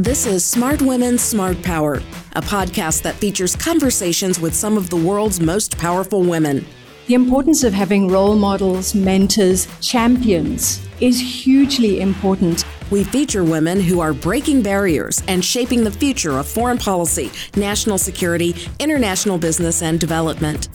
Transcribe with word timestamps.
This 0.00 0.24
is 0.24 0.42
Smart 0.42 0.80
Women, 0.80 1.18
Smart 1.18 1.62
Power, 1.62 1.96
a 2.32 2.40
podcast 2.40 3.02
that 3.02 3.16
features 3.16 3.54
conversations 3.54 4.40
with 4.40 4.54
some 4.54 4.78
of 4.78 4.88
the 4.88 4.96
world's 4.96 5.42
most 5.42 5.76
powerful 5.76 6.22
women. 6.22 6.64
The 7.06 7.12
importance 7.12 7.64
of 7.64 7.74
having 7.74 8.08
role 8.08 8.34
models, 8.34 8.94
mentors, 8.94 9.68
champions 9.82 10.80
is 11.02 11.20
hugely 11.20 12.00
important. 12.00 12.64
We 12.90 13.04
feature 13.04 13.44
women 13.44 13.78
who 13.78 14.00
are 14.00 14.14
breaking 14.14 14.62
barriers 14.62 15.22
and 15.28 15.44
shaping 15.44 15.84
the 15.84 15.90
future 15.90 16.38
of 16.38 16.48
foreign 16.48 16.78
policy, 16.78 17.30
national 17.54 17.98
security, 17.98 18.54
international 18.78 19.36
business, 19.36 19.82
and 19.82 20.00
development. 20.00 20.70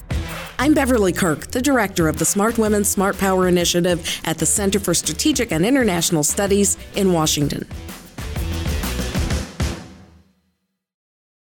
I'm 0.60 0.72
Beverly 0.72 1.12
Kirk, 1.12 1.48
the 1.48 1.60
director 1.60 2.06
of 2.06 2.20
the 2.20 2.24
Smart 2.24 2.58
Women, 2.58 2.84
Smart 2.84 3.18
Power 3.18 3.48
Initiative 3.48 4.20
at 4.24 4.38
the 4.38 4.46
Center 4.46 4.78
for 4.78 4.94
Strategic 4.94 5.50
and 5.50 5.66
International 5.66 6.22
Studies 6.22 6.78
in 6.94 7.12
Washington. 7.12 7.66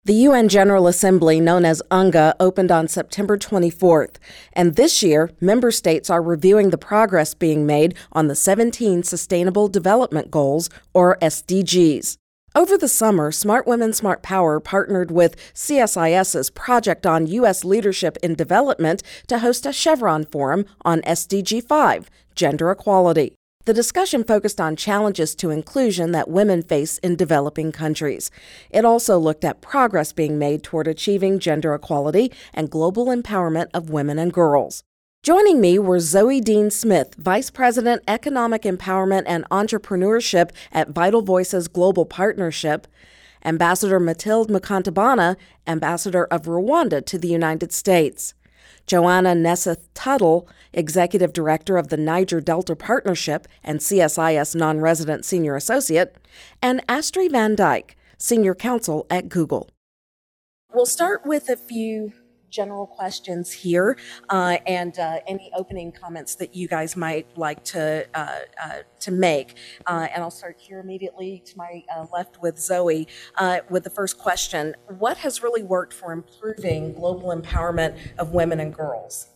The 0.05 0.25
UN 0.27 0.49
General 0.49 0.87
Assembly, 0.87 1.39
known 1.39 1.63
as 1.63 1.81
UNGA, 1.89 2.33
opened 2.37 2.73
on 2.73 2.89
September 2.89 3.37
24th, 3.37 4.17
and 4.51 4.75
this 4.75 5.01
year, 5.01 5.31
member 5.39 5.71
states 5.71 6.09
are 6.09 6.21
reviewing 6.21 6.71
the 6.71 6.77
progress 6.77 7.33
being 7.33 7.65
made 7.65 7.95
on 8.11 8.27
the 8.27 8.35
17 8.35 9.03
Sustainable 9.03 9.69
Development 9.69 10.29
Goals, 10.29 10.69
or 10.93 11.17
SDGs. 11.21 12.17
Over 12.53 12.77
the 12.77 12.89
summer, 12.89 13.31
Smart 13.31 13.65
Women, 13.65 13.93
Smart 13.93 14.21
Power 14.21 14.59
partnered 14.59 15.09
with 15.09 15.37
CSIS's 15.53 16.49
Project 16.49 17.05
on 17.05 17.27
U.S. 17.27 17.63
Leadership 17.63 18.17
in 18.21 18.35
Development 18.35 19.01
to 19.27 19.39
host 19.39 19.65
a 19.65 19.71
Chevron 19.71 20.25
Forum 20.25 20.65
on 20.83 21.01
SDG 21.03 21.63
5, 21.63 22.09
Gender 22.35 22.69
Equality. 22.71 23.35
The 23.65 23.73
discussion 23.73 24.25
focused 24.25 24.59
on 24.59 24.75
challenges 24.75 25.35
to 25.35 25.49
inclusion 25.49 26.11
that 26.11 26.29
women 26.29 26.63
face 26.63 26.97
in 26.97 27.15
developing 27.15 27.71
countries. 27.71 28.29
It 28.69 28.83
also 28.83 29.17
looked 29.17 29.45
at 29.45 29.61
progress 29.61 30.11
being 30.11 30.37
made 30.37 30.63
toward 30.63 30.85
achieving 30.85 31.39
gender 31.39 31.73
equality 31.73 32.29
and 32.53 32.69
global 32.69 33.05
empowerment 33.05 33.67
of 33.73 33.89
women 33.89 34.19
and 34.19 34.33
girls. 34.33 34.83
Joining 35.23 35.61
me 35.61 35.79
were 35.79 36.01
Zoe 36.01 36.41
Dean 36.41 36.69
Smith, 36.71 37.15
Vice 37.15 37.49
President, 37.49 38.03
Economic 38.05 38.63
Empowerment 38.63 39.23
and 39.25 39.47
Entrepreneurship 39.49 40.49
at 40.73 40.89
Vital 40.89 41.21
Voices 41.21 41.69
Global 41.69 42.05
Partnership, 42.05 42.85
Ambassador 43.45 44.01
Mathilde 44.01 44.49
Mukantabana, 44.49 45.37
Ambassador 45.65 46.25
of 46.25 46.41
Rwanda 46.43 47.05
to 47.05 47.17
the 47.17 47.29
United 47.29 47.71
States. 47.71 48.33
Johanna 48.87 49.35
Nesseth 49.35 49.87
Tuttle, 49.93 50.47
Executive 50.73 51.33
Director 51.33 51.77
of 51.77 51.89
the 51.89 51.97
Niger 51.97 52.41
Delta 52.41 52.75
Partnership 52.75 53.47
and 53.63 53.79
CSIS 53.79 54.55
Non 54.55 54.79
Resident 54.79 55.25
Senior 55.25 55.55
Associate, 55.55 56.15
and 56.61 56.85
Astri 56.87 57.29
Van 57.31 57.55
Dyke, 57.55 57.95
Senior 58.17 58.55
Counsel 58.55 59.05
at 59.09 59.29
Google. 59.29 59.69
We'll 60.73 60.85
start 60.85 61.25
with 61.25 61.49
a 61.49 61.57
few 61.57 62.13
general 62.53 62.85
questions 62.85 63.51
here 63.51 63.97
uh, 64.29 64.57
and 64.67 64.99
uh, 64.99 65.19
any 65.27 65.51
opening 65.57 65.91
comments 65.91 66.35
that 66.35 66.55
you 66.55 66.67
guys 66.67 66.95
might 66.95 67.25
like 67.35 67.63
to 67.63 68.05
uh, 68.13 68.39
uh 68.63 68.79
to 68.99 69.11
make. 69.11 69.57
Uh, 69.87 70.07
and 70.13 70.23
I'll 70.23 70.31
start 70.31 70.57
here 70.59 70.79
immediately 70.79 71.41
to 71.47 71.57
my 71.57 71.83
uh, 71.93 72.05
left 72.13 72.41
with 72.41 72.57
Zoe 72.59 73.07
with 73.69 73.83
the 73.83 73.89
first 73.89 74.17
question: 74.17 74.75
What 74.99 75.17
has 75.17 75.41
really 75.41 75.63
worked 75.63 75.93
for 75.93 76.13
improving 76.13 76.93
global 76.93 77.29
empowerment 77.35 77.97
of 78.17 78.33
women 78.33 78.59
and 78.59 78.73
girls? 78.73 79.27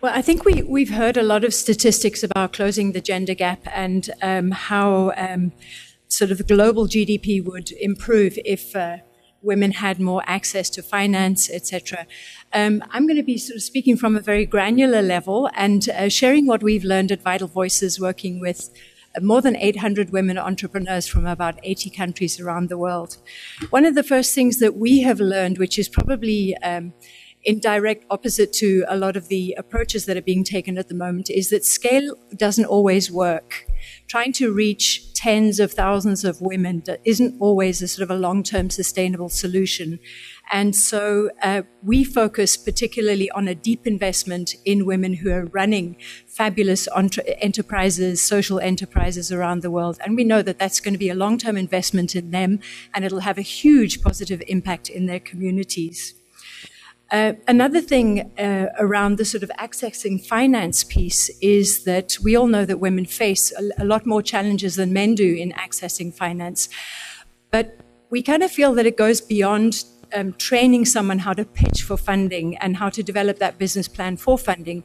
Well, 0.00 0.12
I 0.14 0.20
think 0.20 0.44
we, 0.44 0.62
we've 0.62 0.90
heard 0.90 1.16
a 1.16 1.22
lot 1.22 1.44
of 1.44 1.54
statistics 1.54 2.22
about 2.22 2.52
closing 2.52 2.92
the 2.92 3.00
gender 3.00 3.32
gap 3.32 3.60
and 3.72 4.10
um, 4.20 4.50
how 4.50 5.12
um, 5.16 5.52
sort 6.08 6.30
of 6.30 6.46
global 6.46 6.86
GDP 6.86 7.42
would 7.42 7.70
improve 7.72 8.38
if 8.44 8.74
women 9.44 9.72
had 9.72 10.00
more 10.00 10.22
access 10.26 10.70
to 10.70 10.82
finance, 10.82 11.50
etc. 11.50 12.06
Um, 12.52 12.82
I'm 12.90 13.06
going 13.06 13.16
to 13.16 13.22
be 13.22 13.38
sort 13.38 13.56
of 13.56 13.62
speaking 13.62 13.96
from 13.96 14.16
a 14.16 14.20
very 14.20 14.46
granular 14.46 15.02
level 15.02 15.50
and 15.54 15.88
uh, 15.88 16.08
sharing 16.08 16.46
what 16.46 16.62
we've 16.62 16.84
learned 16.84 17.12
at 17.12 17.22
Vital 17.22 17.48
Voices, 17.48 18.00
working 18.00 18.40
with 18.40 18.70
more 19.20 19.40
than 19.40 19.56
800 19.56 20.10
women 20.10 20.38
entrepreneurs 20.38 21.06
from 21.06 21.26
about 21.26 21.58
80 21.62 21.90
countries 21.90 22.40
around 22.40 22.68
the 22.68 22.78
world. 22.78 23.18
One 23.70 23.84
of 23.84 23.94
the 23.94 24.02
first 24.02 24.34
things 24.34 24.58
that 24.58 24.76
we 24.76 25.02
have 25.02 25.20
learned, 25.20 25.58
which 25.58 25.78
is 25.78 25.88
probably 25.88 26.56
um, 26.58 26.92
in 27.44 27.60
direct 27.60 28.04
opposite 28.10 28.52
to 28.54 28.84
a 28.88 28.96
lot 28.96 29.16
of 29.16 29.28
the 29.28 29.54
approaches 29.58 30.06
that 30.06 30.16
are 30.16 30.22
being 30.22 30.44
taken 30.44 30.78
at 30.78 30.88
the 30.88 30.94
moment, 30.94 31.30
is 31.30 31.50
that 31.50 31.64
scale 31.64 32.16
doesn't 32.36 32.64
always 32.64 33.10
work 33.10 33.66
trying 34.08 34.32
to 34.34 34.52
reach 34.52 35.12
tens 35.14 35.58
of 35.58 35.72
thousands 35.72 36.24
of 36.24 36.40
women 36.40 36.82
isn't 37.04 37.34
always 37.40 37.80
a 37.80 37.88
sort 37.88 38.02
of 38.02 38.10
a 38.10 38.18
long-term 38.18 38.68
sustainable 38.68 39.28
solution. 39.28 39.98
And 40.52 40.76
so 40.76 41.30
uh, 41.42 41.62
we 41.82 42.04
focus 42.04 42.56
particularly 42.56 43.30
on 43.30 43.48
a 43.48 43.54
deep 43.54 43.86
investment 43.86 44.54
in 44.64 44.84
women 44.84 45.14
who 45.14 45.30
are 45.32 45.46
running 45.46 45.96
fabulous 46.26 46.86
entre- 46.88 47.24
enterprises, 47.38 48.20
social 48.20 48.60
enterprises 48.60 49.32
around 49.32 49.62
the 49.62 49.70
world. 49.70 49.98
And 50.04 50.16
we 50.16 50.24
know 50.24 50.42
that 50.42 50.58
that's 50.58 50.80
going 50.80 50.94
to 50.94 50.98
be 50.98 51.08
a 51.08 51.14
long-term 51.14 51.56
investment 51.56 52.14
in 52.14 52.30
them 52.30 52.60
and 52.92 53.04
it'll 53.04 53.20
have 53.20 53.38
a 53.38 53.42
huge 53.42 54.02
positive 54.02 54.42
impact 54.46 54.90
in 54.90 55.06
their 55.06 55.20
communities. 55.20 56.14
Uh, 57.14 57.34
another 57.46 57.80
thing 57.80 58.28
uh, 58.40 58.66
around 58.80 59.18
the 59.18 59.24
sort 59.24 59.44
of 59.44 59.50
accessing 59.56 60.20
finance 60.20 60.82
piece 60.82 61.30
is 61.40 61.84
that 61.84 62.18
we 62.24 62.34
all 62.34 62.48
know 62.48 62.64
that 62.64 62.80
women 62.80 63.04
face 63.04 63.52
a, 63.52 63.82
a, 63.82 63.84
lot 63.84 64.04
more 64.04 64.20
challenges 64.20 64.74
than 64.74 64.92
men 64.92 65.14
do 65.14 65.32
in 65.32 65.52
accessing 65.52 66.12
finance. 66.12 66.68
But 67.52 67.78
we 68.10 68.20
kind 68.20 68.42
of 68.42 68.50
feel 68.50 68.74
that 68.74 68.84
it 68.84 68.96
goes 68.96 69.20
beyond 69.20 69.84
um, 70.12 70.32
training 70.32 70.86
someone 70.86 71.20
how 71.20 71.32
to 71.34 71.44
pitch 71.44 71.84
for 71.84 71.96
funding 71.96 72.56
and 72.56 72.78
how 72.78 72.88
to 72.88 73.00
develop 73.00 73.38
that 73.38 73.58
business 73.58 73.86
plan 73.86 74.16
for 74.16 74.36
funding. 74.36 74.82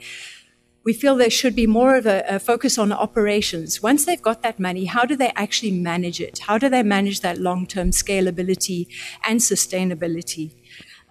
We 0.84 0.94
feel 0.94 1.16
there 1.16 1.32
should 1.32 1.56
be 1.56 1.66
more 1.66 1.96
of 1.96 2.06
a, 2.06 2.24
a 2.30 2.38
focus 2.38 2.78
on 2.78 2.92
operations. 2.92 3.82
Once 3.82 4.06
they've 4.06 4.22
got 4.22 4.44
that 4.44 4.60
money, 4.60 4.86
how 4.86 5.04
do 5.04 5.16
they 5.16 5.32
actually 5.36 5.72
manage 5.72 6.22
it? 6.22 6.38
How 6.46 6.60
do 6.60 6.70
they 6.70 6.84
manage 6.84 7.22
that 7.22 7.40
long 7.40 7.66
term 7.66 7.90
scalability 7.90 8.86
and 9.28 9.40
sustainability? 9.40 10.54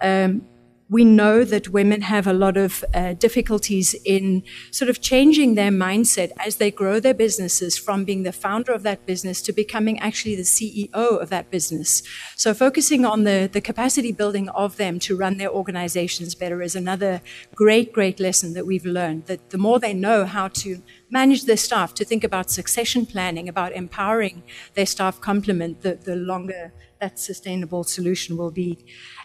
Um, 0.01 0.47
we 0.91 1.05
know 1.05 1.45
that 1.45 1.69
women 1.69 2.01
have 2.01 2.27
a 2.27 2.33
lot 2.33 2.57
of 2.57 2.83
uh, 2.95 3.13
difficulties 3.15 3.95
in 4.05 4.43
sort 4.71 4.89
of 4.89 5.01
changing 5.03 5.55
their 5.55 5.71
mindset 5.71 6.31
as 6.39 6.57
they 6.57 6.71
grow 6.71 6.99
their 6.99 7.15
businesses 7.15 7.77
from 7.77 8.05
being 8.05 8.23
the 8.23 8.33
founder 8.33 8.73
of 8.73 8.83
that 8.83 9.05
business 9.05 9.43
to 9.43 9.53
becoming 9.53 9.99
actually 9.99 10.35
the 10.35 10.43
CEO 10.43 10.89
of 10.95 11.29
that 11.29 11.51
business. 11.51 12.03
So 12.37 12.55
focusing 12.55 13.05
on 13.05 13.25
the, 13.25 13.51
the 13.53 13.61
capacity 13.61 14.13
building 14.13 14.49
of 14.51 14.79
them 14.79 14.99
to 15.01 15.17
run 15.17 15.37
their 15.37 15.51
organizations 15.51 16.35
better 16.35 16.63
is 16.63 16.75
another 16.75 17.21
great, 17.55 17.93
great 17.93 18.19
lesson 18.19 18.55
that 18.55 18.67
we've 18.67 18.87
learned 18.87 19.27
that 19.27 19.51
the 19.51 19.59
more 19.59 19.79
they 19.79 19.93
know 19.93 20.25
how 20.25 20.49
to 20.49 20.83
manage 21.11 21.45
their 21.45 21.57
staff, 21.57 21.93
to 21.95 22.05
think 22.05 22.25
about 22.25 22.51
succession 22.51 23.05
planning, 23.05 23.49
about 23.49 23.73
empowering 23.73 24.43
their 24.75 24.87
staff 24.87 25.21
complement, 25.21 25.83
the, 25.83 25.95
the 25.95 26.17
longer 26.17 26.73
that 27.01 27.19
sustainable 27.19 27.85
solution 27.85 28.37
will 28.37 28.51
be. 28.51 28.79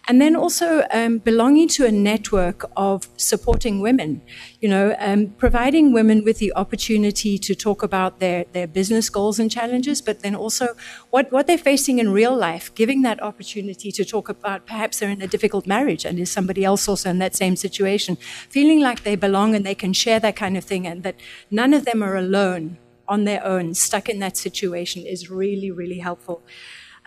And 0.08 0.20
then 0.20 0.36
also 0.36 0.86
um, 0.92 1.20
belonging 1.20 1.70
to 1.70 1.86
a 1.86 1.92
network 1.92 2.70
of 2.76 3.08
supporting 3.16 3.80
women, 3.80 4.22
you 4.60 4.68
know, 4.68 4.96
um, 5.00 5.28
providing 5.38 5.94
women 5.94 6.26
with 6.26 6.40
the 6.40 6.52
opportunity 6.58 7.38
to 7.38 7.56
talk 7.56 7.84
about 7.84 8.20
their, 8.20 8.44
their 8.52 8.68
business 8.68 9.10
goals 9.10 9.40
and 9.40 9.50
challenges, 9.50 10.02
but 10.02 10.20
then 10.20 10.36
also 10.36 10.68
what, 11.12 11.32
what 11.32 11.48
they're 11.48 11.58
facing 11.58 12.00
in 12.00 12.12
real 12.12 12.36
life, 12.36 12.76
giving 12.76 13.02
that 13.04 13.24
opportunity 13.24 13.94
to 13.94 14.04
talk 14.04 14.28
about 14.28 14.66
perhaps 14.66 15.00
they're 15.00 15.10
in 15.10 15.22
a 15.22 15.28
difficult 15.28 15.66
marriage 15.66 16.04
and 16.04 16.20
is 16.20 16.30
somebody 16.30 16.66
else 16.66 16.90
also 16.90 17.10
in 17.10 17.20
that 17.20 17.34
same 17.34 17.56
situation, 17.56 18.18
feeling 18.50 18.82
like 18.82 19.04
they 19.04 19.16
belong 19.16 19.56
and 19.56 19.66
they 19.66 19.76
can 19.76 19.94
share 19.94 20.20
that 20.20 20.36
kind 20.36 20.58
of 20.58 20.66
thing 20.66 20.86
and 20.86 21.04
that 21.04 21.16
none 21.50 21.74
of 21.74 21.86
them 21.86 22.04
are 22.04 22.18
alone 22.18 22.78
on 23.08 23.24
their 23.24 23.46
own, 23.46 23.74
stuck 23.74 24.10
in 24.10 24.20
that 24.20 24.36
situation 24.36 25.06
is 25.06 25.30
really, 25.30 25.72
really 25.72 26.00
helpful. 26.00 26.42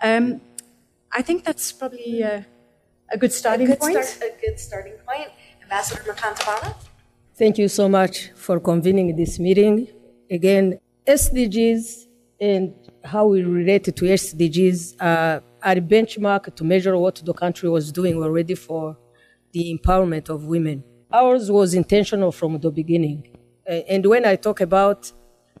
Um, 0.01 0.41
I 1.11 1.21
think 1.21 1.43
that's 1.43 1.71
probably 1.71 2.23
uh, 2.23 2.41
a 3.11 3.17
good 3.17 3.33
starting 3.33 3.67
a 3.67 3.69
good 3.71 3.79
point. 3.79 4.03
Start, 4.03 4.31
a 4.31 4.41
good 4.45 4.59
starting 4.59 4.93
point. 5.07 5.29
Ambassador 5.63 6.01
Mukantabana? 6.13 6.75
Thank 7.35 7.57
you 7.57 7.67
so 7.67 7.87
much 7.87 8.31
for 8.35 8.59
convening 8.59 9.15
this 9.15 9.39
meeting. 9.39 9.87
Again, 10.29 10.79
SDGs 11.05 12.07
and 12.39 12.73
how 13.03 13.27
we 13.27 13.43
relate 13.43 13.83
to 13.85 13.91
SDGs 13.91 14.95
uh, 14.99 15.39
are 15.63 15.77
a 15.77 15.81
benchmark 15.81 16.53
to 16.55 16.63
measure 16.63 16.97
what 16.97 17.15
the 17.23 17.33
country 17.33 17.69
was 17.69 17.91
doing 17.91 18.15
already 18.21 18.55
for 18.55 18.97
the 19.51 19.77
empowerment 19.77 20.29
of 20.29 20.45
women. 20.45 20.83
Ours 21.11 21.49
was 21.49 21.73
intentional 21.73 22.31
from 22.31 22.59
the 22.59 22.69
beginning. 22.69 23.27
And 23.65 24.05
when 24.05 24.25
I 24.25 24.35
talk 24.35 24.61
about 24.61 25.11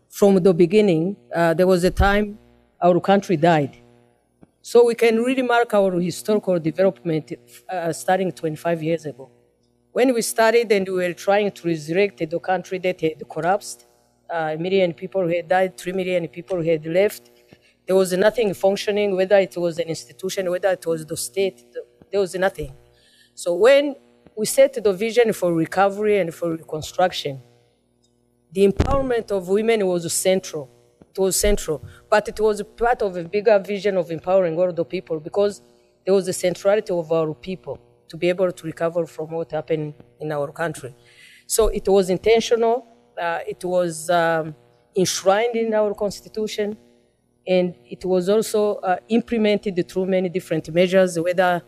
from 0.09 0.41
the 0.41 0.53
beginning, 0.53 1.17
uh, 1.35 1.53
there 1.53 1.67
was 1.67 1.83
a 1.83 1.91
time 1.91 2.37
our 2.81 2.99
country 2.99 3.37
died 3.37 3.77
so 4.69 4.83
we 4.83 4.95
can 4.95 5.15
really 5.27 5.43
mark 5.43 5.73
our 5.73 5.91
historical 6.09 6.59
development 6.59 7.31
uh, 7.69 7.93
starting 7.93 8.31
25 8.33 8.83
years 8.83 9.05
ago. 9.05 9.31
When 9.93 10.13
we 10.13 10.21
started 10.21 10.69
and 10.73 10.85
we 10.87 10.95
were 11.03 11.13
trying 11.13 11.51
to 11.51 11.67
resurrect 11.67 12.17
the 12.29 12.39
country 12.39 12.77
that 12.79 12.99
had 12.99 13.23
collapsed, 13.29 13.85
uh, 14.29 14.55
a 14.55 14.57
million 14.57 14.93
people 14.93 15.25
had 15.25 15.47
died, 15.47 15.77
three 15.77 15.93
million 15.93 16.27
people 16.27 16.61
had 16.61 16.85
left, 16.85 17.31
There 17.87 17.95
was 17.95 18.11
nothing 18.11 18.53
functioning, 18.53 19.15
whether 19.15 19.37
it 19.37 19.55
was 19.55 19.79
an 19.79 19.87
institution, 19.87 20.49
whether 20.49 20.71
it 20.79 20.85
was 20.85 21.05
the 21.05 21.15
state, 21.15 21.63
there 22.11 22.19
was 22.19 22.35
nothing. 22.35 22.73
So 23.33 23.49
when 23.55 23.95
we 24.35 24.45
set 24.45 24.73
the 24.87 24.93
vision 25.05 25.31
for 25.31 25.53
recovery 25.53 26.19
and 26.19 26.33
for 26.33 26.47
reconstruction, 26.51 27.41
the 28.51 28.67
empowerment 28.67 29.31
of 29.31 29.47
women 29.47 29.87
was 29.87 30.11
central. 30.11 30.76
Was 31.17 31.39
central, 31.39 31.81
but 32.09 32.27
it 32.27 32.39
was 32.39 32.61
part 32.75 33.01
of 33.01 33.17
a 33.17 33.23
bigger 33.23 33.57
vision 33.59 33.97
of 33.97 34.11
empowering 34.11 34.55
all 34.59 34.71
the 34.71 34.85
people 34.85 35.19
because 35.19 35.61
there 36.05 36.13
was 36.13 36.27
a 36.27 36.33
centrality 36.33 36.93
of 36.93 37.11
our 37.11 37.33
people 37.33 37.79
to 38.07 38.17
be 38.17 38.29
able 38.29 38.51
to 38.51 38.65
recover 38.65 39.05
from 39.05 39.31
what 39.31 39.51
happened 39.51 39.93
in 40.19 40.31
our 40.31 40.51
country. 40.51 40.95
So 41.47 41.69
it 41.69 41.87
was 41.87 42.09
intentional. 42.09 42.85
Uh, 43.19 43.39
it 43.47 43.63
was 43.63 44.09
um, 44.09 44.55
enshrined 44.95 45.55
in 45.55 45.73
our 45.73 45.93
constitution, 45.93 46.77
and 47.47 47.75
it 47.85 48.05
was 48.05 48.29
also 48.29 48.75
uh, 48.75 48.97
implemented 49.09 49.75
through 49.89 50.05
many 50.05 50.29
different 50.29 50.71
measures, 50.73 51.19
whether 51.19 51.63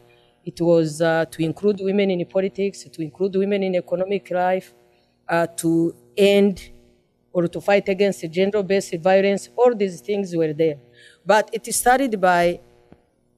it 0.45 0.61
was 0.61 1.01
uh, 1.01 1.25
to 1.31 1.43
include 1.43 1.79
women 1.81 2.11
in 2.11 2.25
politics, 2.25 2.83
to 2.83 3.01
include 3.01 3.35
women 3.35 3.63
in 3.63 3.75
economic 3.75 4.29
life, 4.31 4.73
uh, 5.27 5.47
to 5.57 5.95
end 6.17 6.71
or 7.33 7.47
to 7.47 7.61
fight 7.61 7.87
against 7.89 8.29
gender-based 8.31 8.95
violence. 9.01 9.49
All 9.55 9.75
these 9.75 10.01
things 10.01 10.35
were 10.35 10.53
there. 10.53 10.77
But 11.25 11.49
it 11.53 11.71
started 11.73 12.19
by 12.19 12.59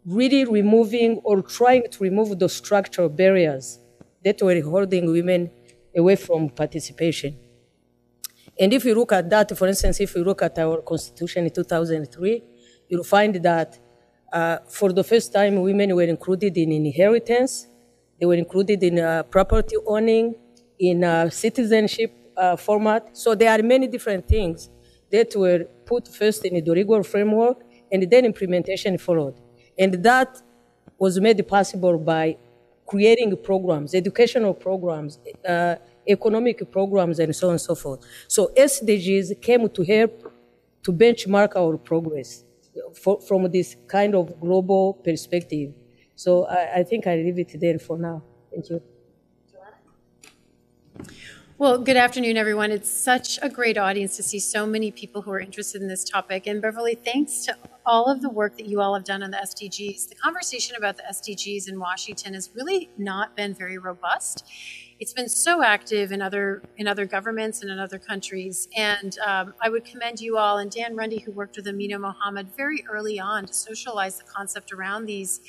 really 0.05 0.45
removing 0.45 1.19
or 1.23 1.41
trying 1.41 1.83
to 1.89 2.03
remove 2.03 2.37
the 2.39 2.49
structural 2.49 3.09
barriers 3.09 3.79
that 4.23 4.41
were 4.41 4.59
holding 4.61 5.11
women 5.11 5.51
away 5.95 6.15
from 6.15 6.49
participation. 6.49 7.37
And 8.59 8.73
if 8.73 8.85
you 8.85 8.95
look 8.95 9.11
at 9.11 9.29
that, 9.29 9.55
for 9.57 9.67
instance, 9.67 9.99
if 9.99 10.15
you 10.15 10.23
look 10.23 10.41
at 10.41 10.57
our 10.59 10.81
constitution 10.81 11.45
in 11.45 11.51
2003, 11.51 12.43
you'll 12.89 13.03
find 13.03 13.35
that 13.35 13.79
uh, 14.31 14.57
for 14.67 14.93
the 14.93 15.03
first 15.03 15.33
time, 15.33 15.61
women 15.61 15.95
were 15.95 16.03
included 16.03 16.57
in 16.57 16.71
inheritance, 16.71 17.67
they 18.19 18.25
were 18.25 18.35
included 18.35 18.83
in 18.83 18.99
uh, 18.99 19.23
property 19.23 19.75
owning, 19.85 20.35
in 20.79 21.03
uh, 21.03 21.29
citizenship 21.29 22.13
uh, 22.37 22.55
format. 22.55 23.15
So 23.17 23.35
there 23.35 23.51
are 23.51 23.63
many 23.63 23.87
different 23.87 24.27
things 24.27 24.69
that 25.11 25.35
were 25.35 25.65
put 25.85 26.07
first 26.07 26.45
in 26.45 26.63
the 26.63 26.71
legal 26.71 27.03
framework, 27.03 27.63
and 27.91 28.09
then 28.09 28.25
implementation 28.25 28.97
followed. 28.97 29.35
And 29.77 29.93
that 30.03 30.41
was 30.97 31.19
made 31.19 31.45
possible 31.47 31.97
by 31.97 32.37
creating 32.85 33.35
programs, 33.43 33.93
educational 33.95 34.53
programs, 34.53 35.19
uh, 35.47 35.75
economic 36.07 36.69
programs, 36.71 37.19
and 37.19 37.35
so 37.35 37.47
on 37.47 37.53
and 37.53 37.61
so 37.61 37.75
forth. 37.75 38.01
So 38.27 38.51
SDGs 38.55 39.33
came 39.41 39.69
to 39.69 39.83
help 39.83 40.31
to 40.83 40.91
benchmark 40.91 41.55
our 41.55 41.77
progress 41.77 42.43
for, 42.93 43.21
from 43.21 43.49
this 43.51 43.75
kind 43.87 44.15
of 44.15 44.39
global 44.39 44.93
perspective. 44.93 45.73
So 46.15 46.45
I, 46.45 46.79
I 46.79 46.83
think 46.83 47.07
I 47.07 47.15
leave 47.15 47.39
it 47.39 47.59
there 47.59 47.79
for 47.79 47.97
now. 47.97 48.23
Thank 48.51 48.69
you. 48.69 48.81
Well, 51.61 51.77
good 51.77 51.95
afternoon, 51.95 52.37
everyone. 52.37 52.71
It's 52.71 52.89
such 52.89 53.37
a 53.43 53.47
great 53.47 53.77
audience 53.77 54.15
to 54.17 54.23
see 54.23 54.39
so 54.39 54.65
many 54.65 54.89
people 54.89 55.21
who 55.21 55.29
are 55.29 55.39
interested 55.39 55.79
in 55.83 55.87
this 55.87 56.03
topic. 56.03 56.47
And 56.47 56.59
Beverly, 56.59 56.95
thanks 56.95 57.45
to 57.45 57.55
all 57.85 58.05
of 58.05 58.23
the 58.23 58.31
work 58.31 58.57
that 58.57 58.65
you 58.65 58.81
all 58.81 58.95
have 58.95 59.03
done 59.03 59.21
on 59.21 59.29
the 59.29 59.37
SDGs. 59.37 60.09
The 60.09 60.15
conversation 60.15 60.75
about 60.75 60.97
the 60.97 61.03
SDGs 61.03 61.69
in 61.69 61.79
Washington 61.79 62.33
has 62.33 62.49
really 62.55 62.89
not 62.97 63.35
been 63.35 63.53
very 63.53 63.77
robust. 63.77 64.43
It's 64.99 65.13
been 65.13 65.29
so 65.29 65.63
active 65.63 66.11
in 66.11 66.19
other 66.19 66.63
in 66.77 66.87
other 66.87 67.05
governments 67.05 67.61
and 67.61 67.69
in 67.69 67.77
other 67.77 67.99
countries. 67.99 68.67
And 68.75 69.15
um, 69.19 69.53
I 69.61 69.69
would 69.69 69.85
commend 69.85 70.19
you 70.19 70.37
all 70.37 70.57
and 70.57 70.71
Dan 70.71 70.95
Runde, 70.95 71.21
who 71.21 71.31
worked 71.31 71.57
with 71.57 71.67
Amina 71.67 71.99
Mohammed 71.99 72.47
very 72.57 72.83
early 72.91 73.19
on 73.19 73.45
to 73.45 73.53
socialize 73.53 74.17
the 74.17 74.23
concept 74.23 74.71
around 74.71 75.05
these 75.05 75.41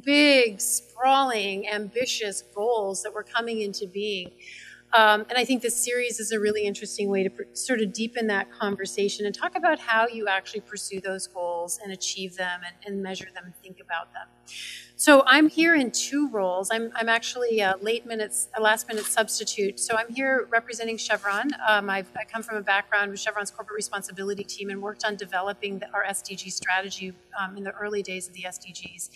big, 0.00 0.60
sprawling, 0.60 1.68
ambitious 1.68 2.42
goals 2.54 3.02
that 3.02 3.12
were 3.12 3.24
coming 3.24 3.62
into 3.62 3.88
being. 3.88 4.30
Um, 4.92 5.26
and 5.28 5.36
I 5.36 5.44
think 5.44 5.62
this 5.62 5.76
series 5.76 6.20
is 6.20 6.32
a 6.32 6.40
really 6.40 6.64
interesting 6.64 7.10
way 7.10 7.22
to 7.22 7.30
pr- 7.30 7.42
sort 7.52 7.80
of 7.80 7.92
deepen 7.92 8.28
that 8.28 8.50
conversation 8.50 9.26
and 9.26 9.34
talk 9.34 9.56
about 9.56 9.78
how 9.78 10.06
you 10.06 10.28
actually 10.28 10.60
pursue 10.60 11.00
those 11.00 11.26
goals 11.26 11.78
and 11.82 11.92
achieve 11.92 12.36
them 12.36 12.60
and, 12.64 12.74
and 12.86 13.02
measure 13.02 13.28
them 13.34 13.44
and 13.44 13.56
think 13.56 13.80
about 13.80 14.12
them. 14.12 14.28
So 14.98 15.22
I'm 15.26 15.50
here 15.50 15.74
in 15.74 15.90
two 15.90 16.30
roles. 16.30 16.70
I'm, 16.70 16.90
I'm 16.96 17.10
actually 17.10 17.60
a 17.60 17.74
late 17.82 18.06
minutes, 18.06 18.48
a 18.56 18.62
last 18.62 18.88
minute 18.88 19.04
substitute. 19.04 19.78
So 19.78 19.94
I'm 19.94 20.08
here 20.08 20.48
representing 20.50 20.96
Chevron. 20.96 21.50
Um, 21.68 21.90
i 21.90 22.02
come 22.32 22.42
from 22.42 22.56
a 22.56 22.62
background 22.62 23.10
with 23.10 23.20
Chevron's 23.20 23.50
corporate 23.50 23.76
responsibility 23.76 24.42
team 24.42 24.70
and 24.70 24.80
worked 24.80 25.04
on 25.04 25.16
developing 25.16 25.80
the, 25.80 25.92
our 25.92 26.02
SDG 26.04 26.50
strategy 26.50 27.12
um, 27.38 27.58
in 27.58 27.64
the 27.64 27.72
early 27.72 28.02
days 28.02 28.26
of 28.26 28.32
the 28.32 28.44
SDGs. 28.44 29.10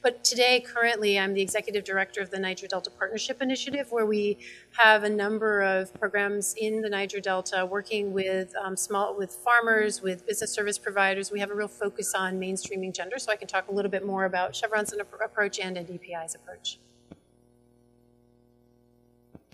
But 0.00 0.24
today, 0.24 0.64
currently, 0.66 1.18
I'm 1.18 1.34
the 1.34 1.42
executive 1.42 1.84
director 1.84 2.22
of 2.22 2.30
the 2.30 2.38
Niger 2.38 2.66
Delta 2.66 2.90
Partnership 2.90 3.42
Initiative, 3.42 3.88
where 3.90 4.06
we 4.06 4.38
have 4.78 5.04
a 5.04 5.10
number 5.10 5.60
of 5.60 5.92
programs 6.00 6.54
in 6.56 6.80
the 6.80 6.88
Niger 6.88 7.20
Delta 7.20 7.66
working 7.66 8.14
with 8.14 8.54
um, 8.56 8.74
small, 8.74 9.14
with 9.14 9.32
farmers, 9.32 10.00
with 10.00 10.26
business 10.26 10.50
service 10.50 10.78
providers. 10.78 11.30
We 11.30 11.40
have 11.40 11.50
a 11.50 11.54
real 11.54 11.68
focus 11.68 12.14
on 12.14 12.40
mainstreaming 12.40 12.94
gender. 12.94 13.18
So 13.18 13.30
I 13.30 13.36
can 13.36 13.48
talk 13.48 13.68
a 13.68 13.72
little 13.72 13.90
bit 13.90 14.06
more 14.06 14.24
about 14.24 14.56
Chevron's 14.56 14.94
approach 15.36 15.58
and 15.60 15.76
NDPI's 15.76 16.34
approach. 16.34 16.78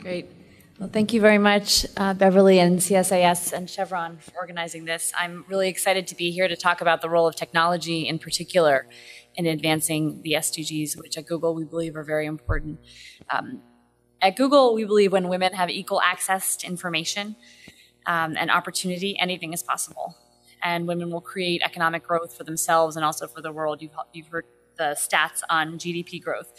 Great. 0.00 0.29
Well, 0.79 0.88
thank 0.88 1.12
you 1.12 1.20
very 1.20 1.38
much, 1.38 1.87
uh, 1.96 2.14
Beverly 2.14 2.61
and 2.61 2.79
CSIS 2.79 3.52
and 3.52 3.69
Chevron 3.69 4.19
for 4.19 4.32
organizing 4.37 4.84
this. 4.84 5.12
I'm 5.19 5.44
really 5.49 5.69
excited 5.69 6.06
to 6.06 6.14
be 6.14 6.31
here 6.31 6.46
to 6.46 6.55
talk 6.55 6.82
about 6.82 7.02
the 7.02 7.11
role 7.11 7.26
of 7.26 7.34
technology 7.34 8.06
in 8.06 8.20
particular 8.20 8.87
in 9.34 9.46
advancing 9.46 10.23
the 10.23 10.34
SDGs, 10.34 10.96
which 11.00 11.19
at 11.19 11.26
Google 11.26 11.52
we 11.52 11.64
believe 11.64 11.96
are 11.96 12.05
very 12.05 12.26
important. 12.26 12.79
Um, 13.29 13.61
at 14.20 14.37
Google, 14.37 14.75
we 14.75 14.84
believe 14.84 15.11
when 15.11 15.29
women 15.29 15.52
have 15.52 15.69
equal 15.69 16.00
access 16.00 16.56
to 16.58 16.67
information 16.69 17.34
um, 18.06 18.37
and 18.38 18.52
opportunity, 18.52 19.19
anything 19.19 19.52
is 19.52 19.64
possible. 19.64 20.17
And 20.62 20.87
women 20.87 21.11
will 21.11 21.20
create 21.20 21.61
economic 21.64 22.06
growth 22.06 22.37
for 22.37 22.44
themselves 22.44 22.94
and 22.94 23.05
also 23.05 23.26
for 23.26 23.43
the 23.43 23.50
world. 23.50 23.82
You've, 23.82 23.96
you've 24.12 24.29
heard 24.29 24.46
the 24.77 24.97
stats 24.99 25.43
on 25.49 25.79
GDP 25.79 26.23
growth. 26.23 26.53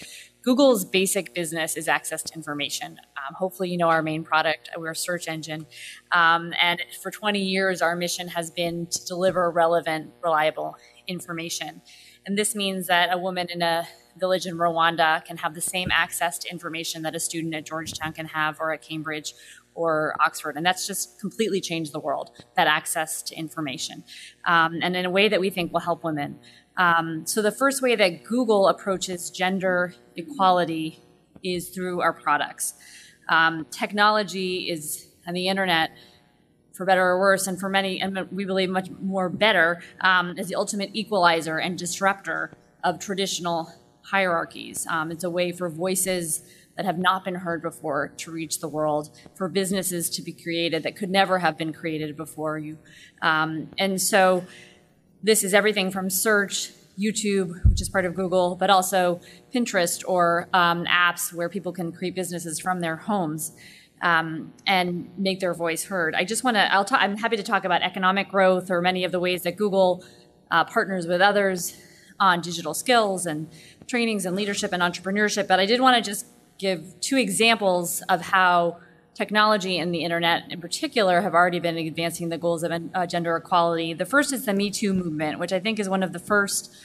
Google's 0.43 0.83
basic 0.83 1.33
business 1.33 1.77
is 1.77 1.87
access 1.87 2.21
to 2.23 2.33
information. 2.33 2.97
Um, 3.17 3.33
hopefully, 3.35 3.69
you 3.69 3.77
know 3.77 3.87
our 3.87 4.01
main 4.01 4.23
product. 4.23 4.69
We're 4.77 4.91
a 4.91 4.95
search 4.95 5.29
engine. 5.29 5.65
Um, 6.11 6.53
and 6.61 6.81
for 7.01 7.11
20 7.11 7.39
years, 7.39 7.81
our 7.81 7.95
mission 7.95 8.27
has 8.27 8.51
been 8.51 8.87
to 8.87 9.05
deliver 9.05 9.49
relevant, 9.49 10.11
reliable 10.21 10.75
information. 11.07 11.81
And 12.25 12.37
this 12.37 12.55
means 12.55 12.87
that 12.87 13.09
a 13.11 13.17
woman 13.17 13.47
in 13.49 13.61
a 13.61 13.87
village 14.17 14.45
in 14.45 14.57
Rwanda 14.57 15.23
can 15.25 15.37
have 15.37 15.55
the 15.55 15.61
same 15.61 15.89
access 15.91 16.37
to 16.39 16.49
information 16.49 17.01
that 17.03 17.15
a 17.15 17.19
student 17.19 17.55
at 17.55 17.65
Georgetown 17.65 18.13
can 18.13 18.27
have 18.27 18.59
or 18.59 18.73
at 18.73 18.81
Cambridge 18.81 19.33
or 19.75 20.15
Oxford. 20.19 20.55
And 20.55 20.65
that's 20.65 20.85
just 20.85 21.19
completely 21.19 21.61
changed 21.61 21.93
the 21.93 21.99
world, 21.99 22.29
that 22.55 22.67
access 22.67 23.21
to 23.23 23.35
information. 23.35 24.03
Um, 24.45 24.79
and 24.81 24.95
in 24.95 25.05
a 25.05 25.09
way 25.09 25.29
that 25.29 25.39
we 25.39 25.49
think 25.49 25.73
will 25.73 25.79
help 25.79 26.03
women. 26.03 26.39
Um, 26.77 27.25
so 27.25 27.41
the 27.41 27.51
first 27.51 27.81
way 27.81 27.95
that 27.95 28.23
Google 28.23 28.67
approaches 28.67 29.29
gender 29.29 29.95
equality 30.15 31.03
is 31.43 31.69
through 31.69 32.01
our 32.01 32.13
products. 32.13 32.73
Um, 33.29 33.65
technology 33.71 34.69
is, 34.69 35.07
and 35.25 35.35
the 35.35 35.47
internet, 35.47 35.91
for 36.73 36.85
better 36.85 37.03
or 37.03 37.19
worse, 37.19 37.45
and 37.47 37.59
for 37.59 37.69
many, 37.69 38.01
and 38.01 38.27
we 38.31 38.45
believe 38.45 38.69
much 38.69 38.89
more 39.01 39.29
better, 39.29 39.81
um, 40.01 40.37
is 40.37 40.47
the 40.47 40.55
ultimate 40.55 40.89
equalizer 40.93 41.59
and 41.59 41.77
disruptor 41.77 42.51
of 42.83 42.99
traditional 42.99 43.71
hierarchies. 44.01 44.87
Um, 44.89 45.11
it's 45.11 45.23
a 45.23 45.29
way 45.29 45.51
for 45.51 45.69
voices 45.69 46.41
that 46.75 46.85
have 46.85 46.97
not 46.97 47.23
been 47.23 47.35
heard 47.35 47.61
before 47.61 48.11
to 48.17 48.31
reach 48.31 48.59
the 48.59 48.67
world, 48.67 49.15
for 49.35 49.47
businesses 49.47 50.09
to 50.09 50.23
be 50.23 50.33
created 50.33 50.81
that 50.83 50.95
could 50.95 51.11
never 51.11 51.37
have 51.37 51.55
been 51.57 51.71
created 51.71 52.17
before 52.17 52.57
you. 52.57 52.79
Um, 53.21 53.69
and 53.77 54.01
so 54.01 54.43
this 55.23 55.43
is 55.43 55.53
everything 55.53 55.89
from 55.89 56.09
search, 56.09 56.71
YouTube, 56.99 57.65
which 57.65 57.81
is 57.81 57.89
part 57.89 58.05
of 58.05 58.13
Google, 58.13 58.55
but 58.55 58.69
also 58.69 59.21
Pinterest 59.55 60.03
or 60.05 60.49
um, 60.53 60.85
apps 60.85 61.33
where 61.33 61.49
people 61.49 61.71
can 61.71 61.91
create 61.91 62.13
businesses 62.13 62.59
from 62.59 62.81
their 62.81 62.97
homes 62.97 63.53
um, 64.01 64.53
and 64.67 65.09
make 65.17 65.39
their 65.39 65.53
voice 65.53 65.85
heard. 65.85 66.13
I 66.13 66.25
just 66.25 66.43
want 66.43 66.57
to, 66.57 66.71
I'll 66.71 66.85
talk, 66.85 66.99
I'm 67.01 67.17
happy 67.17 67.37
to 67.37 67.43
talk 67.43 67.63
about 67.63 67.81
economic 67.81 68.29
growth 68.29 68.69
or 68.69 68.81
many 68.81 69.05
of 69.05 69.11
the 69.11 69.19
ways 69.19 69.43
that 69.43 69.55
Google 69.55 70.03
uh, 70.51 70.65
partners 70.65 71.07
with 71.07 71.21
others 71.21 71.75
on 72.19 72.41
digital 72.41 72.73
skills 72.73 73.25
and 73.25 73.49
trainings 73.87 74.25
and 74.25 74.35
leadership 74.35 74.71
and 74.73 74.83
entrepreneurship, 74.83 75.47
but 75.47 75.59
I 75.59 75.65
did 75.65 75.81
want 75.81 76.03
to 76.03 76.09
just 76.09 76.25
give 76.59 76.99
two 76.99 77.17
examples 77.17 78.01
of 78.09 78.21
how 78.21 78.77
technology 79.13 79.77
and 79.77 79.93
the 79.93 80.03
internet 80.03 80.51
in 80.51 80.59
particular 80.59 81.21
have 81.21 81.33
already 81.33 81.59
been 81.59 81.77
advancing 81.77 82.29
the 82.29 82.37
goals 82.37 82.63
of 82.63 82.71
uh, 82.71 83.05
gender 83.05 83.35
equality. 83.35 83.93
The 83.93 84.05
first 84.05 84.33
is 84.33 84.45
the 84.45 84.53
Me 84.53 84.71
Too 84.71 84.93
movement, 84.93 85.39
which 85.39 85.53
I 85.53 85.59
think 85.59 85.79
is 85.79 85.87
one 85.87 86.03
of 86.03 86.13
the 86.13 86.19
first 86.19 86.75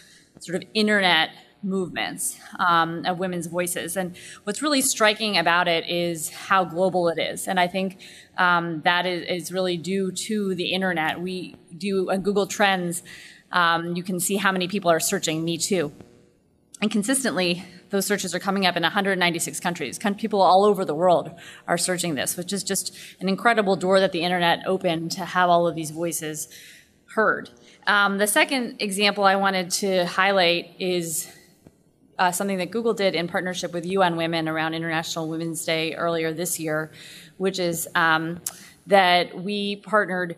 sort 0.40 0.62
of 0.62 0.68
internet 0.74 1.30
movements 1.62 2.38
um, 2.58 3.04
of 3.04 3.18
women's 3.18 3.46
voices. 3.46 3.96
And 3.96 4.16
what's 4.44 4.62
really 4.62 4.80
striking 4.80 5.36
about 5.36 5.66
it 5.68 5.88
is 5.88 6.30
how 6.30 6.64
global 6.64 7.08
it 7.08 7.18
is. 7.18 7.48
And 7.48 7.58
I 7.58 7.66
think 7.66 8.00
um, 8.36 8.82
that 8.82 9.06
is, 9.06 9.24
is, 9.42 9.52
really 9.52 9.76
due 9.76 10.12
to 10.12 10.54
the 10.54 10.72
internet. 10.72 11.20
We 11.20 11.56
do 11.76 12.10
on 12.10 12.20
Google 12.20 12.46
Trends, 12.46 13.02
um, 13.50 13.96
you 13.96 14.02
can 14.02 14.20
see 14.20 14.36
how 14.36 14.52
many 14.52 14.68
people 14.68 14.90
are 14.90 15.00
searching 15.00 15.44
Me 15.44 15.58
Too. 15.58 15.92
And 16.80 16.90
consistently, 16.90 17.64
those 17.90 18.06
searches 18.06 18.34
are 18.34 18.38
coming 18.38 18.66
up 18.66 18.76
in 18.76 18.82
196 18.82 19.60
countries. 19.60 19.98
People 20.16 20.40
all 20.40 20.64
over 20.64 20.84
the 20.84 20.94
world 20.94 21.30
are 21.66 21.78
searching 21.78 22.14
this, 22.14 22.36
which 22.36 22.52
is 22.52 22.62
just 22.62 22.96
an 23.20 23.28
incredible 23.28 23.76
door 23.76 24.00
that 24.00 24.12
the 24.12 24.22
internet 24.22 24.60
opened 24.66 25.10
to 25.12 25.24
have 25.24 25.48
all 25.48 25.66
of 25.66 25.74
these 25.74 25.90
voices 25.90 26.48
heard. 27.14 27.50
Um, 27.86 28.18
the 28.18 28.26
second 28.26 28.80
example 28.80 29.24
I 29.24 29.36
wanted 29.36 29.70
to 29.70 30.06
highlight 30.06 30.74
is 30.78 31.30
uh, 32.18 32.32
something 32.32 32.58
that 32.58 32.70
Google 32.70 32.94
did 32.94 33.14
in 33.14 33.28
partnership 33.28 33.72
with 33.72 33.86
UN 33.86 34.16
Women 34.16 34.48
around 34.48 34.74
International 34.74 35.28
Women's 35.28 35.64
Day 35.64 35.94
earlier 35.94 36.32
this 36.32 36.58
year, 36.58 36.90
which 37.36 37.58
is 37.58 37.88
um, 37.94 38.40
that 38.86 39.40
we 39.40 39.76
partnered 39.76 40.36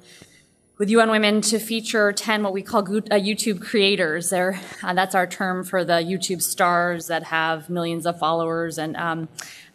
with 0.81 0.89
UN 0.89 1.11
Women 1.11 1.43
to 1.43 1.59
feature 1.59 2.11
10 2.11 2.43
what 2.43 2.55
we 2.55 2.63
call 2.63 2.81
uh, 2.81 3.21
YouTube 3.21 3.61
creators. 3.61 4.31
There, 4.31 4.59
uh, 4.83 4.95
that's 4.95 5.15
our 5.15 5.27
term 5.27 5.63
for 5.63 5.85
the 5.85 6.01
YouTube 6.01 6.41
stars 6.41 7.09
that 7.09 7.25
have 7.25 7.69
millions 7.69 8.07
of 8.07 8.19
followers 8.19 8.79
and 8.79 8.97
um, 8.97 9.29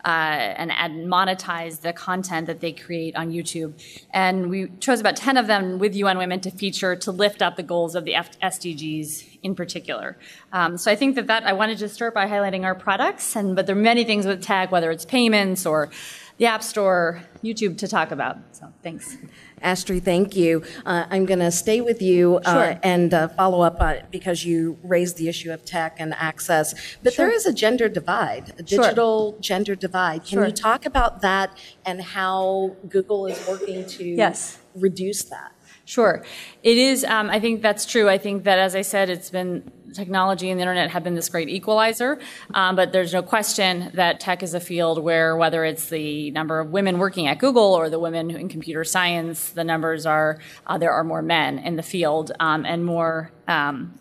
uh, 0.04 0.08
and, 0.08 0.72
and 0.72 1.08
monetize 1.08 1.82
the 1.82 1.92
content 1.94 2.46
that 2.48 2.60
they 2.60 2.72
create 2.72 3.16
on 3.16 3.32
YouTube. 3.32 3.74
And 4.14 4.50
we 4.50 4.68
chose 4.80 5.00
about 5.00 5.16
10 5.16 5.38
of 5.38 5.48
them 5.48 5.80
with 5.80 5.96
UN 5.96 6.18
Women 6.18 6.40
to 6.42 6.52
feature 6.52 6.96
to 6.96 7.12
lift 7.12 7.42
up 7.42 7.56
the 7.56 7.64
goals 7.64 7.96
of 7.96 8.06
the 8.06 8.14
F- 8.16 8.40
SDGs 8.40 9.40
in 9.42 9.56
particular. 9.56 10.18
Um, 10.54 10.78
so 10.78 10.92
I 10.92 10.96
think 10.96 11.16
that 11.16 11.28
that 11.28 11.44
I 11.44 11.54
wanted 11.54 11.78
to 11.80 11.90
start 11.90 12.16
by 12.16 12.28
highlighting 12.28 12.64
our 12.64 12.76
products, 12.76 13.36
and 13.36 13.56
but 13.56 13.68
there 13.68 13.76
are 13.76 13.80
many 13.80 14.04
things 14.04 14.26
with 14.26 14.42
tag, 14.42 14.72
whether 14.72 14.90
it's 14.90 15.06
payments 15.06 15.68
or 15.68 15.92
the 16.38 16.46
App 16.46 16.62
Store, 16.62 17.22
YouTube 17.44 17.78
to 17.78 17.88
talk 17.88 18.12
about. 18.12 18.38
So 18.52 18.72
thanks. 18.84 19.18
Astri, 19.64 20.04
thank 20.04 20.36
you. 20.36 20.64
Uh, 20.86 21.06
I'm 21.10 21.26
going 21.26 21.40
to 21.40 21.52
stay 21.52 21.80
with 21.82 22.02
you 22.02 22.40
uh, 22.46 22.54
sure. 22.54 22.80
and 22.84 23.14
uh, 23.14 23.30
follow 23.30 23.62
up 23.62 23.80
on, 23.82 24.00
because 24.12 24.44
you 24.44 24.78
raised 24.84 25.18
the 25.18 25.30
issue 25.30 25.52
of 25.52 25.64
tech 25.64 25.96
and 25.98 26.14
access. 26.16 26.98
But 27.02 27.14
sure. 27.14 27.28
there 27.28 27.36
is 27.36 27.46
a 27.46 27.54
gender 27.54 27.88
divide, 27.88 28.54
a 28.60 28.64
digital 28.64 29.32
sure. 29.32 29.42
gender 29.42 29.76
divide. 29.76 30.26
Can 30.26 30.44
you 30.46 30.52
talk 30.52 30.86
about 30.86 31.22
that 31.22 31.58
and 31.86 32.02
how 32.02 32.76
Google 32.90 33.28
is 33.28 33.48
working 33.48 33.86
to 33.86 34.04
yes. 34.04 34.60
reduce 34.76 35.24
that? 35.24 35.54
Sure. 35.86 36.24
It 36.64 36.80
is, 36.80 37.04
um, 37.04 37.30
I 37.30 37.40
think 37.40 37.62
that's 37.62 37.86
true. 37.86 38.10
I 38.10 38.18
think 38.18 38.44
that, 38.46 38.58
as 38.58 38.76
I 38.76 38.82
said, 38.82 39.10
it's 39.12 39.30
been 39.30 39.72
technology 39.94 40.50
and 40.50 40.60
the 40.60 40.64
internet 40.64 40.90
have 40.90 41.04
been 41.04 41.14
this 41.14 41.30
great 41.30 41.48
equalizer, 41.48 42.20
um, 42.54 42.76
but 42.76 42.92
there's 42.92 43.14
no 43.14 43.22
question 43.22 43.92
that 43.94 44.20
tech 44.20 44.44
is 44.44 44.54
a 44.54 44.60
field 44.60 45.02
where 45.02 45.38
whether 45.38 45.64
it's 45.64 45.90
the 45.90 46.32
number 46.32 46.60
of 46.60 46.72
women 46.72 46.98
working 46.98 47.28
at 47.28 47.38
Google 47.38 47.74
or 47.74 47.90
the 47.90 48.00
women 48.00 48.32
in 48.32 48.50
computer 48.50 48.84
science, 48.84 49.52
the 49.52 49.64
numbers 49.64 50.06
are, 50.06 50.40
uh, 50.66 50.78
there 50.78 50.92
are 50.92 51.04
more 51.04 51.22
men 51.22 51.60
in 51.60 51.76
the 51.76 51.84
field 51.84 52.32
um, 52.40 52.66
and 52.66 52.84
more 52.84 53.32
um, 53.48 53.94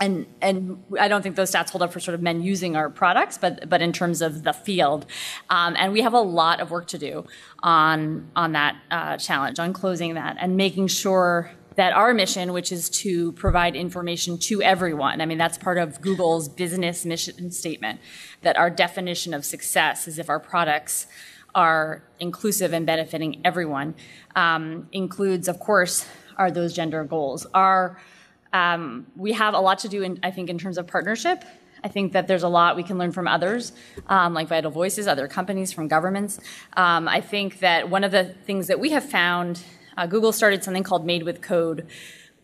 and 0.00 0.26
and 0.40 0.82
I 0.98 1.08
don't 1.08 1.22
think 1.22 1.36
those 1.36 1.52
stats 1.52 1.70
hold 1.70 1.82
up 1.82 1.92
for 1.92 2.00
sort 2.00 2.14
of 2.14 2.22
men 2.22 2.42
using 2.42 2.74
our 2.74 2.88
products, 2.88 3.36
but 3.38 3.68
but 3.68 3.82
in 3.82 3.92
terms 3.92 4.22
of 4.22 4.42
the 4.42 4.52
field, 4.52 5.06
um, 5.50 5.76
and 5.78 5.92
we 5.92 6.00
have 6.00 6.14
a 6.14 6.20
lot 6.20 6.60
of 6.60 6.70
work 6.70 6.86
to 6.88 6.98
do 6.98 7.26
on 7.62 8.30
on 8.34 8.52
that 8.52 8.76
uh, 8.90 9.16
challenge, 9.18 9.58
on 9.58 9.72
closing 9.72 10.14
that, 10.14 10.36
and 10.40 10.56
making 10.56 10.88
sure 10.88 11.50
that 11.76 11.92
our 11.92 12.12
mission, 12.12 12.52
which 12.52 12.72
is 12.72 12.90
to 12.90 13.32
provide 13.32 13.76
information 13.76 14.38
to 14.38 14.62
everyone, 14.62 15.20
I 15.20 15.26
mean 15.26 15.38
that's 15.38 15.58
part 15.58 15.76
of 15.76 16.00
Google's 16.00 16.48
business 16.48 17.04
mission 17.04 17.50
statement, 17.50 18.00
that 18.40 18.56
our 18.56 18.70
definition 18.70 19.34
of 19.34 19.44
success 19.44 20.08
is 20.08 20.18
if 20.18 20.30
our 20.30 20.40
products 20.40 21.06
are 21.54 22.02
inclusive 22.20 22.72
and 22.72 22.86
benefiting 22.86 23.40
everyone, 23.44 23.94
um, 24.36 24.88
includes, 24.92 25.48
of 25.48 25.58
course, 25.58 26.06
are 26.36 26.50
those 26.50 26.72
gender 26.72 27.02
goals. 27.04 27.46
Our 27.52 27.98
um, 28.52 29.06
we 29.16 29.32
have 29.32 29.54
a 29.54 29.60
lot 29.60 29.80
to 29.80 29.88
do, 29.88 30.02
in, 30.02 30.18
I 30.22 30.30
think, 30.30 30.50
in 30.50 30.58
terms 30.58 30.78
of 30.78 30.86
partnership. 30.86 31.44
I 31.82 31.88
think 31.88 32.12
that 32.12 32.28
there's 32.28 32.42
a 32.42 32.48
lot 32.48 32.76
we 32.76 32.82
can 32.82 32.98
learn 32.98 33.12
from 33.12 33.26
others, 33.26 33.72
um, 34.06 34.34
like 34.34 34.48
Vital 34.48 34.70
Voices, 34.70 35.06
other 35.06 35.28
companies, 35.28 35.72
from 35.72 35.88
governments. 35.88 36.38
Um, 36.76 37.08
I 37.08 37.20
think 37.20 37.60
that 37.60 37.88
one 37.88 38.04
of 38.04 38.10
the 38.10 38.24
things 38.24 38.66
that 38.66 38.78
we 38.78 38.90
have 38.90 39.04
found, 39.04 39.62
uh, 39.96 40.06
Google 40.06 40.32
started 40.32 40.62
something 40.62 40.82
called 40.82 41.06
Made 41.06 41.22
with 41.22 41.40
Code, 41.40 41.86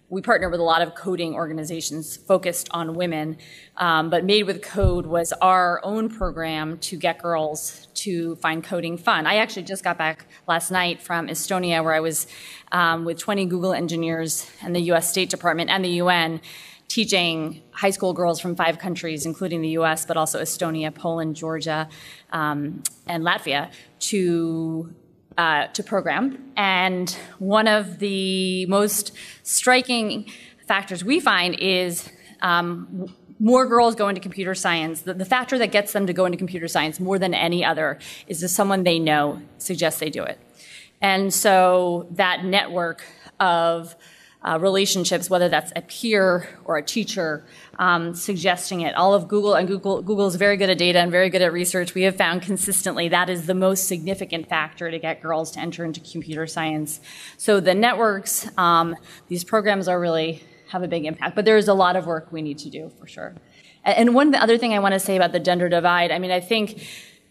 we 0.08 0.22
partner 0.22 0.48
with 0.48 0.60
a 0.60 0.62
lot 0.62 0.82
of 0.82 0.94
coding 0.94 1.34
organizations 1.34 2.16
focused 2.16 2.68
on 2.70 2.94
women, 2.94 3.36
um, 3.76 4.08
but 4.08 4.25
Made 4.25 4.44
with 4.44 4.62
Code 4.62 5.04
was 5.04 5.32
our 5.42 5.80
own 5.82 6.08
program 6.08 6.78
to 6.78 6.96
get 6.96 7.20
girls 7.20 7.88
to 7.94 8.36
find 8.36 8.62
coding 8.62 8.96
fun. 8.96 9.26
I 9.26 9.36
actually 9.36 9.64
just 9.64 9.82
got 9.82 9.98
back 9.98 10.26
last 10.46 10.70
night 10.70 11.02
from 11.02 11.26
Estonia, 11.26 11.82
where 11.82 11.92
I 11.92 12.00
was 12.00 12.28
um, 12.70 13.04
with 13.04 13.18
20 13.18 13.46
Google 13.46 13.72
engineers 13.72 14.48
and 14.62 14.76
the 14.76 14.82
US 14.92 15.10
State 15.10 15.28
Department 15.28 15.70
and 15.70 15.84
the 15.84 15.96
UN 16.02 16.40
teaching 16.88 17.62
high 17.72 17.90
school 17.90 18.12
girls 18.12 18.38
from 18.38 18.54
five 18.54 18.78
countries, 18.78 19.26
including 19.26 19.60
the 19.60 19.70
US, 19.70 20.06
but 20.06 20.16
also 20.16 20.40
Estonia, 20.40 20.94
Poland, 20.94 21.34
Georgia, 21.34 21.88
um, 22.30 22.84
and 23.08 23.25
Latvia, 23.25 23.72
to 23.98 24.94
uh, 25.38 25.66
to 25.69 25.83
program. 25.83 26.52
And 26.57 27.11
one 27.38 27.69
of 27.69 27.99
the 27.99 28.66
most 28.66 29.12
striking 29.43 30.31
factors 30.66 31.05
we 31.05 31.21
find 31.21 31.59
is 31.61 32.09
um, 32.40 33.07
more 33.38 33.66
girls 33.66 33.95
go 33.95 34.09
into 34.09 34.21
computer 34.21 34.55
science. 34.55 35.02
The, 35.02 35.14
the, 35.14 35.25
factor 35.25 35.59
that 35.59 35.73
gets 35.73 35.93
them 35.93 36.07
to 36.07 36.12
go 36.12 36.25
into 36.25 36.38
computer 36.38 36.69
science 36.69 36.99
more 36.99 37.19
than 37.19 37.35
any 37.35 37.64
other 37.64 37.99
is 38.26 38.40
that 38.40 38.49
someone 38.49 38.85
they 38.85 38.99
know 38.99 39.40
suggests 39.59 40.00
they 40.00 40.11
do 40.11 40.23
it. 40.23 40.38
And 41.00 41.33
so 41.33 42.09
that 42.12 42.45
network 42.45 43.05
of 43.38 43.95
uh, 44.43 44.59
relationships, 44.59 45.28
whether 45.28 45.49
that's 45.49 45.73
a 45.76 45.83
peer 45.83 46.49
or 46.64 46.78
a 46.78 46.83
teacher, 46.83 47.45
um, 47.78 48.14
suggesting 48.14 48.80
it. 48.80 48.95
All 48.95 49.14
of 49.14 49.28
Google 49.28 49.54
and 49.54 49.68
Google 49.68 50.02
Google 50.02 50.26
is 50.26 50.37
very 50.37 50.56
good 50.56 50.71
at 50.71 50.78
data 50.78 50.99
and 50.99 51.11
very 51.11 51.30
good 51.30 51.42
at 51.42 51.52
research. 51.52 51.95
We 51.95 52.02
have 52.02 52.16
found 52.16 52.42
consistently 52.42 53.09
that 53.09 53.28
is 53.28 53.47
the 53.47 53.54
most 53.54 53.87
significant 53.87 54.49
factor 54.49 54.90
to 54.90 54.99
get 54.99 55.23
girls 55.23 55.50
to 55.52 55.61
enter 55.61 55.85
into 55.85 56.00
computer 56.00 56.47
science. 56.47 57.00
So 57.37 57.61
the 57.61 57.75
networks, 57.75 58.49
um, 58.59 58.97
these 59.28 59.45
programs 59.45 59.88
are 59.88 60.00
really 60.00 60.42
have 60.68 60.83
a 60.83 60.88
big 60.88 61.04
impact. 61.04 61.37
But 61.37 61.45
there 61.45 61.56
is 61.56 61.68
a 61.68 61.75
lot 61.75 61.97
of 61.97 62.06
work 62.06 62.33
we 62.33 62.42
need 62.42 62.59
to 62.59 62.71
do 62.71 62.90
for 62.99 63.06
sure. 63.06 63.35
And 63.85 64.14
one 64.14 64.35
other 64.35 64.59
thing 64.59 64.73
I 64.73 64.80
want 64.80 64.95
to 64.95 65.00
say 65.00 65.16
about 65.16 65.33
the 65.33 65.38
gender 65.38 65.68
divide, 65.68 66.11
I 66.11 66.18
mean, 66.18 66.33
I 66.33 66.40
think 66.40 66.85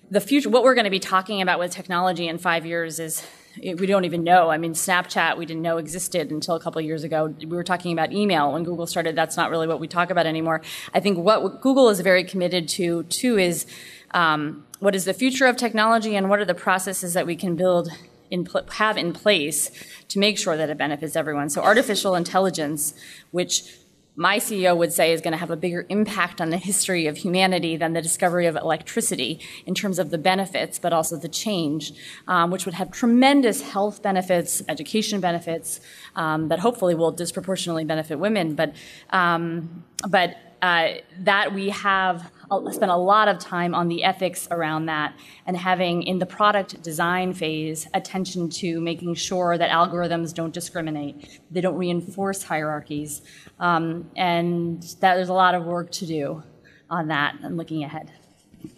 the 0.09 0.21
future, 0.21 0.49
what 0.49 0.63
we're 0.63 0.75
going 0.75 0.85
to 0.85 0.91
be 0.91 0.99
talking 0.99 1.41
about 1.41 1.59
with 1.59 1.71
technology 1.71 2.27
in 2.27 2.37
five 2.37 2.65
years 2.65 2.99
is 2.99 3.25
we 3.61 3.85
don't 3.85 4.05
even 4.05 4.23
know. 4.23 4.49
I 4.49 4.57
mean, 4.57 4.73
Snapchat 4.73 5.37
we 5.37 5.45
didn't 5.45 5.61
know 5.61 5.77
existed 5.77 6.31
until 6.31 6.55
a 6.55 6.59
couple 6.59 6.81
years 6.81 7.03
ago. 7.03 7.33
We 7.39 7.47
were 7.47 7.63
talking 7.63 7.93
about 7.93 8.11
email 8.11 8.53
when 8.53 8.63
Google 8.63 8.87
started. 8.87 9.15
That's 9.15 9.37
not 9.37 9.49
really 9.49 9.67
what 9.67 9.79
we 9.79 9.87
talk 9.87 10.09
about 10.09 10.25
anymore. 10.25 10.61
I 10.93 10.99
think 10.99 11.17
what 11.17 11.61
Google 11.61 11.89
is 11.89 11.99
very 11.99 12.23
committed 12.23 12.67
to 12.69 13.03
too 13.03 13.37
is 13.37 13.65
um, 14.11 14.65
what 14.79 14.95
is 14.95 15.05
the 15.05 15.13
future 15.13 15.45
of 15.45 15.57
technology 15.57 16.15
and 16.15 16.29
what 16.29 16.39
are 16.39 16.45
the 16.45 16.55
processes 16.55 17.13
that 17.13 17.25
we 17.25 17.35
can 17.35 17.55
build 17.55 17.89
in 18.31 18.47
have 18.71 18.97
in 18.97 19.13
place 19.13 19.71
to 20.09 20.19
make 20.19 20.37
sure 20.37 20.57
that 20.57 20.69
it 20.69 20.77
benefits 20.77 21.15
everyone. 21.15 21.49
So 21.49 21.61
artificial 21.61 22.15
intelligence, 22.15 22.93
which 23.31 23.77
my 24.15 24.37
CEO 24.37 24.75
would 24.77 24.93
say 24.93 25.11
is 25.11 25.21
going 25.21 25.33
to 25.33 25.37
have 25.37 25.51
a 25.51 25.57
bigger 25.57 25.85
impact 25.89 26.39
on 26.39 26.49
the 26.49 26.57
history 26.57 27.07
of 27.07 27.17
humanity 27.17 27.75
than 27.75 27.93
the 27.93 28.01
discovery 28.01 28.45
of 28.45 28.55
electricity 28.55 29.39
in 29.65 29.75
terms 29.75 29.99
of 29.99 30.09
the 30.09 30.17
benefits, 30.17 30.79
but 30.79 30.93
also 30.93 31.17
the 31.17 31.27
change, 31.27 31.91
um, 32.27 32.49
which 32.49 32.65
would 32.65 32.75
have 32.75 32.91
tremendous 32.91 33.61
health 33.61 34.01
benefits, 34.01 34.61
education 34.69 35.19
benefits 35.19 35.81
um, 36.15 36.47
that 36.47 36.59
hopefully 36.59 36.95
will 36.95 37.11
disproportionately 37.11 37.83
benefit 37.83 38.17
women. 38.17 38.55
But 38.55 38.75
um, 39.09 39.83
but 40.07 40.37
uh, 40.61 40.95
that 41.19 41.53
we 41.53 41.69
have 41.69 42.31
spent 42.71 42.91
a 42.91 42.95
lot 42.95 43.27
of 43.27 43.39
time 43.39 43.73
on 43.73 43.87
the 43.87 44.03
ethics 44.03 44.47
around 44.51 44.85
that 44.87 45.15
and 45.45 45.57
having 45.57 46.03
in 46.03 46.19
the 46.19 46.25
product 46.25 46.81
design 46.81 47.33
phase 47.33 47.87
attention 47.93 48.49
to 48.49 48.79
making 48.81 49.15
sure 49.15 49.57
that 49.57 49.69
algorithms 49.69 50.33
don't 50.33 50.53
discriminate, 50.53 51.41
they 51.51 51.61
don't 51.61 51.75
reinforce 51.75 52.43
hierarchies, 52.43 53.21
um, 53.59 54.09
and 54.15 54.83
that 54.99 55.15
there's 55.15 55.29
a 55.29 55.33
lot 55.33 55.55
of 55.55 55.65
work 55.65 55.91
to 55.91 56.05
do 56.05 56.43
on 56.89 57.07
that 57.07 57.35
and 57.41 57.57
looking 57.57 57.83
ahead. 57.83 58.11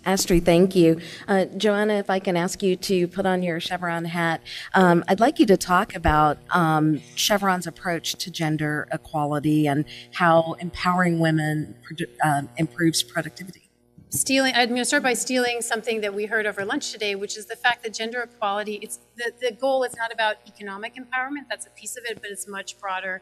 Astri, 0.05 0.43
thank 0.43 0.75
you. 0.75 0.99
Uh, 1.27 1.45
Johanna, 1.45 1.95
if 1.95 2.09
I 2.09 2.19
can 2.19 2.37
ask 2.37 2.63
you 2.63 2.75
to 2.77 3.07
put 3.07 3.25
on 3.25 3.43
your 3.43 3.59
Chevron 3.59 4.05
hat, 4.05 4.41
um, 4.73 5.03
I'd 5.07 5.19
like 5.19 5.39
you 5.39 5.45
to 5.47 5.57
talk 5.57 5.95
about 5.95 6.37
um, 6.51 7.01
Chevron's 7.15 7.67
approach 7.67 8.13
to 8.15 8.31
gender 8.31 8.87
equality 8.91 9.67
and 9.67 9.85
how 10.13 10.55
empowering 10.59 11.19
women 11.19 11.75
uh, 12.23 12.43
improves 12.57 13.03
productivity. 13.03 13.66
Stealing 14.09 14.53
i'm 14.55 14.69
going 14.69 14.77
to 14.77 14.85
start 14.85 15.03
by 15.03 15.13
stealing 15.13 15.61
something 15.61 16.01
that 16.01 16.13
we 16.13 16.25
heard 16.25 16.45
over 16.45 16.63
lunch 16.63 16.91
today 16.91 17.13
which 17.15 17.37
is 17.37 17.45
the 17.47 17.55
fact 17.55 17.83
that 17.83 17.93
gender 17.93 18.21
equality 18.21 18.79
it's 18.81 18.99
the, 19.17 19.31
the 19.41 19.51
goal 19.51 19.83
is 19.83 19.95
not 19.97 20.13
about 20.13 20.37
economic 20.47 20.95
empowerment 20.95 21.43
that's 21.49 21.65
a 21.65 21.69
piece 21.71 21.97
of 21.97 22.03
it 22.05 22.21
but 22.21 22.29
it's 22.31 22.47
much 22.47 22.79
broader. 22.79 23.21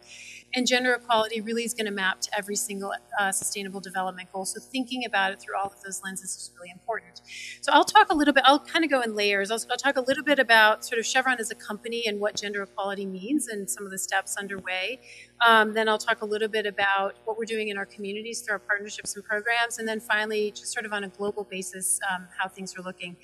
And 0.54 0.68
gender 0.68 0.94
equality 0.94 1.42
really 1.42 1.63
is 1.63 1.74
going 1.74 1.86
to 1.86 1.92
map 1.92 2.22
to 2.22 2.38
every 2.38 2.56
single 2.56 2.94
uh, 3.20 3.32
sustainable 3.32 3.80
development 3.80 4.32
goal. 4.32 4.46
So 4.46 4.60
thinking 4.60 5.06
about 5.06 5.32
it 5.34 5.42
through 5.42 5.56
all 5.58 5.68
of 5.68 5.82
those 5.84 6.01
lenses 6.04 6.32
is 6.32 6.51
really 6.58 6.72
important. 6.72 7.22
So 7.62 7.72
i'll 7.72 7.86
talk 7.86 8.10
a 8.10 8.15
little 8.15 8.34
bit 8.34 8.44
i'll 8.46 8.60
kind 8.60 8.84
of 8.84 8.92
go 8.92 9.01
in 9.01 9.15
layers. 9.15 9.51
I'll, 9.51 9.60
I'll 9.70 9.77
talk 9.77 9.98
a 9.98 10.01
little 10.01 10.24
bit 10.24 10.39
about 10.39 10.86
sort 10.86 11.00
of 11.00 11.06
chevron 11.06 11.39
as 11.39 11.51
a 11.51 11.56
company 11.56 12.04
and 12.06 12.20
what 12.20 12.36
gender 12.36 12.63
equality 12.63 13.06
means 13.06 13.48
and 13.48 13.70
some 13.70 13.86
of 13.86 13.92
the 13.92 14.00
steps 14.00 14.38
underway 14.38 15.00
um, 15.46 15.74
then 15.74 15.89
I'll 15.89 15.98
talk 15.98 16.22
a 16.22 16.25
little 16.25 16.48
bit 16.48 16.65
about 16.65 17.15
what 17.25 17.38
we're 17.38 17.46
doing 17.46 17.68
in 17.70 17.77
our 17.77 17.86
communities 17.86 18.42
through 18.42 18.54
our 18.54 18.60
partnerships 18.60 19.15
and 19.15 19.24
programs. 19.24 19.80
And 19.80 19.88
then 19.88 20.00
finally, 20.00 20.51
just 20.51 20.72
sort 20.72 20.86
of 20.86 20.94
on 20.94 21.04
a 21.04 21.10
global 21.10 21.44
basis, 21.44 22.00
um, 22.13 22.27
how 22.38 22.48
things 22.48 22.77
are 22.77 22.82
looking. 22.82 23.18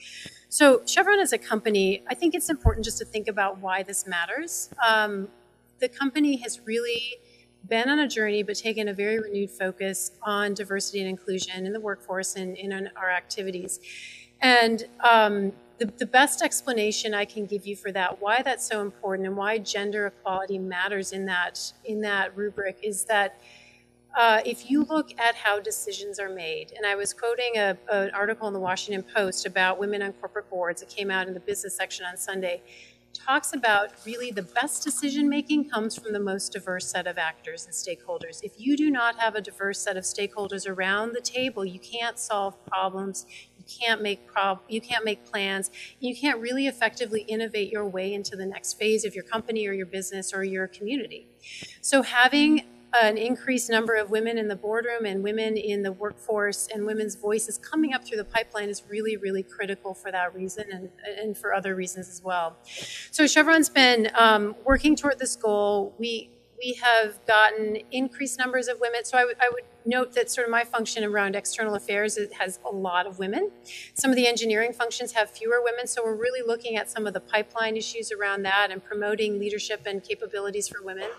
So, 0.50 0.82
Chevron 0.86 1.20
as 1.20 1.34
a 1.34 1.38
company, 1.38 2.04
I 2.08 2.16
think 2.16 2.36
it's 2.36 2.50
important 2.50 2.86
just 2.86 2.98
to 2.98 3.06
think 3.06 3.28
about 3.28 3.60
why 3.60 3.84
this 3.84 4.06
matters. 4.06 4.70
Um, 4.86 5.30
the 5.80 5.88
company 5.88 6.36
has 6.38 6.60
really 6.66 7.16
been 7.68 7.90
on 7.90 8.00
a 8.00 8.08
journey, 8.08 8.44
but 8.44 8.56
taken 8.56 8.88
a 8.88 8.94
very 8.94 9.20
renewed 9.20 9.52
focus 9.52 10.12
on 10.22 10.54
diversity 10.54 11.00
and 11.00 11.10
inclusion 11.10 11.66
in 11.66 11.74
the 11.74 11.80
workforce 11.80 12.36
and 12.36 12.58
in 12.58 12.90
our 12.96 13.10
activities. 13.10 13.80
And 14.42 14.84
um, 15.04 15.54
the, 15.80 15.86
the 15.98 16.06
best 16.06 16.42
explanation 16.42 17.14
I 17.14 17.26
can 17.26 17.46
give 17.46 17.66
you 17.66 17.76
for 17.76 17.92
that, 17.92 18.22
why 18.22 18.42
that's 18.42 18.68
so 18.68 18.82
important 18.82 19.28
and 19.28 19.36
why 19.36 19.58
gender 19.58 20.08
equality 20.08 20.60
matters 20.60 21.12
in 21.12 21.26
that, 21.26 21.74
in 21.86 22.02
that 22.02 22.36
rubric 22.38 22.80
is 22.84 23.06
that 23.06 23.40
uh, 24.16 24.42
if 24.46 24.70
you 24.70 24.84
look 24.84 25.18
at 25.20 25.36
how 25.36 25.60
decisions 25.60 26.20
are 26.20 26.30
made, 26.30 26.74
and 26.76 26.86
I 26.86 26.96
was 26.96 27.14
quoting 27.14 27.54
a, 27.56 27.78
an 27.90 28.12
article 28.12 28.48
in 28.48 28.54
the 28.54 28.60
Washington 28.60 29.04
Post 29.04 29.46
about 29.46 29.80
women 29.80 30.02
on 30.02 30.12
corporate 30.14 30.50
boards 30.50 30.82
that 30.82 30.90
came 30.90 31.10
out 31.10 31.28
in 31.28 31.34
the 31.34 31.40
business 31.40 31.78
section 31.78 32.06
on 32.06 32.18
Sunday, 32.18 32.62
talks 33.14 33.54
about 33.54 33.92
really 34.06 34.32
the 34.32 34.42
best 34.42 34.84
decision 34.84 35.30
making 35.30 35.70
comes 35.70 35.98
from 35.98 36.14
the 36.14 36.20
most 36.20 36.54
diverse 36.54 36.88
set 36.88 37.08
of 37.08 37.18
actors 37.18 37.66
and 37.66 37.74
stakeholders. 37.74 38.44
If 38.44 38.54
you 38.58 38.76
do 38.76 38.90
not 38.90 39.18
have 39.20 39.36
a 39.36 39.42
diverse 39.42 39.80
set 39.80 39.98
of 39.98 40.04
stakeholders 40.04 40.68
around 40.68 41.14
the 41.14 41.22
table, 41.22 41.66
you 41.66 41.80
can't 41.80 42.18
solve 42.18 42.64
problems, 42.66 43.26
can't 43.80 44.02
make 44.02 44.26
prob- 44.28 44.62
you 44.68 44.82
can't 44.82 45.06
make 45.06 45.26
plans 45.26 45.72
you 46.00 46.16
can't 46.16 46.40
really 46.40 46.68
effectively 46.68 47.22
innovate 47.22 47.72
your 47.72 47.86
way 47.86 48.14
into 48.14 48.36
the 48.36 48.46
next 48.46 48.74
phase 48.74 49.06
of 49.06 49.16
your 49.16 49.24
company 49.24 49.68
or 49.68 49.74
your 49.74 49.86
business 49.86 50.34
or 50.34 50.44
your 50.44 50.68
community 50.68 51.28
so 51.82 52.02
having 52.02 52.64
an 52.94 53.18
increased 53.18 53.70
number 53.70 53.96
of 53.96 54.10
women 54.10 54.38
in 54.38 54.48
the 54.48 54.56
boardroom 54.56 55.06
and 55.06 55.24
women 55.24 55.56
in 55.56 55.82
the 55.82 55.92
workforce 55.92 56.68
and 56.74 56.86
women's 56.86 57.16
voices 57.16 57.58
coming 57.58 57.94
up 57.94 58.06
through 58.06 58.18
the 58.18 58.26
pipeline 58.26 58.70
is 58.70 58.84
really, 58.90 59.16
really 59.16 59.44
critical 59.44 59.94
for 59.94 60.12
that 60.12 60.36
reason 60.36 60.66
and, 60.72 60.90
and 61.20 61.38
for 61.38 61.54
other 61.54 61.74
reasons 61.74 62.10
as 62.10 62.22
well. 62.22 62.58
So 63.12 63.28
Chevron's 63.28 63.70
been 63.70 64.10
um, 64.16 64.56
working 64.66 64.96
toward 64.96 65.20
this 65.20 65.36
goal. 65.36 65.96
We 65.98 66.30
we 66.58 66.74
have 66.74 67.26
gotten 67.26 67.78
increased 67.92 68.38
numbers 68.38 68.68
of 68.68 68.80
women. 68.80 69.04
So 69.04 69.18
I, 69.18 69.26
would 69.26 69.64
note 69.86 70.14
that 70.14 70.30
sort 70.30 70.48
of 70.48 70.52
my 70.52 70.64
function 70.64 71.04
around 71.04 71.36
external 71.36 71.76
affairs 71.76 72.18
has 72.40 72.60
a 72.66 72.74
lot 72.74 73.06
of 73.08 73.20
women. 73.20 73.52
Some 73.94 74.12
of 74.12 74.16
the 74.16 74.28
engineering 74.28 74.74
functions 74.74 75.14
have 75.14 75.30
fewer 75.30 75.62
women, 75.64 75.88
so 75.88 76.04
we're 76.04 76.16
really 76.16 76.46
looking 76.46 76.76
at 76.76 76.90
some 76.90 77.08
of 77.08 77.14
the 77.14 77.20
pipeline 77.20 77.78
issues 77.78 78.12
around 78.12 78.44
that 78.44 78.70
and 78.72 78.84
promoting 78.84 79.40
leadership 79.40 79.82
and 79.86 80.04
capabilities 80.04 80.68
for 80.68 80.84
women. 80.84 81.10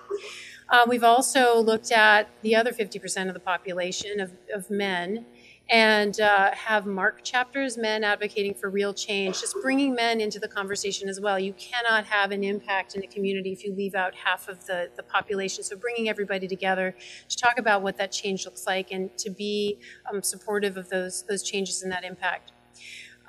Uh, 0.69 0.85
we've 0.89 1.05
also 1.05 1.61
looked 1.61 1.93
at 1.93 2.29
the 2.43 2.57
other 2.57 2.73
50% 2.73 3.29
of 3.29 3.35
the 3.35 3.41
population 3.41 4.21
of, 4.21 4.33
of 4.55 4.71
men 4.71 5.27
and 5.73 6.21
uh, 6.21 6.51
have 6.53 6.85
MARC 6.85 7.25
chapters, 7.25 7.79
men 7.79 8.05
advocating 8.05 8.53
for 8.53 8.69
real 8.69 8.93
change, 8.93 9.41
just 9.41 9.57
bringing 9.63 9.95
men 9.95 10.21
into 10.21 10.39
the 10.39 10.47
conversation 10.47 11.09
as 11.09 11.19
well. 11.19 11.39
You 11.39 11.55
cannot 11.55 12.05
have 12.05 12.31
an 12.31 12.45
impact 12.45 12.95
in 12.95 13.03
a 13.03 13.07
community 13.07 13.53
if 13.53 13.65
you 13.65 13.75
leave 13.75 13.95
out 13.95 14.15
half 14.15 14.49
of 14.49 14.67
the, 14.67 14.91
the 14.97 15.03
population. 15.03 15.65
So 15.65 15.75
bringing 15.77 16.11
everybody 16.11 16.47
together 16.47 16.95
to 17.27 17.37
talk 17.39 17.59
about 17.59 17.81
what 17.81 17.97
that 17.97 18.13
change 18.13 18.45
looks 18.45 18.67
like 18.67 18.93
and 18.93 19.17
to 19.17 19.31
be 19.31 19.79
um, 20.13 20.23
supportive 20.23 20.77
of 20.77 20.91
those, 20.91 21.25
those 21.27 21.43
changes 21.43 21.83
and 21.83 21.91
that 21.91 22.05
impact. 22.05 22.53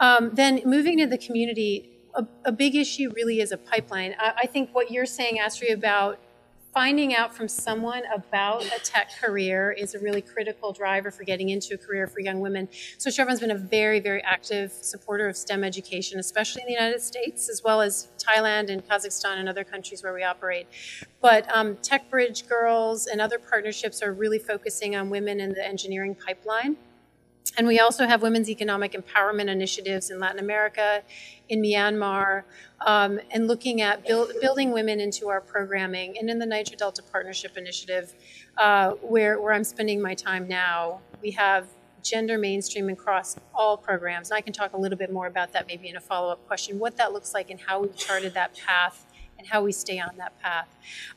Um, 0.02 0.32
then 0.34 0.62
moving 0.66 0.98
to 0.98 1.08
the 1.08 1.18
community, 1.18 1.92
a, 2.14 2.28
a, 2.44 2.52
big 2.52 2.76
issue 2.76 3.10
really 3.16 3.40
is 3.40 3.54
a 3.54 3.58
pipeline. 3.58 4.16
I, 4.20 4.34
I 4.42 4.46
think 4.48 4.72
what 4.74 4.92
you're 4.92 5.06
saying, 5.06 5.40
Astrid, 5.40 5.72
about 5.72 6.20
finding 6.74 7.14
out 7.14 7.36
from 7.36 7.48
someone 7.48 8.02
about 8.14 8.66
a 8.66 8.80
tech 8.84 9.12
career 9.22 9.72
is 9.72 9.94
a 9.94 10.00
really 10.00 10.22
critical 10.22 10.74
driver 10.74 11.12
for 11.12 11.24
getting 11.24 11.50
into 11.50 11.76
a 11.76 11.78
career 11.78 12.08
for 12.08 12.20
young 12.20 12.40
women. 12.40 12.68
So 12.98 13.12
Chevron's 13.12 13.40
been 13.40 13.52
a 13.52 13.58
very, 13.58 14.00
very 14.00 14.24
active 14.24 14.72
supporter 14.72 15.28
of 15.28 15.38
STEM 15.38 15.64
education, 15.64 16.20
especially 16.20 16.64
in 16.64 16.68
the 16.68 16.74
United 16.74 17.02
States, 17.02 17.48
as 17.48 17.62
well 17.64 17.80
as 17.80 18.08
Thailand 18.18 18.70
and 18.70 18.84
Kazakhstan 18.88 19.38
and 19.38 19.48
other 19.48 19.64
countries 19.64 20.02
where 20.02 20.14
we 20.14 20.24
operate. 20.24 20.68
But 21.22 21.48
um, 21.56 21.76
TechBridge 21.76 22.50
Girls 22.50 23.06
and 23.06 23.22
other 23.22 23.38
partnerships 23.38 24.02
are 24.02 24.12
really 24.12 24.40
focusing 24.40 24.96
on 24.96 25.12
women 25.12 25.40
in 25.40 25.54
the 25.54 25.66
engineering 25.66 26.16
pipeline. 26.16 26.78
And 27.58 27.68
we 27.68 27.80
also 27.80 28.08
have 28.08 28.22
women's 28.22 28.50
economic 28.50 28.94
empowerment 28.94 29.48
initiatives 29.50 30.10
in 30.10 30.20
Latin 30.20 30.40
America, 30.40 31.04
in 31.50 31.62
Myanmar, 31.62 32.44
um, 32.86 33.20
and 33.32 33.48
looking 33.48 33.82
at 33.82 34.06
build, 34.08 34.32
building 34.42 34.72
women 34.72 35.00
into 35.00 35.30
our 35.30 35.42
programming. 35.42 36.18
And 36.18 36.30
in 36.30 36.40
the 36.40 36.46
Niger 36.46 36.76
Delta 36.76 37.04
Partnership 37.04 37.58
Initiative, 37.58 38.14
uh, 38.58 38.92
where, 39.02 39.40
where 39.40 39.54
I'm 39.54 39.64
spending 39.64 40.02
my 40.02 40.16
time 40.16 40.48
now, 40.48 41.02
we 41.22 41.32
have 41.32 41.68
gender 42.02 42.38
mainstream 42.38 42.90
across 42.90 43.38
all 43.54 43.78
programs. 43.78 44.30
And 44.30 44.38
I 44.38 44.42
can 44.42 44.54
talk 44.54 44.74
a 44.74 44.78
little 44.78 44.98
bit 44.98 45.12
more 45.12 45.28
about 45.28 45.54
that 45.54 45.68
maybe 45.68 45.88
in 45.90 45.96
a 45.96 46.02
follow 46.02 46.32
up 46.32 46.46
question, 46.48 46.80
what 46.80 46.98
that 46.98 47.14
looks 47.14 47.34
like 47.34 47.50
and 47.50 47.60
how 47.60 47.82
we've 47.82 47.96
charted 47.96 48.34
that 48.34 48.58
path 48.58 49.06
and 49.44 49.52
how 49.52 49.62
we 49.62 49.74
stay 49.74 50.00
on 50.00 50.12
that 50.18 50.40
path. 50.42 50.68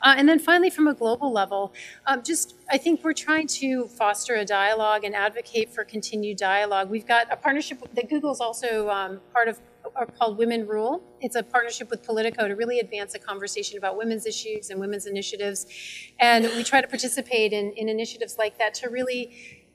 Uh, 0.01 0.15
and 0.17 0.27
then 0.27 0.37
finally, 0.37 0.69
from 0.69 0.87
a 0.87 0.93
global 0.93 1.31
level, 1.31 1.73
um, 2.05 2.21
just 2.21 2.55
I 2.69 2.77
think 2.77 3.03
we're 3.03 3.13
trying 3.13 3.47
to 3.47 3.87
foster 3.87 4.35
a 4.35 4.43
dialogue 4.43 5.05
and 5.05 5.15
advocate 5.15 5.73
for 5.73 5.85
continued 5.85 6.37
dialogue. 6.37 6.89
We've 6.89 7.07
got 7.07 7.31
a 7.31 7.37
partnership 7.37 7.79
that 7.93 8.09
Google's 8.09 8.41
also 8.41 8.89
um, 8.89 9.21
part 9.33 9.47
of 9.47 9.59
are 9.95 10.05
called 10.05 10.37
Women 10.37 10.67
Rule. 10.67 11.01
It's 11.21 11.37
a 11.37 11.43
partnership 11.43 11.89
with 11.89 12.03
Politico 12.03 12.49
to 12.49 12.55
really 12.55 12.79
advance 12.79 13.15
a 13.15 13.19
conversation 13.19 13.77
about 13.77 13.97
women's 13.97 14.25
issues 14.25 14.69
and 14.69 14.81
women's 14.81 15.05
initiatives. 15.05 15.65
And 16.19 16.43
we 16.57 16.63
try 16.63 16.81
to 16.81 16.87
participate 16.87 17.53
in, 17.53 17.71
in 17.71 17.87
initiatives 17.87 18.37
like 18.37 18.57
that 18.57 18.73
to 18.75 18.89
really 18.89 19.65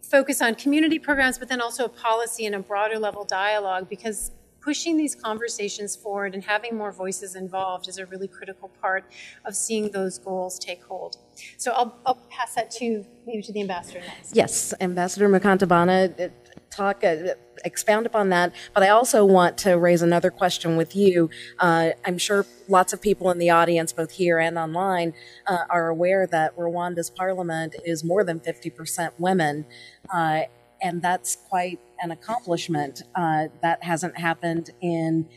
focus 0.00 0.40
on 0.40 0.54
community 0.54 0.98
programs, 0.98 1.38
but 1.38 1.48
then 1.48 1.60
also 1.60 1.86
policy 1.86 2.46
and 2.46 2.54
a 2.54 2.60
broader 2.60 2.98
level 2.98 3.24
dialogue 3.24 3.90
because 3.90 4.30
pushing 4.62 4.96
these 4.96 5.14
conversations 5.14 5.96
forward 5.96 6.34
and 6.34 6.44
having 6.44 6.76
more 6.76 6.92
voices 6.92 7.34
involved 7.34 7.88
is 7.88 7.98
a 7.98 8.06
really 8.06 8.28
critical 8.28 8.70
part 8.80 9.04
of 9.44 9.54
seeing 9.54 9.90
those 9.90 10.18
goals 10.18 10.58
take 10.58 10.82
hold. 10.84 11.16
So 11.56 11.72
I'll, 11.72 11.98
I'll 12.06 12.22
pass 12.30 12.54
that 12.54 12.70
to 12.72 13.04
maybe 13.26 13.42
to 13.42 13.52
the 13.52 13.60
ambassador 13.60 14.00
next. 14.00 14.34
Yes, 14.34 14.72
Ambassador 14.80 15.28
Mukantabana, 15.28 16.20
uh, 16.20 16.28
talk, 16.70 17.02
uh, 17.04 17.34
expound 17.64 18.06
upon 18.06 18.28
that. 18.30 18.52
But 18.74 18.82
I 18.82 18.88
also 18.88 19.24
want 19.24 19.58
to 19.58 19.76
raise 19.78 20.02
another 20.02 20.30
question 20.30 20.76
with 20.76 20.94
you. 20.94 21.28
Uh, 21.58 21.90
I'm 22.04 22.18
sure 22.18 22.46
lots 22.68 22.92
of 22.92 23.00
people 23.00 23.30
in 23.30 23.38
the 23.38 23.50
audience, 23.50 23.92
both 23.92 24.12
here 24.12 24.38
and 24.38 24.58
online, 24.58 25.14
uh, 25.46 25.64
are 25.70 25.88
aware 25.88 26.26
that 26.28 26.56
Rwanda's 26.56 27.10
parliament 27.10 27.76
is 27.84 28.04
more 28.04 28.24
than 28.24 28.40
50% 28.40 29.12
women. 29.18 29.66
Uh, 30.12 30.42
and 30.82 31.00
that's 31.00 31.36
quite 31.36 31.78
an 32.02 32.10
accomplishment 32.10 33.02
uh, 33.14 33.46
that 33.62 33.82
hasn't 33.82 34.18
happened 34.18 34.70
in 34.80 35.28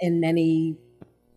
in 0.00 0.20
many 0.20 0.76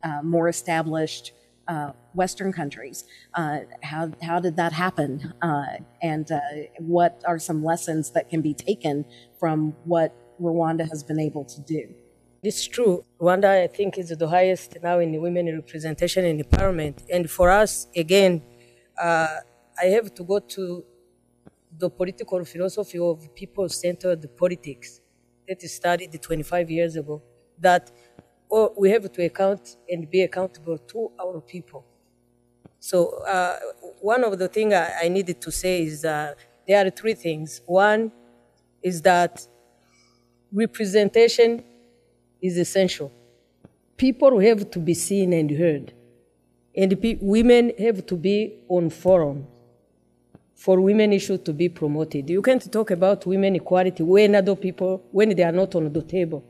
uh, 0.04 0.21
more 0.23 0.47
established 0.47 1.34
uh, 1.67 1.91
Western 2.13 2.52
countries. 2.54 3.04
Uh, 3.34 3.60
how 3.84 4.12
how 4.21 4.39
did 4.39 4.56
that 4.56 4.73
happen? 4.73 5.34
Uh, 5.41 5.65
and 6.02 6.32
uh, 6.32 6.39
what 6.80 7.21
are 7.28 7.38
some 7.38 7.63
lessons 7.63 8.12
that 8.12 8.30
can 8.30 8.41
be 8.41 8.54
taken 8.54 9.06
from 9.39 9.76
what 9.84 10.15
Rwanda 10.41 10.89
has 10.89 11.04
been 11.04 11.19
able 11.19 11.45
to 11.45 11.62
do? 11.62 11.93
It's 12.41 12.65
true. 12.65 13.04
Rwanda, 13.19 13.63
I 13.63 13.67
think, 13.67 13.97
is 13.97 14.10
the 14.10 14.28
highest 14.28 14.78
now 14.82 15.00
in 15.00 15.19
women 15.21 15.54
representation 15.54 16.23
in 16.23 16.38
the 16.38 16.45
parliament. 16.45 17.04
And 17.12 17.30
for 17.30 17.50
us, 17.52 17.88
again, 17.95 18.41
I 19.00 19.86
have 19.95 20.13
to 20.15 20.23
go 20.23 20.39
to 20.39 20.86
the 21.77 21.89
political 21.89 22.43
philosophy 22.43 22.97
of 22.97 23.33
people-centered 23.35 24.35
politics 24.35 25.01
that 25.47 25.63
is 25.63 25.73
studied 25.73 26.11
25 26.21 26.69
years 26.69 26.95
ago, 26.95 27.21
that 27.59 27.91
oh, 28.51 28.73
we 28.77 28.89
have 28.89 29.11
to 29.11 29.25
account 29.25 29.77
and 29.89 30.09
be 30.09 30.21
accountable 30.21 30.77
to 30.77 31.11
our 31.19 31.39
people. 31.41 31.85
So 32.79 33.23
uh, 33.23 33.57
one 34.01 34.23
of 34.23 34.37
the 34.37 34.47
things 34.47 34.73
I, 34.73 34.93
I, 35.03 35.07
needed 35.09 35.41
to 35.41 35.51
say 35.51 35.83
is 35.83 36.01
that 36.01 36.37
there 36.67 36.85
are 36.85 36.89
three 36.89 37.15
things. 37.15 37.61
One 37.65 38.11
is 38.81 39.01
that 39.01 39.45
representation 40.51 41.63
is 42.41 42.57
essential. 42.57 43.11
People 43.97 44.39
have 44.39 44.69
to 44.71 44.79
be 44.79 44.93
seen 44.93 45.33
and 45.33 45.49
heard, 45.49 45.93
and 46.75 46.95
women 47.19 47.73
have 47.79 48.05
to 48.05 48.15
be 48.15 48.63
on 48.69 48.89
forums 48.91 49.56
for 50.57 50.81
women 50.81 51.13
issues 51.13 51.39
to 51.41 51.53
be 51.53 51.69
promoted. 51.69 52.29
You 52.29 52.41
can't 52.41 52.71
talk 52.71 52.89
about 52.89 53.25
women 53.27 53.55
equality 53.55 54.01
when 54.01 54.33
other 54.33 54.55
people, 54.55 55.03
when 55.11 55.35
they 55.35 55.43
are 55.43 55.51
not 55.51 55.75
on 55.75 55.93
the 55.93 56.01
table. 56.01 56.43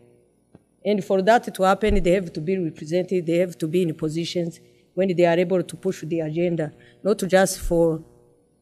And 0.86 1.04
for 1.04 1.22
that 1.22 1.54
to 1.54 1.64
happen, 1.64 2.02
they 2.02 2.12
have 2.12 2.32
to 2.32 2.40
be 2.40 2.58
represented, 2.58 3.26
they 3.26 3.40
have 3.40 3.58
to 3.58 3.68
be 3.68 3.84
in 3.84 3.94
positions 3.94 4.62
when 4.94 5.14
they 5.14 5.26
are 5.26 5.38
able 5.38 5.62
to 5.62 5.76
push 5.76 6.04
the 6.04 6.22
agenda, 6.22 6.72
not 7.04 7.18
just 7.28 7.60
for 7.60 8.02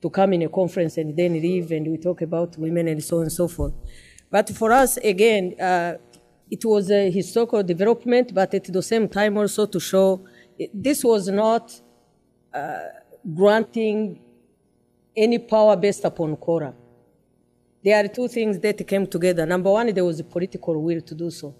to 0.01 0.09
come 0.09 0.33
in 0.33 0.41
a 0.41 0.49
conference 0.49 0.97
and 0.97 1.15
then 1.15 1.33
leave 1.33 1.71
and 1.71 1.87
we 1.87 1.97
talk 1.97 2.21
about 2.21 2.57
women 2.57 2.87
and 2.87 3.03
so 3.03 3.17
on 3.17 3.23
and 3.23 3.31
so 3.31 3.47
forth. 3.47 3.73
But 4.31 4.49
for 4.49 4.71
us, 4.71 4.97
again, 4.97 5.55
uh, 5.61 5.93
it 6.49 6.65
was 6.65 6.89
a 6.89 7.11
historical 7.11 7.61
development, 7.61 8.33
but 8.33 8.53
at 8.53 8.65
the 8.65 8.81
same 8.81 9.07
time 9.07 9.37
also 9.37 9.67
to 9.67 9.79
show 9.79 10.25
this 10.73 11.03
was 11.03 11.27
not 11.27 11.79
uh, 12.53 12.79
granting 13.35 14.19
any 15.15 15.39
power 15.39 15.75
based 15.75 16.05
upon 16.05 16.35
quota. 16.37 16.73
There 17.83 18.03
are 18.03 18.07
two 18.07 18.27
things 18.27 18.59
that 18.59 18.85
came 18.87 19.05
together. 19.05 19.45
Number 19.45 19.71
one, 19.71 19.93
there 19.93 20.03
was 20.03 20.19
a 20.19 20.23
political 20.23 20.81
will 20.81 21.01
to 21.01 21.15
do 21.15 21.29
so. 21.29 21.55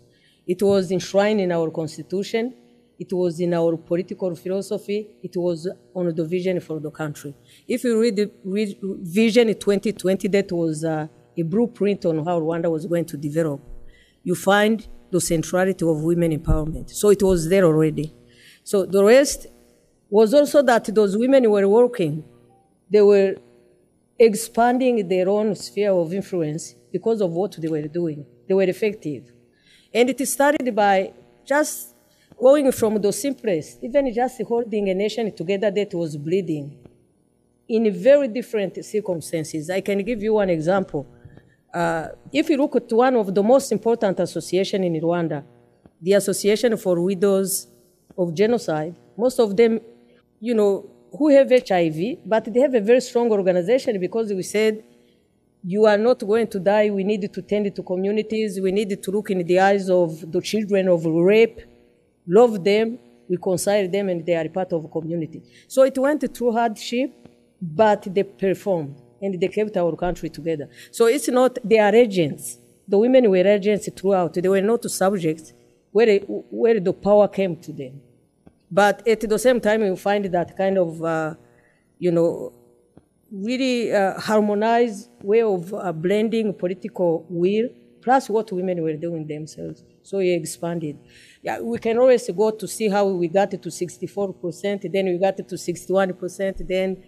It 0.47 0.61
was 0.61 0.91
enshrined 0.91 1.39
in 1.39 1.51
our 1.51 1.69
constitution. 1.69 2.53
It 2.97 3.11
was 3.11 3.39
in 3.39 3.53
our 3.53 3.77
political 3.77 4.35
philosophy. 4.35 5.07
It 5.21 5.35
was 5.35 5.69
on 5.93 6.15
the 6.15 6.25
vision 6.25 6.59
for 6.59 6.79
the 6.79 6.91
country. 6.91 7.35
If 7.67 7.83
you 7.83 7.99
read 7.99 8.15
the 8.15 8.31
read 8.43 8.77
Vision 8.81 9.47
2020, 9.47 10.27
that 10.29 10.51
was 10.51 10.83
uh, 10.83 11.07
a 11.37 11.41
blueprint 11.43 12.05
on 12.05 12.25
how 12.25 12.39
Rwanda 12.39 12.71
was 12.71 12.85
going 12.85 13.05
to 13.05 13.17
develop. 13.17 13.61
You 14.23 14.35
find 14.35 14.87
the 15.11 15.21
centrality 15.21 15.85
of 15.85 16.01
women 16.01 16.37
empowerment. 16.37 16.89
So 16.89 17.09
it 17.09 17.21
was 17.21 17.49
there 17.49 17.65
already. 17.65 18.13
So 18.63 18.85
the 18.85 19.03
rest 19.03 19.47
was 20.09 20.33
also 20.33 20.61
that 20.63 20.85
those 20.95 21.17
women 21.17 21.49
were 21.49 21.67
working. 21.67 22.23
They 22.91 23.01
were 23.01 23.35
expanding 24.17 25.07
their 25.07 25.29
own 25.29 25.55
sphere 25.55 25.91
of 25.91 26.13
influence 26.13 26.75
because 26.91 27.21
of 27.21 27.31
what 27.31 27.55
they 27.59 27.67
were 27.67 27.87
doing. 27.87 28.25
They 28.47 28.53
were 28.53 28.63
effective. 28.63 29.31
And 29.93 30.09
it 30.09 30.25
started 30.27 30.75
by 30.75 31.13
just 31.45 31.95
going 32.37 32.71
from 32.71 33.01
the 33.01 33.11
simplest, 33.11 33.83
even 33.83 34.13
just 34.13 34.41
holding 34.43 34.89
a 34.89 34.93
nation 34.93 35.33
together 35.35 35.71
that 35.71 35.93
was 35.93 36.17
bleeding 36.17 36.77
in 37.67 37.91
very 37.93 38.27
different 38.27 38.83
circumstances. 38.83 39.69
I 39.69 39.81
can 39.81 40.03
give 40.03 40.21
you 40.21 40.33
one 40.33 40.49
example. 40.49 41.07
Uh, 41.73 42.09
if 42.31 42.49
you 42.49 42.57
look 42.57 42.75
at 42.75 42.91
one 42.91 43.15
of 43.15 43.33
the 43.33 43.43
most 43.43 43.71
important 43.71 44.19
associations 44.19 44.85
in 44.85 44.93
Rwanda, 45.01 45.43
the 46.01 46.13
Association 46.13 46.77
for 46.77 47.01
Widows 47.01 47.67
of 48.17 48.33
Genocide, 48.33 48.95
most 49.17 49.39
of 49.39 49.55
them, 49.57 49.79
you 50.39 50.53
know, 50.53 50.89
who 51.11 51.29
have 51.29 51.49
HIV, 51.49 52.19
but 52.25 52.45
they 52.53 52.59
have 52.59 52.73
a 52.73 52.81
very 52.81 53.01
strong 53.01 53.31
organization 53.31 53.99
because 53.99 54.31
we 54.33 54.43
said, 54.43 54.83
you 55.63 55.85
are 55.85 55.97
not 55.97 56.19
going 56.19 56.47
to 56.47 56.59
die. 56.59 56.89
We 56.91 57.03
need 57.03 57.33
to 57.33 57.41
tend 57.41 57.73
to 57.75 57.83
communities. 57.83 58.59
We 58.61 58.71
need 58.71 59.01
to 59.01 59.11
look 59.11 59.31
in 59.31 59.45
the 59.45 59.59
eyes 59.59 59.89
of 59.89 60.31
the 60.31 60.41
children 60.41 60.87
of 60.87 61.05
rape, 61.05 61.61
love 62.27 62.63
them, 62.63 62.99
reconcile 63.29 63.89
them, 63.89 64.09
and 64.09 64.25
they 64.25 64.35
are 64.35 64.47
part 64.49 64.73
of 64.73 64.85
a 64.85 64.87
community. 64.87 65.41
So 65.67 65.83
it 65.83 65.97
went 65.97 66.35
through 66.35 66.51
hardship, 66.51 67.11
but 67.61 68.03
they 68.13 68.23
performed 68.23 69.01
and 69.21 69.39
they 69.39 69.47
kept 69.47 69.75
our 69.77 69.95
country 69.95 70.29
together. 70.29 70.69
So 70.91 71.07
it's 71.07 71.29
not, 71.29 71.57
they 71.63 71.79
are 71.79 71.95
agents. 71.95 72.57
The 72.87 72.99
women 72.99 73.29
were 73.29 73.47
agents 73.47 73.89
throughout. 73.95 74.35
They 74.35 74.47
were 74.47 74.61
not 74.61 74.83
subjects 74.83 75.53
where, 75.91 76.19
where 76.19 76.79
the 76.79 76.93
power 76.93 77.27
came 77.27 77.55
to 77.57 77.73
them. 77.73 78.01
But 78.71 79.07
at 79.07 79.21
the 79.21 79.39
same 79.39 79.59
time, 79.59 79.83
you 79.83 79.95
find 79.95 80.25
that 80.25 80.57
kind 80.57 80.77
of, 80.77 81.03
uh, 81.03 81.35
you 81.99 82.11
know, 82.11 82.53
really 83.31 83.93
uh, 83.93 84.19
harmonized 84.19 85.09
way 85.21 85.41
of 85.41 85.73
uh, 85.73 85.91
blending 85.91 86.53
political 86.53 87.25
will 87.29 87.69
plus 88.05 88.29
what 88.29 88.51
women 88.51 88.83
were 88.83 88.95
doing 88.95 89.25
themselves. 89.25 89.83
So 90.03 90.19
we 90.19 90.31
expanded. 90.31 90.99
Yeah, 91.41 91.59
we 91.59 91.79
can 91.79 91.97
always 91.97 92.29
go 92.29 92.51
to 92.51 92.67
see 92.67 92.87
how 92.87 93.07
we 93.07 93.27
got 93.27 93.49
to 93.49 93.57
64%, 93.57 94.91
then 94.91 95.05
we 95.07 95.17
got 95.17 95.37
to 95.37 95.43
61%, 95.43 96.67
then 96.67 97.03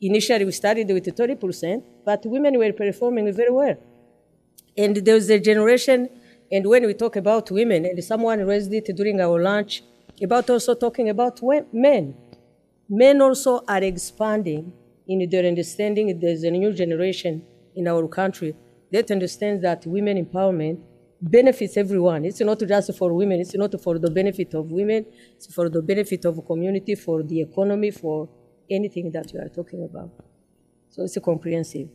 initially 0.00 0.46
we 0.46 0.52
started 0.52 0.88
with 0.88 1.04
30%, 1.04 1.82
but 2.06 2.24
women 2.24 2.56
were 2.58 2.72
performing 2.72 3.30
very 3.34 3.50
well. 3.50 3.76
And 4.78 4.96
there 4.96 5.14
was 5.14 5.28
a 5.28 5.38
generation, 5.38 6.08
and 6.50 6.66
when 6.66 6.86
we 6.86 6.94
talk 6.94 7.16
about 7.16 7.50
women, 7.50 7.84
and 7.84 8.02
someone 8.02 8.38
raised 8.46 8.72
it 8.72 8.86
during 8.96 9.20
our 9.20 9.42
lunch, 9.42 9.82
about 10.22 10.50
also 10.50 10.74
talking 10.74 11.08
about 11.08 11.40
men. 11.72 12.14
Men 12.88 13.20
also 13.20 13.62
are 13.68 13.82
expanding 13.82 14.72
in 15.06 15.28
their 15.30 15.46
understanding. 15.46 16.18
There's 16.18 16.42
a 16.44 16.50
new 16.50 16.72
generation 16.72 17.42
in 17.76 17.88
our 17.88 18.06
country 18.08 18.54
that 18.92 19.10
understands 19.10 19.62
that 19.62 19.86
women 19.86 20.24
empowerment 20.24 20.80
benefits 21.22 21.76
everyone. 21.76 22.24
It's 22.24 22.40
not 22.40 22.58
just 22.60 22.96
for 22.96 23.12
women, 23.12 23.40
it's 23.40 23.54
not 23.54 23.80
for 23.82 23.98
the 23.98 24.10
benefit 24.10 24.54
of 24.54 24.72
women, 24.72 25.06
it's 25.36 25.52
for 25.52 25.68
the 25.68 25.82
benefit 25.82 26.24
of 26.24 26.44
community, 26.46 26.94
for 26.94 27.22
the 27.22 27.42
economy, 27.42 27.90
for 27.90 28.28
anything 28.70 29.10
that 29.12 29.32
you 29.32 29.40
are 29.40 29.48
talking 29.48 29.84
about. 29.84 30.10
So 30.88 31.04
it's 31.04 31.16
a 31.16 31.20
comprehensive. 31.20 31.88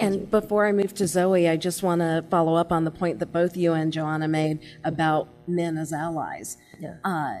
And 0.00 0.30
before 0.30 0.66
I 0.66 0.72
move 0.72 0.94
to 0.94 1.06
Zoe, 1.06 1.48
I 1.48 1.56
just 1.56 1.82
want 1.82 2.00
to 2.00 2.24
follow 2.30 2.54
up 2.54 2.72
on 2.72 2.84
the 2.84 2.90
point 2.90 3.18
that 3.18 3.32
both 3.32 3.56
you 3.56 3.74
and 3.74 3.92
Johanna 3.92 4.28
made 4.28 4.60
about 4.82 5.28
men 5.46 5.76
as 5.76 5.92
allies. 5.92 6.56
Yeah. 6.78 6.96
Uh, 7.04 7.40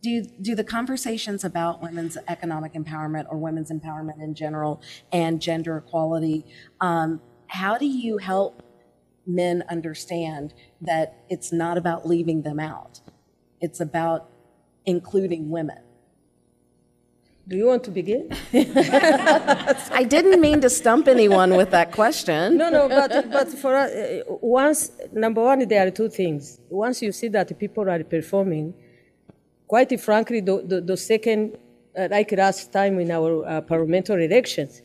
do, 0.00 0.22
do 0.40 0.54
the 0.54 0.64
conversations 0.64 1.44
about 1.44 1.82
women's 1.82 2.16
economic 2.28 2.74
empowerment 2.74 3.26
or 3.28 3.36
women's 3.36 3.70
empowerment 3.70 4.22
in 4.22 4.34
general 4.34 4.80
and 5.12 5.42
gender 5.42 5.76
equality, 5.76 6.46
um, 6.80 7.20
how 7.48 7.76
do 7.76 7.86
you 7.86 8.18
help 8.18 8.62
men 9.26 9.62
understand 9.68 10.54
that 10.80 11.24
it's 11.28 11.52
not 11.52 11.76
about 11.76 12.06
leaving 12.06 12.42
them 12.42 12.60
out? 12.60 13.00
It's 13.60 13.80
about 13.80 14.30
including 14.84 15.50
women. 15.50 15.78
Do 17.48 17.56
you 17.56 17.66
want 17.66 17.84
to 17.84 17.92
begin? 17.92 18.28
I 18.52 20.04
didn't 20.08 20.40
mean 20.40 20.60
to 20.62 20.68
stump 20.68 21.06
anyone 21.06 21.54
with 21.56 21.70
that 21.70 21.92
question. 21.92 22.56
No, 22.56 22.70
no, 22.70 22.88
but, 22.88 23.30
but 23.30 23.48
for 23.50 23.76
us, 23.76 23.90
uh, 23.92 24.22
once, 24.40 24.90
number 25.12 25.42
one, 25.44 25.66
there 25.68 25.86
are 25.86 25.90
two 25.92 26.08
things. 26.08 26.58
Once 26.68 27.02
you 27.02 27.12
see 27.12 27.28
that 27.28 27.56
people 27.56 27.88
are 27.88 28.02
performing, 28.02 28.74
quite 29.68 30.00
frankly, 30.00 30.40
the, 30.40 30.60
the, 30.66 30.80
the 30.80 30.96
second, 30.96 31.56
uh, 31.96 32.08
like 32.10 32.32
last 32.32 32.72
time 32.72 32.98
in 32.98 33.12
our 33.12 33.46
uh, 33.46 33.60
parliamentary 33.60 34.24
elections, 34.24 34.82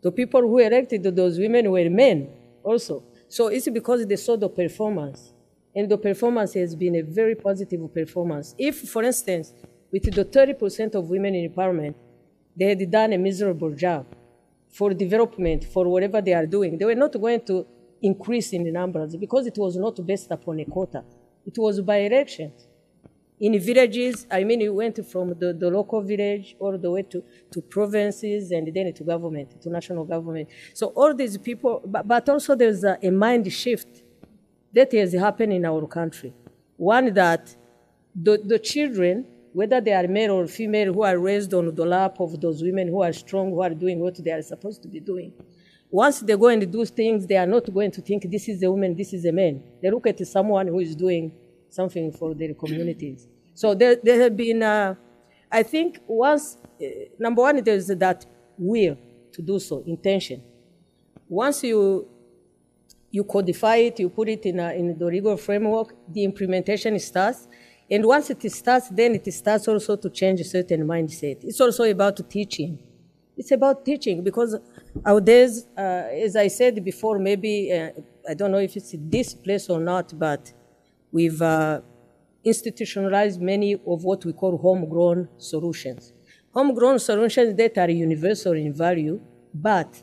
the 0.00 0.12
people 0.12 0.42
who 0.42 0.58
elected 0.58 1.02
those 1.02 1.40
women 1.40 1.68
were 1.72 1.90
men 1.90 2.28
also. 2.62 3.02
So 3.28 3.48
it's 3.48 3.68
because 3.68 4.06
they 4.06 4.14
saw 4.14 4.36
the 4.36 4.48
performance. 4.48 5.32
And 5.74 5.90
the 5.90 5.98
performance 5.98 6.54
has 6.54 6.76
been 6.76 6.94
a 6.94 7.02
very 7.02 7.34
positive 7.34 7.92
performance. 7.92 8.54
If, 8.56 8.88
for 8.88 9.02
instance, 9.02 9.52
with 9.92 10.04
the 10.14 10.24
30% 10.24 10.94
of 10.94 11.08
women 11.08 11.34
in 11.34 11.52
parliament, 11.52 11.96
they 12.56 12.66
had 12.66 12.90
done 12.90 13.12
a 13.12 13.18
miserable 13.18 13.74
job 13.74 14.06
for 14.68 14.92
development, 14.92 15.64
for 15.64 15.86
whatever 15.88 16.20
they 16.20 16.34
are 16.34 16.46
doing. 16.46 16.76
They 16.78 16.84
were 16.84 16.94
not 16.94 17.12
going 17.12 17.40
to 17.46 17.66
increase 18.02 18.52
in 18.52 18.64
the 18.64 18.72
numbers 18.72 19.16
because 19.16 19.46
it 19.46 19.56
was 19.56 19.76
not 19.76 20.04
based 20.04 20.30
upon 20.30 20.60
a 20.60 20.64
quota. 20.64 21.04
It 21.46 21.56
was 21.56 21.80
by 21.80 21.96
elections. 21.98 22.66
In 23.38 23.58
villages, 23.60 24.26
I 24.30 24.44
mean, 24.44 24.60
you 24.62 24.72
went 24.72 24.98
from 25.10 25.34
the, 25.38 25.52
the 25.52 25.70
local 25.70 26.00
village 26.00 26.56
all 26.58 26.76
the 26.78 26.90
way 26.90 27.02
to, 27.02 27.22
to 27.50 27.60
provinces 27.60 28.50
and 28.50 28.72
then 28.72 28.92
to 28.94 29.04
government, 29.04 29.60
to 29.60 29.68
national 29.68 30.04
government. 30.04 30.48
So 30.72 30.86
all 30.88 31.14
these 31.14 31.36
people, 31.36 31.82
but, 31.84 32.08
but 32.08 32.26
also 32.30 32.54
there's 32.54 32.82
a, 32.82 32.98
a 33.02 33.10
mind 33.10 33.52
shift 33.52 34.02
that 34.72 34.92
has 34.92 35.12
happened 35.12 35.52
in 35.52 35.66
our 35.66 35.86
country. 35.86 36.32
One 36.78 37.12
that 37.12 37.54
the, 38.14 38.40
the 38.42 38.58
children 38.58 39.26
whether 39.56 39.80
they 39.80 39.94
are 39.94 40.06
male 40.06 40.32
or 40.32 40.46
female, 40.46 40.92
who 40.92 41.02
are 41.02 41.18
raised 41.18 41.54
on 41.54 41.74
the 41.74 41.86
lap 41.86 42.20
of 42.20 42.38
those 42.42 42.62
women 42.62 42.88
who 42.88 43.02
are 43.02 43.10
strong, 43.14 43.48
who 43.48 43.62
are 43.62 43.70
doing 43.70 43.98
what 43.98 44.22
they 44.22 44.30
are 44.30 44.42
supposed 44.42 44.82
to 44.82 44.88
be 44.88 45.00
doing. 45.00 45.32
Once 45.90 46.20
they 46.20 46.36
go 46.36 46.48
and 46.48 46.70
do 46.70 46.84
things, 46.84 47.26
they 47.26 47.38
are 47.38 47.46
not 47.46 47.72
going 47.72 47.90
to 47.90 48.02
think 48.02 48.30
this 48.30 48.50
is 48.50 48.62
a 48.62 48.70
woman, 48.70 48.94
this 48.94 49.14
is 49.14 49.24
a 49.24 49.32
man. 49.32 49.62
They 49.80 49.90
look 49.90 50.06
at 50.08 50.18
someone 50.26 50.66
who 50.66 50.80
is 50.80 50.94
doing 50.94 51.32
something 51.70 52.12
for 52.12 52.34
their 52.34 52.52
communities. 52.52 53.26
So 53.54 53.74
there, 53.74 53.96
there 53.96 54.20
have 54.20 54.36
been, 54.36 54.62
uh, 54.62 54.94
I 55.50 55.62
think, 55.62 56.00
once, 56.06 56.58
uh, 56.78 56.86
number 57.18 57.40
one, 57.40 57.64
there's 57.64 57.86
that 57.86 58.26
will 58.58 58.98
to 59.32 59.40
do 59.40 59.58
so, 59.58 59.82
intention. 59.86 60.42
Once 61.26 61.64
you 61.64 62.06
you 63.10 63.24
codify 63.24 63.76
it, 63.76 63.98
you 64.00 64.10
put 64.10 64.28
it 64.28 64.44
in, 64.44 64.60
a, 64.60 64.74
in 64.74 64.98
the 64.98 65.06
legal 65.06 65.38
framework, 65.38 65.94
the 66.12 66.22
implementation 66.22 66.98
starts. 66.98 67.48
And 67.90 68.04
once 68.04 68.30
it 68.30 68.42
starts, 68.52 68.88
then 68.88 69.14
it 69.14 69.32
starts 69.32 69.68
also 69.68 69.96
to 69.96 70.10
change 70.10 70.40
a 70.40 70.44
certain 70.44 70.82
mindset. 70.86 71.44
It's 71.44 71.60
also 71.60 71.84
about 71.84 72.18
teaching. 72.28 72.78
It's 73.36 73.52
about 73.52 73.84
teaching 73.84 74.24
because 74.24 74.56
nowadays, 75.04 75.66
uh, 75.76 75.80
as 76.26 76.36
I 76.36 76.48
said 76.48 76.82
before, 76.84 77.18
maybe, 77.18 77.72
uh, 77.72 77.90
I 78.28 78.34
don't 78.34 78.50
know 78.50 78.58
if 78.58 78.76
it's 78.76 78.94
this 78.98 79.34
place 79.34 79.68
or 79.70 79.78
not, 79.78 80.18
but 80.18 80.52
we've 81.12 81.40
uh, 81.40 81.80
institutionalized 82.44 83.40
many 83.40 83.74
of 83.74 84.04
what 84.04 84.24
we 84.24 84.32
call 84.32 84.56
homegrown 84.58 85.28
solutions. 85.38 86.12
homegrown 86.54 86.98
solutions 86.98 87.54
that 87.56 87.76
are 87.76 87.90
universal 87.90 88.54
in 88.54 88.72
value, 88.72 89.20
but 89.52 90.02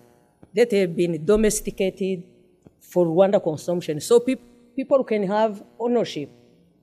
that 0.54 0.72
have 0.72 0.96
been 0.96 1.26
domesticated 1.26 2.24
for 2.80 3.08
Rwanda 3.08 3.41
consumption. 3.41 4.00
So 4.00 4.19
pe- 4.19 4.36
people 4.76 5.04
can 5.04 5.24
have 5.24 5.63
ownership. 5.80 6.30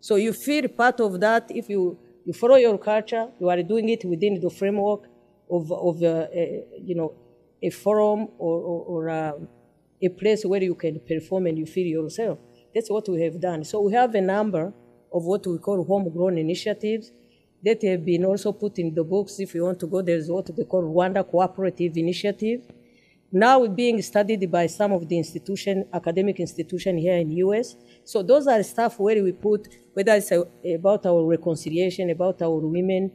So 0.00 0.16
you 0.16 0.32
feel 0.32 0.68
part 0.68 1.00
of 1.00 1.20
that 1.20 1.50
if 1.50 1.68
you, 1.68 1.98
you 2.24 2.32
follow 2.32 2.56
your 2.56 2.78
culture, 2.78 3.28
you 3.38 3.48
are 3.48 3.62
doing 3.62 3.88
it 3.90 4.04
within 4.04 4.40
the 4.40 4.50
framework 4.50 5.04
of, 5.50 5.70
of 5.70 6.02
uh, 6.02 6.06
uh, 6.06 6.26
you 6.82 6.94
know, 6.94 7.12
a 7.62 7.70
forum 7.70 8.28
or, 8.38 8.60
or, 8.60 8.84
or 8.84 9.08
uh, 9.10 9.32
a 10.02 10.08
place 10.08 10.44
where 10.44 10.62
you 10.62 10.74
can 10.74 11.00
perform 11.00 11.46
and 11.46 11.58
you 11.58 11.66
feel 11.66 11.86
yourself. 11.86 12.38
That's 12.74 12.90
what 12.90 13.08
we 13.08 13.22
have 13.22 13.40
done. 13.40 13.64
So 13.64 13.80
we 13.80 13.92
have 13.92 14.14
a 14.14 14.20
number 14.20 14.72
of 15.12 15.24
what 15.24 15.46
we 15.46 15.58
call 15.58 15.84
homegrown 15.84 16.38
initiatives 16.38 17.12
that 17.62 17.82
have 17.82 18.04
been 18.04 18.24
also 18.24 18.52
put 18.52 18.78
in 18.78 18.94
the 18.94 19.04
books. 19.04 19.38
If 19.38 19.54
you 19.54 19.64
want 19.64 19.80
to 19.80 19.86
go, 19.86 20.00
there's 20.00 20.30
what 20.30 20.54
they 20.56 20.64
call 20.64 20.82
Rwanda 20.82 21.28
Cooperative 21.28 21.96
Initiative. 21.96 22.62
Now 23.32 23.64
being 23.66 24.02
studied 24.02 24.50
by 24.50 24.66
some 24.66 24.92
of 24.92 25.08
the 25.08 25.16
institution, 25.16 25.86
academic 25.92 26.40
institution 26.40 26.98
here 26.98 27.16
in 27.16 27.30
US. 27.30 27.76
So 28.04 28.22
those 28.22 28.46
are 28.48 28.60
stuff 28.62 28.98
where 28.98 29.22
we 29.22 29.32
put, 29.32 29.68
whether 29.94 30.14
it's 30.14 30.32
about 30.32 31.06
our 31.06 31.24
reconciliation, 31.24 32.10
about 32.10 32.42
our 32.42 32.58
women, 32.58 33.12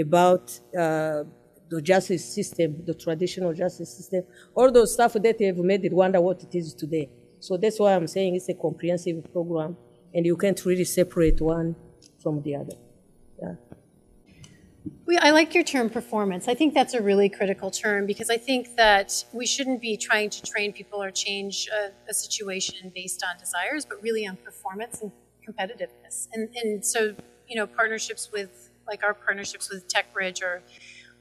about 0.00 0.58
uh, 0.78 1.24
the 1.68 1.82
justice 1.82 2.34
system, 2.34 2.82
the 2.86 2.94
traditional 2.94 3.52
justice 3.52 3.94
system, 3.94 4.24
all 4.54 4.72
those 4.72 4.94
stuff 4.94 5.12
that 5.14 5.40
have 5.40 5.58
made 5.58 5.82
Rwanda 5.82 6.22
what 6.22 6.42
it 6.42 6.54
is 6.54 6.72
today. 6.72 7.10
So 7.40 7.56
that's 7.56 7.78
why 7.78 7.94
I'm 7.94 8.06
saying 8.06 8.36
it's 8.36 8.48
a 8.48 8.54
comprehensive 8.54 9.30
program, 9.32 9.76
and 10.14 10.24
you 10.24 10.36
can't 10.36 10.64
really 10.64 10.84
separate 10.84 11.40
one 11.40 11.76
from 12.22 12.42
the 12.42 12.56
other. 12.56 12.76
Yeah. 13.40 13.54
I 15.20 15.30
like 15.30 15.54
your 15.54 15.64
term 15.64 15.90
performance. 15.90 16.48
I 16.48 16.54
think 16.54 16.74
that's 16.74 16.94
a 16.94 17.02
really 17.02 17.28
critical 17.28 17.70
term 17.70 18.06
because 18.06 18.30
I 18.30 18.36
think 18.36 18.76
that 18.76 19.24
we 19.32 19.46
shouldn't 19.46 19.80
be 19.80 19.96
trying 19.96 20.30
to 20.30 20.42
train 20.42 20.72
people 20.72 21.02
or 21.02 21.10
change 21.10 21.68
a, 21.68 21.90
a 22.10 22.14
situation 22.14 22.92
based 22.94 23.24
on 23.24 23.38
desires, 23.38 23.84
but 23.84 24.02
really 24.02 24.26
on 24.26 24.36
performance 24.36 25.00
and 25.02 25.10
competitiveness. 25.46 26.28
And, 26.32 26.48
and 26.56 26.84
so, 26.84 27.14
you 27.48 27.56
know, 27.56 27.66
partnerships 27.66 28.30
with, 28.32 28.70
like 28.86 29.02
our 29.02 29.14
partnerships 29.14 29.70
with 29.70 29.86
TechBridge 29.88 30.42
or 30.42 30.62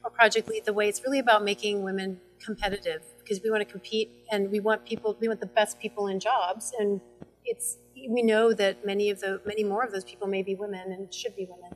or 0.04 0.10
Project 0.10 0.48
Lead 0.48 0.66
the 0.66 0.74
Way. 0.74 0.88
It's 0.88 1.04
really 1.04 1.20
about 1.20 1.44
making 1.44 1.84
women 1.84 2.20
competitive 2.40 3.02
because 3.20 3.42
we 3.44 3.50
want 3.50 3.62
to 3.62 3.72
compete 3.72 4.10
and 4.32 4.50
we 4.52 4.60
want 4.60 4.86
people, 4.86 5.18
we 5.20 5.28
want 5.28 5.40
the 5.40 5.48
best 5.48 5.80
people 5.80 6.08
in 6.08 6.20
jobs. 6.20 6.72
And 6.80 7.02
it's, 7.46 7.78
we 8.10 8.22
know 8.22 8.54
that 8.54 8.86
many 8.86 9.10
of 9.10 9.20
the, 9.20 9.42
many 9.46 9.64
more 9.64 9.84
of 9.84 9.92
those 9.92 10.04
people 10.04 10.28
may 10.28 10.44
be 10.44 10.56
women 10.56 10.92
and 10.92 11.14
should 11.14 11.36
be 11.36 11.46
women. 11.46 11.76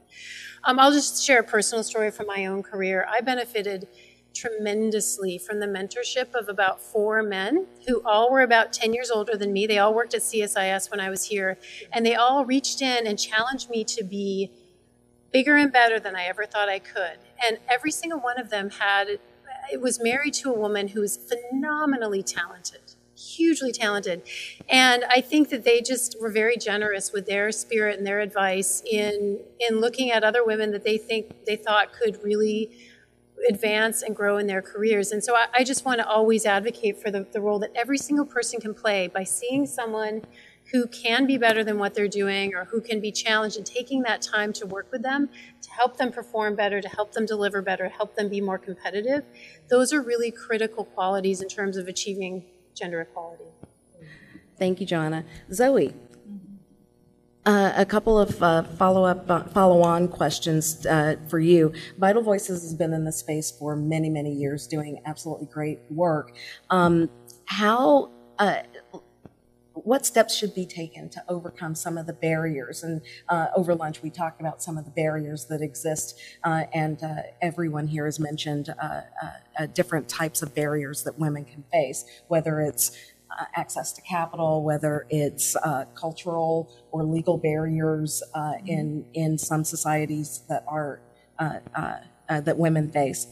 Um, 0.63 0.79
I'll 0.79 0.91
just 0.91 1.23
share 1.23 1.39
a 1.39 1.43
personal 1.43 1.83
story 1.83 2.11
from 2.11 2.27
my 2.27 2.45
own 2.45 2.63
career. 2.63 3.05
I 3.09 3.21
benefited 3.21 3.87
tremendously 4.33 5.37
from 5.37 5.59
the 5.59 5.65
mentorship 5.65 6.33
of 6.33 6.47
about 6.47 6.81
four 6.81 7.21
men 7.21 7.67
who 7.87 8.01
all 8.05 8.31
were 8.31 8.41
about 8.41 8.71
10 8.71 8.93
years 8.93 9.11
older 9.11 9.35
than 9.35 9.51
me. 9.51 9.67
They 9.67 9.77
all 9.77 9.93
worked 9.93 10.13
at 10.13 10.21
CSIS 10.21 10.89
when 10.89 10.99
I 10.99 11.09
was 11.09 11.25
here, 11.25 11.57
and 11.91 12.05
they 12.05 12.15
all 12.15 12.45
reached 12.45 12.81
in 12.81 13.07
and 13.07 13.19
challenged 13.19 13.69
me 13.69 13.83
to 13.85 14.03
be 14.03 14.51
bigger 15.31 15.55
and 15.55 15.71
better 15.71 15.99
than 15.99 16.15
I 16.15 16.25
ever 16.25 16.45
thought 16.45 16.69
I 16.69 16.79
could. 16.79 17.17
And 17.45 17.57
every 17.69 17.91
single 17.91 18.19
one 18.19 18.39
of 18.39 18.49
them 18.49 18.69
had, 18.69 19.19
it 19.71 19.81
was 19.81 20.01
married 20.01 20.33
to 20.35 20.49
a 20.49 20.57
woman 20.57 20.89
who 20.89 21.01
was 21.01 21.17
phenomenally 21.17 22.23
talented, 22.23 22.95
hugely 23.21 23.71
talented. 23.71 24.23
And 24.69 25.03
I 25.09 25.21
think 25.21 25.49
that 25.49 25.63
they 25.63 25.81
just 25.81 26.17
were 26.19 26.31
very 26.31 26.57
generous 26.57 27.11
with 27.13 27.25
their 27.25 27.51
spirit 27.51 27.97
and 27.97 28.05
their 28.05 28.19
advice 28.19 28.81
in, 28.89 29.39
in 29.59 29.79
looking 29.79 30.11
at 30.11 30.23
other 30.23 30.43
women 30.43 30.71
that 30.71 30.83
they 30.83 30.97
think 30.97 31.45
they 31.45 31.55
thought 31.55 31.93
could 31.93 32.23
really 32.23 32.71
advance 33.49 34.01
and 34.01 34.15
grow 34.15 34.37
in 34.37 34.47
their 34.47 34.61
careers. 34.61 35.11
And 35.11 35.23
so 35.23 35.35
I, 35.35 35.47
I 35.53 35.63
just 35.63 35.85
want 35.85 35.99
to 35.99 36.07
always 36.07 36.45
advocate 36.45 37.01
for 37.01 37.09
the, 37.09 37.25
the 37.31 37.41
role 37.41 37.59
that 37.59 37.71
every 37.75 37.97
single 37.97 38.25
person 38.25 38.59
can 38.59 38.73
play 38.73 39.07
by 39.07 39.23
seeing 39.23 39.65
someone 39.65 40.21
who 40.71 40.87
can 40.87 41.25
be 41.25 41.37
better 41.37 41.63
than 41.63 41.77
what 41.77 41.93
they're 41.93 42.07
doing 42.07 42.55
or 42.55 42.65
who 42.65 42.79
can 42.79 43.01
be 43.01 43.11
challenged 43.11 43.57
and 43.57 43.65
taking 43.65 44.03
that 44.03 44.21
time 44.21 44.53
to 44.53 44.65
work 44.65 44.87
with 44.91 45.01
them 45.01 45.27
to 45.61 45.69
help 45.71 45.97
them 45.97 46.11
perform 46.11 46.55
better, 46.55 46.79
to 46.79 46.87
help 46.87 47.11
them 47.13 47.25
deliver 47.25 47.61
better, 47.61 47.89
help 47.89 48.15
them 48.15 48.29
be 48.29 48.39
more 48.39 48.57
competitive. 48.57 49.23
Those 49.69 49.91
are 49.91 50.01
really 50.01 50.31
critical 50.31 50.85
qualities 50.85 51.41
in 51.41 51.49
terms 51.49 51.75
of 51.77 51.87
achieving 51.87 52.45
gender 52.75 53.01
equality. 53.01 53.45
Thank 54.57 54.79
you, 54.79 54.85
Johanna. 54.85 55.25
Zoe, 55.51 55.93
uh, 57.45 57.73
a 57.75 57.85
couple 57.85 58.19
of 58.19 58.41
uh, 58.43 58.63
follow-up, 58.63 59.29
uh, 59.29 59.43
follow-on 59.45 60.07
questions 60.07 60.85
uh, 60.85 61.15
for 61.27 61.39
you. 61.39 61.73
Vital 61.97 62.21
Voices 62.21 62.61
has 62.61 62.75
been 62.75 62.93
in 62.93 63.03
the 63.03 63.11
space 63.11 63.49
for 63.49 63.75
many, 63.75 64.09
many 64.09 64.31
years, 64.31 64.67
doing 64.67 65.01
absolutely 65.05 65.47
great 65.47 65.79
work. 65.89 66.33
Um, 66.69 67.09
how 67.45 68.11
uh, 68.37 68.61
what 69.73 70.05
steps 70.05 70.35
should 70.35 70.53
be 70.53 70.65
taken 70.65 71.09
to 71.09 71.23
overcome 71.27 71.75
some 71.75 71.97
of 71.97 72.05
the 72.05 72.13
barriers? 72.13 72.83
And 72.83 73.01
uh, 73.29 73.47
over 73.55 73.73
lunch, 73.73 74.01
we 74.01 74.09
talked 74.09 74.41
about 74.41 74.61
some 74.61 74.77
of 74.77 74.85
the 74.85 74.91
barriers 74.91 75.45
that 75.45 75.61
exist, 75.61 76.19
uh, 76.43 76.65
and 76.73 77.01
uh, 77.03 77.15
everyone 77.41 77.87
here 77.87 78.05
has 78.05 78.19
mentioned 78.19 78.69
uh, 78.69 78.83
uh, 78.83 79.01
uh, 79.59 79.65
different 79.67 80.09
types 80.09 80.41
of 80.41 80.53
barriers 80.53 81.03
that 81.03 81.17
women 81.17 81.45
can 81.45 81.63
face, 81.71 82.05
whether 82.27 82.59
it's 82.59 82.91
access 83.55 83.93
to 83.93 84.01
capital, 84.01 84.61
whether 84.61 85.07
it's 85.09 85.55
cultural 85.95 86.69
or 86.91 87.03
legal 87.03 87.37
barriers 87.37 88.21
mm-hmm. 88.35 88.67
in 88.67 89.05
in 89.13 89.37
some 89.37 89.63
societies 89.63 90.43
that 90.49 90.65
are 90.67 90.99
that 92.27 92.57
women 92.57 92.91
face. 92.91 93.27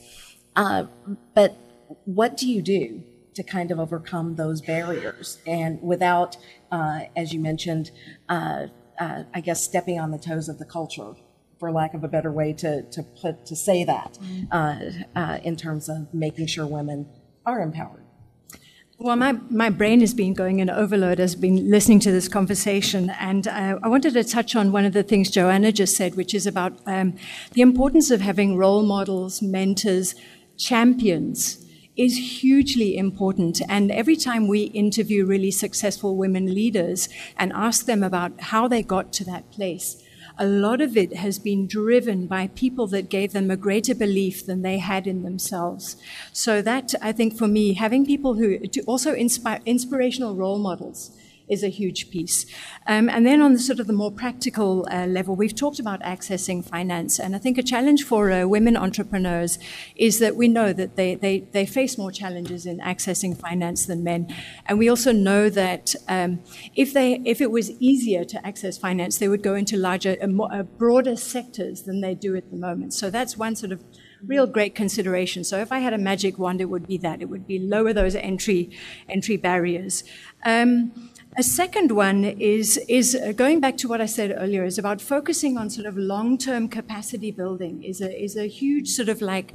but 0.56 1.58
what 2.06 2.38
do 2.38 2.48
you 2.50 2.62
do 2.62 3.04
to 3.40 3.44
kind 3.44 3.72
of 3.72 3.80
overcome 3.80 4.36
those 4.36 4.60
barriers. 4.60 5.40
And 5.48 5.82
without, 5.82 6.36
uh, 6.74 7.04
as 7.16 7.32
you 7.34 7.40
mentioned, 7.40 7.90
uh, 8.28 8.68
uh, 9.00 9.24
I 9.34 9.40
guess 9.40 9.64
stepping 9.64 9.98
on 9.98 10.12
the 10.12 10.18
toes 10.18 10.50
of 10.50 10.60
the 10.60 10.66
culture, 10.66 11.14
for 11.58 11.72
lack 11.72 11.94
of 11.94 12.04
a 12.04 12.10
better 12.10 12.34
way 12.34 12.52
to, 12.54 12.84
to 12.84 13.02
put 13.22 13.46
to 13.46 13.56
say 13.56 13.86
that, 13.86 14.18
mm-hmm. 14.22 14.46
uh, 14.52 15.20
uh, 15.22 15.40
in 15.42 15.56
terms 15.56 15.88
of 15.88 16.14
making 16.14 16.48
sure 16.48 16.68
women 16.68 17.08
are 17.46 17.62
empowered. 17.62 18.04
Well, 18.98 19.16
my, 19.16 19.32
my 19.50 19.70
brain 19.70 20.02
has 20.02 20.14
been 20.14 20.34
going 20.34 20.60
in 20.60 20.70
overload 20.70 21.22
as 21.22 21.36
I've 21.36 21.42
been 21.42 21.72
listening 21.72 22.02
to 22.02 22.12
this 22.12 22.28
conversation. 22.28 23.10
And 23.12 23.48
uh, 23.48 23.80
I 23.82 23.88
wanted 23.88 24.16
to 24.16 24.26
touch 24.26 24.54
on 24.58 24.74
one 24.74 24.84
of 24.84 24.92
the 24.92 25.04
things 25.04 25.32
Johanna 25.32 25.72
just 25.72 25.96
said, 25.96 26.16
which 26.16 26.34
is 26.34 26.46
about 26.46 26.74
um, 26.86 27.16
the 27.54 27.62
importance 27.62 28.12
of 28.12 28.20
having 28.20 28.58
role 28.58 28.84
models, 28.84 29.42
mentors, 29.42 30.16
champions 30.58 31.66
is 32.00 32.42
hugely 32.42 32.98
important. 32.98 33.62
And 33.68 33.92
every 33.92 34.16
time 34.16 34.48
we 34.48 34.64
interview 34.64 35.26
really 35.26 35.52
successful 35.52 36.16
women 36.16 36.54
leaders 36.54 37.10
and 37.38 37.52
ask 37.54 37.86
them 37.86 38.04
about 38.04 38.40
how 38.40 38.70
they 38.70 38.82
got 38.82 39.12
to 39.14 39.26
that 39.26 39.52
place, 39.52 40.02
a 40.38 40.46
lot 40.46 40.80
of 40.80 40.96
it 40.96 41.18
has 41.18 41.38
been 41.38 41.68
driven 41.68 42.26
by 42.26 42.48
people 42.48 42.88
that 42.88 43.10
gave 43.10 43.34
them 43.34 43.52
a 43.52 43.58
greater 43.58 43.94
belief 43.94 44.46
than 44.46 44.62
they 44.62 44.78
had 44.78 45.06
in 45.06 45.24
themselves. 45.24 45.98
So 46.32 46.62
that, 46.62 46.96
I 47.02 47.12
think 47.12 47.38
for 47.38 47.48
me, 47.48 47.74
having 47.74 48.06
people 48.06 48.36
who 48.36 48.60
also 48.88 49.14
inspire 49.14 49.60
inspirational 49.66 50.36
role 50.36 50.60
models 50.60 51.12
is 51.50 51.64
a 51.64 51.70
huge 51.70 52.10
piece. 52.12 52.46
Um, 52.88 53.10
and 53.10 53.26
then 53.26 53.42
on 53.42 53.54
the 53.54 53.60
sort 53.60 53.80
of 53.80 53.88
the 53.88 53.94
more 53.94 54.12
practical 54.12 54.88
uh, 54.92 55.06
level, 55.06 55.36
we've 55.36 55.56
talked 55.56 55.80
about 55.80 56.02
accessing 56.02 56.64
finance. 56.64 57.20
And 57.20 57.36
I 57.36 57.40
think 57.40 57.58
a 57.58 57.64
challenge 57.64 58.04
for 58.04 58.32
uh, 58.32 58.46
women 58.48 58.78
entrepreneurs 58.78 59.60
is 59.96 60.20
that 60.20 60.36
we 60.36 60.48
know 60.48 60.74
that 60.74 60.96
they, 60.96 61.16
they, 61.16 61.40
they 61.40 61.66
face 61.66 61.98
more 61.98 62.12
challenges 62.12 62.66
in 62.66 62.80
accessing 62.80 63.38
finance 63.38 63.86
than 63.86 64.04
men. 64.04 64.34
And 64.68 64.78
we 64.78 64.90
also 64.90 65.12
know 65.12 65.50
that 65.50 65.96
um, 66.08 66.40
if, 66.76 66.94
they, 66.94 67.22
if 67.26 67.42
it 67.42 67.52
was 67.52 67.72
easier 67.80 68.24
to 68.26 68.46
access 68.46 68.78
finance, 68.78 69.18
they 69.18 69.28
would 69.28 69.44
go 69.44 69.56
into 69.56 69.78
larger, 69.78 70.16
uh, 70.22 70.28
more, 70.28 70.54
uh, 70.54 70.64
broader 70.64 71.16
sectors 71.16 71.84
than 71.84 72.02
they 72.02 72.16
do 72.16 72.36
at 72.36 72.52
the 72.52 72.58
moment. 72.58 72.94
So 72.94 73.10
that's 73.10 73.38
one 73.38 73.56
sort 73.56 73.72
of 73.72 73.84
real 74.26 74.46
great 74.46 74.76
consideration. 74.76 75.44
So 75.44 75.60
if 75.60 75.72
I 75.72 75.80
had 75.80 75.94
a 75.94 75.98
magic 75.98 76.38
wand, 76.38 76.62
it 76.62 76.66
would 76.66 76.88
be 76.88 76.98
that. 76.98 77.22
It 77.22 77.30
would 77.30 77.48
be 77.48 77.60
lower 77.60 77.94
those 77.94 78.16
entry 78.16 78.70
entry 79.08 79.38
barriers. 79.38 80.04
Um, 80.46 81.12
a 81.38 81.44
second 81.44 81.92
one 81.92 82.24
is, 82.24 82.78
is 82.88 83.16
uh, 83.16 83.32
going 83.34 83.60
back 83.60 83.78
to 83.78 83.88
what 83.88 84.02
I 84.02 84.08
said 84.08 84.36
earlier, 84.38 84.64
is 84.66 84.78
about 84.78 85.00
focusing 85.02 85.58
on 85.58 85.70
sort 85.70 85.86
of 85.86 85.98
long-term 85.98 86.70
capacity 86.70 87.32
building 87.32 87.84
is 87.84 88.02
a, 88.02 88.24
is 88.24 88.36
a 88.36 88.48
huge 88.48 88.90
sort 88.90 89.10
of 89.10 89.22
like 89.22 89.54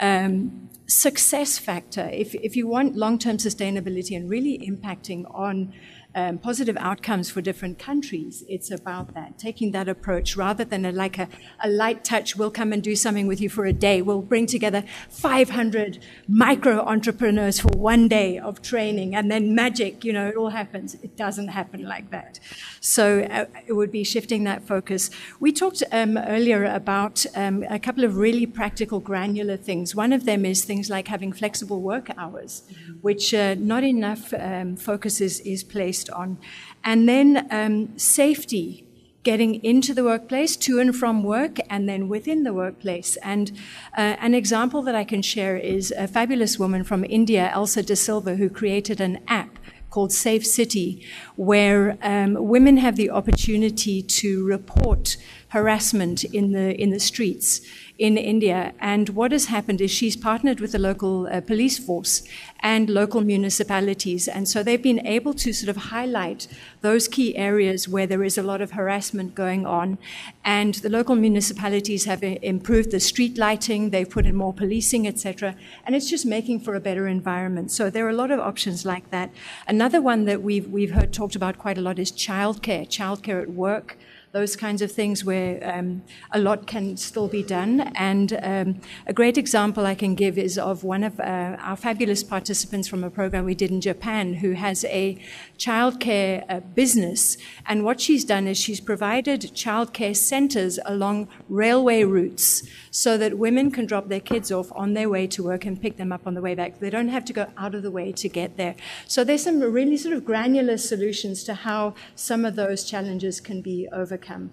um, 0.00 0.68
success 0.86 1.58
factor. 1.58 2.08
If, 2.12 2.34
if 2.34 2.54
you 2.54 2.68
want 2.68 2.96
long-term 2.96 3.38
sustainability 3.38 4.16
and 4.16 4.28
really 4.28 4.58
impacting 4.58 5.24
on 5.34 5.72
um, 6.16 6.38
positive 6.38 6.78
outcomes 6.78 7.30
for 7.30 7.42
different 7.42 7.78
countries, 7.78 8.42
it's 8.48 8.70
about 8.70 9.12
that, 9.12 9.38
taking 9.38 9.72
that 9.72 9.86
approach 9.86 10.34
rather 10.34 10.64
than 10.64 10.86
a, 10.86 10.90
like 10.90 11.18
a, 11.18 11.28
a 11.62 11.68
light 11.68 12.04
touch, 12.04 12.36
we'll 12.36 12.50
come 12.50 12.72
and 12.72 12.82
do 12.82 12.96
something 12.96 13.26
with 13.26 13.38
you 13.38 13.50
for 13.50 13.66
a 13.66 13.72
day. 13.72 14.00
We'll 14.00 14.22
bring 14.22 14.46
together 14.46 14.82
500 15.10 15.98
micro 16.26 16.80
entrepreneurs 16.80 17.60
for 17.60 17.68
one 17.76 18.08
day 18.08 18.38
of 18.38 18.62
training 18.62 19.14
and 19.14 19.30
then 19.30 19.54
magic, 19.54 20.04
you 20.04 20.12
know, 20.14 20.26
it 20.28 20.36
all 20.36 20.48
happens. 20.48 20.94
It 20.94 21.18
doesn't 21.18 21.48
happen 21.48 21.82
like 21.84 22.10
that. 22.10 22.40
So 22.80 23.20
uh, 23.30 23.44
it 23.66 23.74
would 23.74 23.92
be 23.92 24.02
shifting 24.02 24.44
that 24.44 24.66
focus. 24.66 25.10
We 25.38 25.52
talked 25.52 25.82
um, 25.92 26.16
earlier 26.16 26.64
about 26.64 27.26
um, 27.34 27.62
a 27.68 27.78
couple 27.78 28.04
of 28.04 28.16
really 28.16 28.46
practical, 28.46 29.00
granular 29.00 29.58
things. 29.58 29.94
One 29.94 30.14
of 30.14 30.24
them 30.24 30.46
is 30.46 30.64
things 30.64 30.88
like 30.88 31.08
having 31.08 31.34
flexible 31.34 31.82
work 31.82 32.08
hours, 32.16 32.62
which 33.02 33.34
uh, 33.34 33.54
not 33.58 33.84
enough 33.84 34.32
um, 34.32 34.76
focus 34.76 35.20
is, 35.20 35.40
is 35.40 35.62
placed 35.62 36.05
on. 36.10 36.38
And 36.84 37.08
then 37.08 37.46
um, 37.50 37.98
safety, 37.98 38.86
getting 39.22 39.62
into 39.64 39.92
the 39.92 40.04
workplace, 40.04 40.56
to 40.56 40.78
and 40.78 40.94
from 40.94 41.24
work, 41.24 41.58
and 41.68 41.88
then 41.88 42.08
within 42.08 42.44
the 42.44 42.52
workplace. 42.52 43.16
And 43.22 43.50
uh, 43.96 44.14
an 44.20 44.34
example 44.34 44.82
that 44.82 44.94
I 44.94 45.04
can 45.04 45.22
share 45.22 45.56
is 45.56 45.92
a 45.98 46.06
fabulous 46.06 46.58
woman 46.58 46.84
from 46.84 47.04
India, 47.04 47.50
Elsa 47.52 47.82
D'Silva, 47.82 48.36
who 48.36 48.48
created 48.48 49.00
an 49.00 49.18
app 49.26 49.58
called 49.90 50.12
Safe 50.12 50.46
City, 50.46 51.04
where 51.36 51.96
um, 52.02 52.34
women 52.38 52.76
have 52.76 52.96
the 52.96 53.10
opportunity 53.10 54.02
to 54.02 54.46
report 54.46 55.16
harassment 55.48 56.22
in 56.22 56.52
the 56.52 56.78
in 56.80 56.90
the 56.90 57.00
streets 57.00 57.60
in 57.98 58.18
India. 58.18 58.74
And 58.78 59.08
what 59.10 59.32
has 59.32 59.46
happened 59.46 59.80
is 59.80 59.90
she's 59.90 60.16
partnered 60.16 60.60
with 60.60 60.72
the 60.72 60.78
local 60.78 61.26
uh, 61.26 61.40
police 61.40 61.78
force 61.78 62.22
and 62.60 62.90
local 62.90 63.22
municipalities. 63.22 64.28
And 64.28 64.46
so 64.46 64.62
they've 64.62 64.82
been 64.82 65.06
able 65.06 65.32
to 65.34 65.52
sort 65.52 65.70
of 65.70 65.76
highlight 65.84 66.46
those 66.82 67.08
key 67.08 67.36
areas 67.36 67.88
where 67.88 68.06
there 68.06 68.22
is 68.22 68.36
a 68.36 68.42
lot 68.42 68.60
of 68.60 68.72
harassment 68.72 69.34
going 69.34 69.64
on. 69.64 69.98
And 70.44 70.74
the 70.74 70.90
local 70.90 71.16
municipalities 71.16 72.04
have 72.04 72.22
uh, 72.22 72.36
improved 72.42 72.90
the 72.90 73.00
street 73.00 73.38
lighting, 73.38 73.90
they've 73.90 74.08
put 74.08 74.26
in 74.26 74.36
more 74.36 74.52
policing, 74.52 75.06
etc. 75.06 75.56
And 75.84 75.96
it's 75.96 76.10
just 76.10 76.26
making 76.26 76.60
for 76.60 76.74
a 76.74 76.80
better 76.80 77.08
environment. 77.08 77.70
So 77.70 77.88
there 77.88 78.04
are 78.06 78.10
a 78.10 78.14
lot 78.14 78.30
of 78.30 78.40
options 78.40 78.84
like 78.84 79.10
that. 79.10 79.30
Another 79.66 80.02
one 80.02 80.26
that 80.26 80.42
we've, 80.42 80.68
we've 80.68 80.92
heard 80.92 81.12
talked 81.12 81.36
about 81.36 81.58
quite 81.58 81.78
a 81.78 81.80
lot 81.80 81.98
is 81.98 82.12
childcare, 82.12 82.86
childcare 82.86 83.40
at 83.40 83.50
work 83.50 83.96
those 84.36 84.54
kinds 84.54 84.82
of 84.82 84.92
things 84.92 85.24
where 85.24 85.58
um, 85.72 86.02
a 86.32 86.38
lot 86.38 86.66
can 86.66 86.94
still 86.98 87.26
be 87.26 87.42
done. 87.42 87.80
And 87.94 88.38
um, 88.42 88.80
a 89.06 89.14
great 89.14 89.38
example 89.38 89.86
I 89.86 89.94
can 89.94 90.14
give 90.14 90.36
is 90.36 90.58
of 90.58 90.84
one 90.84 91.02
of 91.04 91.18
uh, 91.18 91.56
our 91.68 91.74
fabulous 91.74 92.22
participants 92.22 92.86
from 92.86 93.02
a 93.02 93.08
program 93.08 93.46
we 93.46 93.54
did 93.54 93.70
in 93.70 93.80
Japan 93.80 94.34
who 94.34 94.52
has 94.52 94.84
a 94.84 95.18
childcare 95.56 96.44
uh, 96.50 96.60
business. 96.74 97.38
And 97.64 97.82
what 97.82 97.98
she's 97.98 98.26
done 98.26 98.46
is 98.46 98.58
she's 98.58 98.78
provided 98.78 99.40
childcare 99.62 100.14
centers 100.14 100.78
along 100.84 101.28
railway 101.48 102.04
routes 102.04 102.62
so 102.90 103.16
that 103.16 103.38
women 103.38 103.70
can 103.70 103.86
drop 103.86 104.08
their 104.08 104.20
kids 104.32 104.52
off 104.52 104.70
on 104.72 104.92
their 104.92 105.08
way 105.08 105.26
to 105.28 105.42
work 105.42 105.64
and 105.64 105.80
pick 105.80 105.96
them 105.96 106.12
up 106.12 106.26
on 106.26 106.34
the 106.34 106.42
way 106.42 106.54
back. 106.54 106.78
They 106.78 106.90
don't 106.90 107.08
have 107.08 107.24
to 107.24 107.32
go 107.32 107.46
out 107.56 107.74
of 107.74 107.82
the 107.82 107.90
way 107.90 108.12
to 108.12 108.28
get 108.28 108.58
there. 108.58 108.74
So 109.06 109.24
there's 109.24 109.44
some 109.44 109.60
really 109.60 109.96
sort 109.96 110.14
of 110.14 110.26
granular 110.26 110.76
solutions 110.76 111.42
to 111.44 111.54
how 111.54 111.94
some 112.14 112.44
of 112.44 112.54
those 112.54 112.84
challenges 112.84 113.40
can 113.40 113.62
be 113.62 113.88
overcome 113.92 114.25
overcome. 114.26 114.50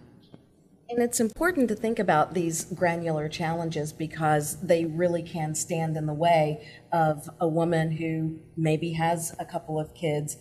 And 0.89 1.01
it's 1.01 1.19
important 1.19 1.69
to 1.69 1.75
think 1.75 1.97
about 1.97 2.33
these 2.33 2.65
granular 2.65 3.27
challenges 3.27 3.91
because 3.91 4.59
they 4.62 4.86
really 4.86 5.23
can 5.23 5.55
stand 5.55 5.97
in 5.97 6.05
the 6.05 6.13
way 6.13 6.67
of 6.91 7.29
a 7.39 7.47
woman 7.47 7.91
who 7.91 8.39
maybe 8.55 8.93
has 8.93 9.36
a 9.39 9.45
couple 9.45 9.79
of 9.79 9.95
kids 9.95 10.38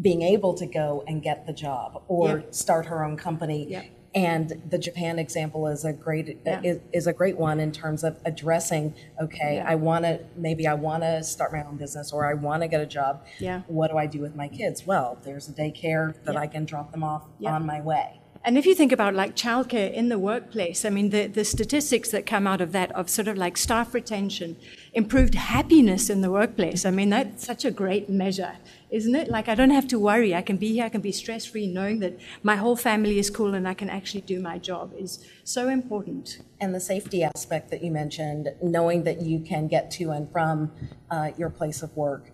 being 0.00 0.22
able 0.22 0.54
to 0.54 0.66
go 0.66 1.04
and 1.06 1.22
get 1.22 1.46
the 1.46 1.52
job 1.52 2.02
or 2.08 2.44
start 2.50 2.86
her 2.86 3.04
own 3.04 3.16
company. 3.16 3.92
And 4.14 4.62
the 4.68 4.76
Japan 4.76 5.18
example 5.18 5.66
is 5.68 5.86
a 5.86 5.92
great 5.92 6.40
yeah. 6.44 6.60
is, 6.62 6.80
is, 6.92 7.06
a 7.06 7.14
great 7.14 7.38
one 7.38 7.58
in 7.60 7.72
terms 7.72 8.04
of 8.04 8.18
addressing. 8.26 8.94
Okay, 9.22 9.56
yeah. 9.56 9.64
I 9.66 9.74
want 9.76 10.04
to 10.04 10.20
maybe 10.36 10.66
I 10.66 10.74
want 10.74 11.02
to 11.02 11.24
start 11.24 11.50
my 11.50 11.64
own 11.64 11.78
business 11.78 12.12
or 12.12 12.26
I 12.26 12.34
want 12.34 12.60
to 12.62 12.68
get 12.68 12.82
a 12.82 12.86
job. 12.86 13.24
Yeah. 13.38 13.62
What 13.68 13.90
do 13.90 13.96
I 13.96 14.04
do 14.06 14.20
with 14.20 14.36
my 14.36 14.48
kids? 14.48 14.86
Well, 14.86 15.18
there's 15.24 15.48
a 15.48 15.52
daycare 15.52 16.14
that 16.24 16.36
I 16.36 16.46
can 16.46 16.66
drop 16.66 16.92
them 16.92 17.02
off 17.02 17.24
on 17.46 17.64
my 17.64 17.80
way. 17.80 18.21
And 18.44 18.58
if 18.58 18.66
you 18.66 18.74
think 18.74 18.90
about 18.90 19.14
like 19.14 19.36
childcare 19.36 19.92
in 19.92 20.08
the 20.08 20.18
workplace, 20.18 20.84
I 20.84 20.90
mean, 20.90 21.10
the, 21.10 21.28
the 21.28 21.44
statistics 21.44 22.10
that 22.10 22.26
come 22.26 22.44
out 22.44 22.60
of 22.60 22.72
that 22.72 22.90
of 22.92 23.08
sort 23.08 23.28
of 23.28 23.36
like 23.36 23.56
staff 23.56 23.94
retention, 23.94 24.56
improved 24.92 25.36
happiness 25.36 26.10
in 26.10 26.22
the 26.22 26.30
workplace, 26.30 26.84
I 26.84 26.90
mean, 26.90 27.10
that's 27.10 27.46
such 27.46 27.64
a 27.64 27.70
great 27.70 28.10
measure, 28.10 28.56
isn't 28.90 29.14
it? 29.14 29.28
Like, 29.28 29.48
I 29.48 29.54
don't 29.54 29.70
have 29.70 29.86
to 29.88 29.98
worry. 29.98 30.34
I 30.34 30.42
can 30.42 30.56
be 30.56 30.72
here, 30.72 30.86
I 30.86 30.88
can 30.88 31.00
be 31.00 31.12
stress 31.12 31.46
free, 31.46 31.68
knowing 31.68 32.00
that 32.00 32.18
my 32.42 32.56
whole 32.56 32.74
family 32.74 33.20
is 33.20 33.30
cool 33.30 33.54
and 33.54 33.68
I 33.68 33.74
can 33.74 33.88
actually 33.88 34.22
do 34.22 34.40
my 34.40 34.58
job 34.58 34.92
is 34.98 35.24
so 35.44 35.68
important. 35.68 36.40
And 36.60 36.74
the 36.74 36.80
safety 36.80 37.22
aspect 37.22 37.70
that 37.70 37.84
you 37.84 37.92
mentioned, 37.92 38.48
knowing 38.60 39.04
that 39.04 39.22
you 39.22 39.38
can 39.38 39.68
get 39.68 39.92
to 39.92 40.10
and 40.10 40.30
from 40.32 40.72
uh, 41.12 41.30
your 41.38 41.50
place 41.50 41.80
of 41.80 41.96
work 41.96 42.32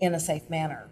in 0.00 0.14
a 0.14 0.20
safe 0.20 0.48
manner 0.48 0.89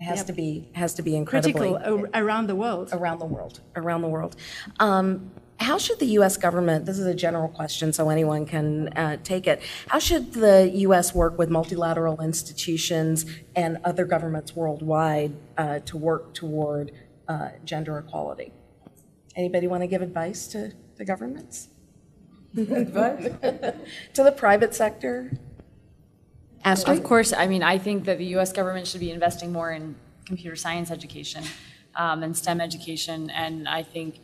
has 0.00 0.18
yep. 0.18 0.26
to 0.26 0.32
be 0.32 0.68
has 0.74 0.94
to 0.94 1.02
be 1.02 1.16
incredibly 1.16 1.52
critical 1.52 2.06
around 2.14 2.46
the 2.48 2.54
world. 2.54 2.90
Around 2.92 3.18
the 3.18 3.26
world, 3.26 3.60
around 3.74 4.02
the 4.02 4.08
world. 4.08 4.36
Um, 4.78 5.30
how 5.58 5.78
should 5.78 5.98
the 5.98 6.06
U.S. 6.06 6.36
government? 6.36 6.84
This 6.84 6.98
is 6.98 7.06
a 7.06 7.14
general 7.14 7.48
question, 7.48 7.92
so 7.92 8.10
anyone 8.10 8.44
can 8.44 8.88
uh, 8.88 9.16
take 9.24 9.46
it. 9.46 9.62
How 9.88 9.98
should 9.98 10.34
the 10.34 10.70
U.S. 10.74 11.14
work 11.14 11.38
with 11.38 11.48
multilateral 11.48 12.20
institutions 12.20 13.24
and 13.54 13.78
other 13.84 14.04
governments 14.04 14.54
worldwide 14.54 15.32
uh, 15.56 15.78
to 15.80 15.96
work 15.96 16.34
toward 16.34 16.92
uh, 17.26 17.50
gender 17.64 17.98
equality? 17.98 18.52
Anybody 19.34 19.66
want 19.66 19.82
to 19.82 19.86
give 19.86 20.02
advice 20.02 20.46
to 20.48 20.72
the 20.96 21.04
governments? 21.04 21.68
advice 22.56 23.24
to 24.14 24.22
the 24.22 24.32
private 24.32 24.74
sector? 24.74 25.32
Of 26.66 27.04
course, 27.04 27.32
I 27.32 27.46
mean, 27.46 27.62
I 27.62 27.78
think 27.78 28.06
that 28.06 28.18
the 28.18 28.24
U.S. 28.36 28.52
government 28.52 28.88
should 28.88 28.98
be 28.98 29.12
investing 29.12 29.52
more 29.52 29.70
in 29.70 29.94
computer 30.26 30.56
science 30.56 30.90
education 30.90 31.44
um, 31.94 32.24
and 32.24 32.36
STEM 32.36 32.60
education, 32.60 33.30
and 33.30 33.68
I 33.68 33.84
think 33.84 34.18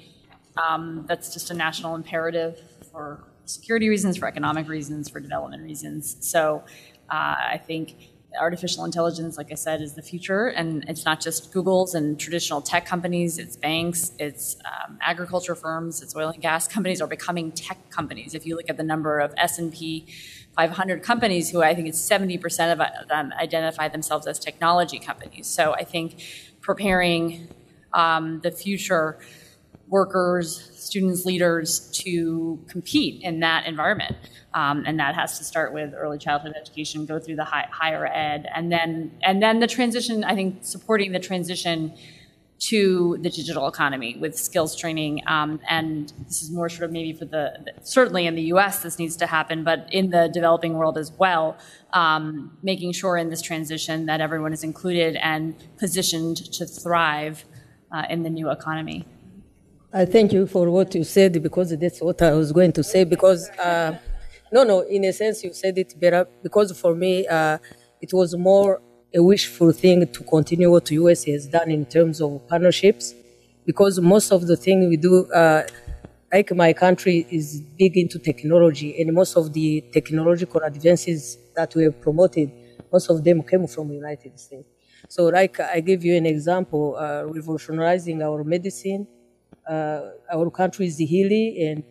um, 0.56 1.04
that's 1.06 1.32
just 1.32 1.52
a 1.52 1.54
national 1.54 1.94
imperative 1.94 2.60
for 2.90 3.22
security 3.44 3.88
reasons, 3.88 4.16
for 4.16 4.26
economic 4.26 4.68
reasons, 4.68 5.08
for 5.08 5.20
development 5.20 5.62
reasons. 5.62 6.16
So 6.20 6.64
uh, 7.08 7.36
I 7.52 7.60
think 7.64 7.94
artificial 8.40 8.84
intelligence, 8.84 9.36
like 9.38 9.52
I 9.52 9.54
said, 9.54 9.80
is 9.80 9.94
the 9.94 10.02
future, 10.02 10.48
and 10.48 10.84
it's 10.88 11.04
not 11.04 11.20
just 11.20 11.52
Google's 11.52 11.94
and 11.94 12.18
traditional 12.18 12.60
tech 12.60 12.86
companies. 12.86 13.38
It's 13.38 13.56
banks, 13.56 14.12
it's 14.18 14.56
um, 14.64 14.98
agriculture 15.00 15.54
firms, 15.54 16.02
it's 16.02 16.16
oil 16.16 16.30
and 16.30 16.42
gas 16.42 16.66
companies 16.66 17.00
are 17.00 17.06
becoming 17.06 17.52
tech 17.52 17.88
companies. 17.90 18.34
If 18.34 18.46
you 18.46 18.56
look 18.56 18.68
at 18.68 18.76
the 18.76 18.82
number 18.82 19.20
of 19.20 19.32
S 19.36 19.60
and 19.60 19.72
P 19.72 20.06
500 20.56 21.02
companies 21.02 21.50
who 21.50 21.62
I 21.62 21.74
think 21.74 21.88
it's 21.88 22.00
70% 22.00 22.72
of 22.72 23.08
them 23.08 23.32
identify 23.40 23.88
themselves 23.88 24.26
as 24.26 24.38
technology 24.38 24.98
companies. 24.98 25.46
So 25.46 25.72
I 25.72 25.84
think 25.84 26.22
preparing 26.60 27.48
um, 27.94 28.40
the 28.42 28.50
future 28.50 29.18
workers, 29.88 30.70
students, 30.74 31.26
leaders 31.26 31.90
to 31.90 32.58
compete 32.68 33.22
in 33.22 33.40
that 33.40 33.66
environment. 33.66 34.16
Um, 34.54 34.84
and 34.86 34.98
that 34.98 35.14
has 35.14 35.38
to 35.38 35.44
start 35.44 35.74
with 35.74 35.92
early 35.94 36.18
childhood 36.18 36.54
education, 36.58 37.04
go 37.04 37.18
through 37.18 37.36
the 37.36 37.44
high, 37.44 37.68
higher 37.70 38.06
ed, 38.06 38.46
and 38.54 38.72
then 38.72 39.12
and 39.22 39.42
then 39.42 39.60
the 39.60 39.66
transition. 39.66 40.24
I 40.24 40.34
think 40.34 40.64
supporting 40.64 41.12
the 41.12 41.20
transition 41.20 41.94
to 42.58 43.18
the 43.22 43.30
digital 43.30 43.66
economy 43.66 44.16
with 44.20 44.38
skills 44.38 44.76
training. 44.76 45.20
Um, 45.26 45.60
and 45.68 46.12
this 46.26 46.42
is 46.42 46.50
more 46.50 46.68
sort 46.68 46.84
of 46.84 46.92
maybe 46.92 47.12
for 47.12 47.24
the, 47.24 47.72
certainly 47.82 48.26
in 48.26 48.36
the 48.36 48.42
US, 48.54 48.82
this 48.82 48.98
needs 48.98 49.16
to 49.16 49.26
happen, 49.26 49.64
but 49.64 49.88
in 49.90 50.10
the 50.10 50.30
developing 50.32 50.74
world 50.74 50.96
as 50.96 51.10
well, 51.12 51.56
um, 51.92 52.56
making 52.62 52.92
sure 52.92 53.16
in 53.16 53.30
this 53.30 53.42
transition 53.42 54.06
that 54.06 54.20
everyone 54.20 54.52
is 54.52 54.62
included 54.62 55.16
and 55.16 55.56
positioned 55.76 56.36
to 56.52 56.64
thrive 56.64 57.44
uh, 57.90 58.04
in 58.08 58.22
the 58.22 58.30
new 58.30 58.48
economy. 58.50 59.06
I 59.92 60.04
thank 60.06 60.32
you 60.32 60.46
for 60.46 60.70
what 60.70 60.94
you 60.94 61.04
said 61.04 61.42
because 61.42 61.76
that's 61.76 62.00
what 62.00 62.22
I 62.22 62.32
was 62.32 62.52
going 62.52 62.72
to 62.72 62.82
say. 62.82 63.04
Because, 63.04 63.50
uh, 63.50 63.98
no, 64.50 64.64
no, 64.64 64.80
in 64.80 65.04
a 65.04 65.12
sense, 65.12 65.44
you 65.44 65.52
said 65.52 65.76
it 65.76 65.98
better 66.00 66.26
because 66.42 66.78
for 66.80 66.94
me, 66.94 67.26
uh, 67.26 67.58
it 68.00 68.12
was 68.12 68.34
more 68.36 68.80
a 69.14 69.22
wishful 69.22 69.72
thing 69.72 70.06
to 70.12 70.22
continue 70.24 70.70
what 70.70 70.86
the 70.86 70.94
US 70.94 71.24
has 71.24 71.46
done 71.46 71.70
in 71.70 71.84
terms 71.86 72.20
of 72.20 72.46
partnerships, 72.48 73.14
because 73.66 74.00
most 74.00 74.32
of 74.32 74.46
the 74.46 74.56
thing 74.56 74.88
we 74.88 74.96
do, 74.96 75.26
uh, 75.32 75.62
like 76.32 76.54
my 76.54 76.72
country 76.72 77.26
is 77.30 77.60
big 77.78 77.96
into 77.96 78.18
technology, 78.18 79.00
and 79.00 79.12
most 79.12 79.36
of 79.36 79.52
the 79.52 79.82
technological 79.92 80.60
advances 80.62 81.36
that 81.54 81.74
we 81.74 81.84
have 81.84 82.00
promoted, 82.00 82.50
most 82.92 83.10
of 83.10 83.22
them 83.22 83.42
came 83.42 83.66
from 83.66 83.88
the 83.88 83.94
United 83.94 84.38
States. 84.38 84.68
So, 85.08 85.26
like 85.26 85.60
I 85.60 85.80
give 85.80 86.04
you 86.04 86.16
an 86.16 86.24
example, 86.26 86.96
uh, 86.96 87.24
revolutionizing 87.26 88.22
our 88.22 88.42
medicine, 88.44 89.06
uh, 89.68 90.00
our 90.32 90.50
country 90.50 90.86
is 90.86 90.98
hilly, 90.98 91.66
and 91.68 91.84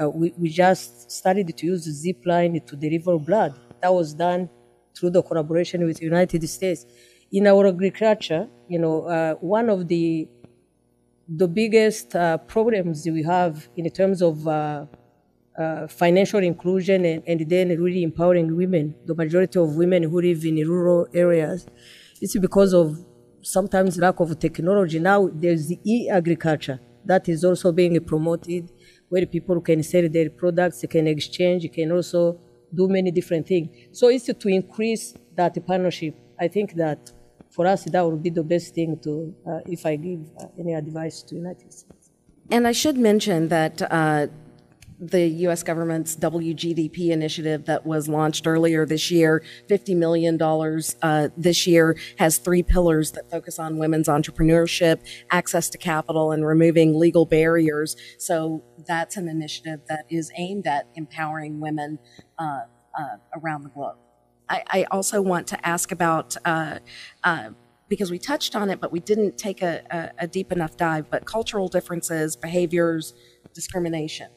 uh, 0.00 0.08
we, 0.08 0.32
we 0.38 0.48
just 0.48 1.10
started 1.10 1.56
to 1.56 1.66
use 1.66 1.86
Zipline 2.04 2.64
to 2.66 2.76
deliver 2.76 3.18
blood. 3.18 3.54
That 3.82 3.92
was 3.94 4.14
done 4.14 4.48
through 4.98 5.10
the 5.10 5.22
collaboration 5.22 5.84
with 5.86 5.98
the 5.98 6.04
United 6.04 6.48
States. 6.48 6.86
in 7.30 7.46
our 7.46 7.66
agriculture, 7.66 8.48
you 8.68 8.78
know, 8.78 9.02
uh, 9.02 9.34
one 9.34 9.68
of 9.68 9.88
the 9.88 10.28
the 11.28 11.46
biggest 11.46 12.16
uh, 12.16 12.38
problems 12.38 13.06
we 13.06 13.22
have 13.22 13.68
in 13.76 13.88
terms 13.90 14.22
of 14.22 14.48
uh, 14.48 14.86
uh, 15.58 15.86
financial 15.86 16.42
inclusion 16.42 17.04
and, 17.04 17.22
and 17.26 17.50
then 17.50 17.68
really 17.68 18.02
empowering 18.02 18.56
women, 18.56 18.94
the 19.04 19.14
majority 19.14 19.58
of 19.58 19.76
women 19.76 20.02
who 20.04 20.22
live 20.22 20.42
in 20.46 20.56
rural 20.66 21.06
areas, 21.12 21.66
it's 22.22 22.38
because 22.38 22.72
of 22.72 22.96
sometimes 23.42 23.98
lack 23.98 24.20
of 24.20 24.38
technology. 24.38 24.98
Now 24.98 25.28
there's 25.30 25.68
the 25.68 25.78
e-agriculture 25.84 26.80
that 27.04 27.28
is 27.28 27.44
also 27.44 27.72
being 27.72 28.02
promoted 28.04 28.70
where 29.10 29.26
people 29.26 29.60
can 29.60 29.82
sell 29.82 30.08
their 30.08 30.30
products, 30.30 30.80
they 30.80 30.88
can 30.88 31.06
exchange, 31.06 31.62
they 31.62 31.68
can 31.68 31.92
also 31.92 32.40
do 32.74 32.88
many 32.88 33.10
different 33.10 33.46
things. 33.46 33.68
So 33.92 34.08
it's 34.08 34.26
to 34.26 34.48
increase 34.48 35.14
that 35.36 35.54
partnership. 35.66 36.14
I 36.40 36.48
think 36.48 36.74
that 36.74 37.12
for 37.50 37.66
us, 37.66 37.84
that 37.84 38.04
would 38.04 38.22
be 38.22 38.30
the 38.30 38.42
best 38.42 38.74
thing 38.74 38.98
to, 39.00 39.34
uh, 39.46 39.60
if 39.66 39.86
I 39.86 39.96
give 39.96 40.20
uh, 40.40 40.46
any 40.58 40.74
advice 40.74 41.22
to 41.22 41.34
United 41.34 41.72
States. 41.72 42.10
And 42.50 42.66
I 42.66 42.72
should 42.72 42.96
mention 42.96 43.48
that 43.48 43.82
uh, 43.82 44.28
the 45.00 45.26
U.S. 45.26 45.62
government's 45.62 46.16
WGDP 46.16 47.10
initiative 47.10 47.66
that 47.66 47.86
was 47.86 48.08
launched 48.08 48.46
earlier 48.46 48.84
this 48.84 49.10
year, 49.10 49.42
$50 49.68 49.96
million 49.96 50.40
uh, 51.02 51.28
this 51.36 51.66
year, 51.66 51.96
has 52.18 52.38
three 52.38 52.62
pillars 52.62 53.12
that 53.12 53.30
focus 53.30 53.58
on 53.58 53.78
women's 53.78 54.08
entrepreneurship, 54.08 55.06
access 55.30 55.70
to 55.70 55.78
capital, 55.78 56.32
and 56.32 56.44
removing 56.44 56.98
legal 56.98 57.26
barriers. 57.26 57.96
So 58.18 58.64
that's 58.86 59.16
an 59.16 59.28
initiative 59.28 59.80
that 59.88 60.04
is 60.08 60.32
aimed 60.36 60.66
at 60.66 60.88
empowering 60.96 61.60
women 61.60 62.00
uh, 62.38 62.62
uh, 62.98 63.16
around 63.36 63.62
the 63.62 63.70
globe. 63.70 63.96
I, 64.48 64.62
I, 64.68 64.84
also 64.90 65.20
want 65.20 65.46
to 65.48 65.66
ask 65.66 65.92
about. 65.92 66.36
Uh, 66.44 66.78
uh, 67.22 67.50
because 67.88 68.10
we 68.10 68.18
touched 68.18 68.54
on 68.54 68.68
it, 68.68 68.82
but 68.82 68.92
we 68.92 69.00
didn't 69.00 69.38
take 69.38 69.62
a, 69.62 69.82
a, 69.90 70.24
a 70.24 70.26
deep 70.26 70.52
enough 70.52 70.76
dive. 70.76 71.08
But 71.08 71.24
cultural 71.24 71.68
differences, 71.68 72.36
behaviors, 72.36 73.14
discrimination 73.54 74.28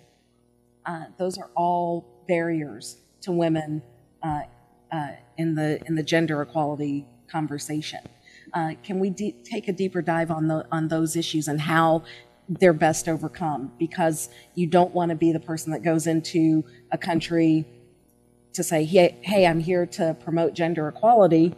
uh, 0.86 1.06
those 1.18 1.38
are 1.38 1.50
all 1.56 2.06
barriers 2.28 2.98
to 3.22 3.32
women 3.32 3.82
uh, 4.24 4.42
uh, 4.92 5.12
in 5.38 5.56
the 5.56 5.82
in 5.86 5.96
the 5.96 6.04
gender 6.04 6.42
equality 6.42 7.06
conversation. 7.30 8.00
Uh, 8.54 8.74
can 8.84 9.00
we 9.00 9.10
de- 9.10 9.36
take 9.44 9.68
a 9.68 9.74
deeper 9.74 10.02
dive 10.02 10.32
on 10.32 10.48
the 10.48 10.66
on 10.72 10.88
those 10.88 11.16
issues 11.16 11.48
and 11.48 11.62
how 11.62 12.04
they're 12.50 12.74
best 12.74 13.08
overcome? 13.08 13.72
Because 13.80 14.30
you 14.56 14.68
don't 14.68 14.94
want 14.94 15.10
to 15.10 15.16
be 15.16 15.32
the 15.32 15.40
person 15.40 15.72
that 15.72 15.84
goes 15.84 16.08
into 16.08 16.64
a 16.92 16.98
country 16.98 17.66
to 18.54 18.64
say, 18.64 18.84
"Hey, 18.84 19.18
hey, 19.22 19.46
I'm 19.46 19.60
here 19.60 19.86
to 19.86 20.16
promote 20.24 20.54
gender 20.54 20.88
equality," 20.88 21.56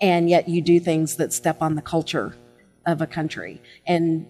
and 0.00 0.28
yet 0.28 0.48
you 0.48 0.60
do 0.60 0.78
things 0.80 1.16
that 1.16 1.32
step 1.32 1.62
on 1.62 1.74
the 1.74 1.82
culture 1.82 2.36
of 2.86 3.00
a 3.00 3.06
country. 3.06 3.62
And, 3.86 4.26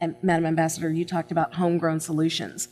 and 0.00 0.14
Madam 0.22 0.46
Ambassador, 0.46 0.90
you 0.92 1.04
talked 1.04 1.32
about 1.32 1.54
homegrown 1.54 2.00
solutions 2.00 2.68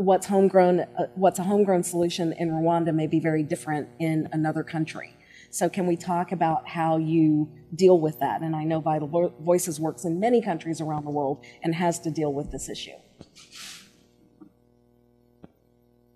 what's 0.00 0.26
homegrown, 0.26 0.80
uh, 0.80 1.06
what's 1.14 1.38
a 1.38 1.42
homegrown 1.42 1.82
solution 1.82 2.32
in 2.32 2.50
Rwanda 2.50 2.94
may 2.94 3.06
be 3.06 3.20
very 3.20 3.42
different 3.42 3.88
in 3.98 4.28
another 4.32 4.62
country. 4.62 5.14
So 5.50 5.68
can 5.68 5.86
we 5.86 5.96
talk 5.96 6.32
about 6.32 6.66
how 6.68 6.96
you 6.96 7.48
deal 7.74 7.98
with 7.98 8.18
that? 8.20 8.40
And 8.40 8.54
I 8.56 8.64
know 8.64 8.80
Vital 8.80 9.34
Voices 9.40 9.78
works 9.80 10.04
in 10.04 10.18
many 10.20 10.40
countries 10.40 10.80
around 10.80 11.04
the 11.04 11.10
world 11.10 11.44
and 11.62 11.74
has 11.74 11.98
to 12.00 12.10
deal 12.10 12.32
with 12.32 12.50
this 12.50 12.68
issue. 12.68 12.98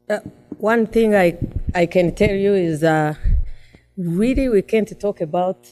Uh, 0.08 0.20
one 0.58 0.86
thing 0.86 1.14
I, 1.14 1.38
I 1.74 1.86
can 1.86 2.14
tell 2.14 2.34
you 2.34 2.54
is 2.54 2.84
uh, 2.84 3.14
really 3.96 4.48
we 4.48 4.62
can't 4.62 4.98
talk 5.00 5.20
about 5.20 5.68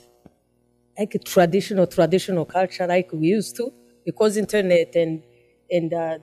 like 0.99 1.17
traditional 1.25 1.87
traditional 1.87 2.45
culture 2.45 2.87
like 2.87 3.11
we 3.13 3.29
used 3.29 3.57
to 3.57 3.73
because 4.05 4.37
internet 4.37 4.95
and 4.95 5.23
and 5.71 5.95
uh, 5.95 6.19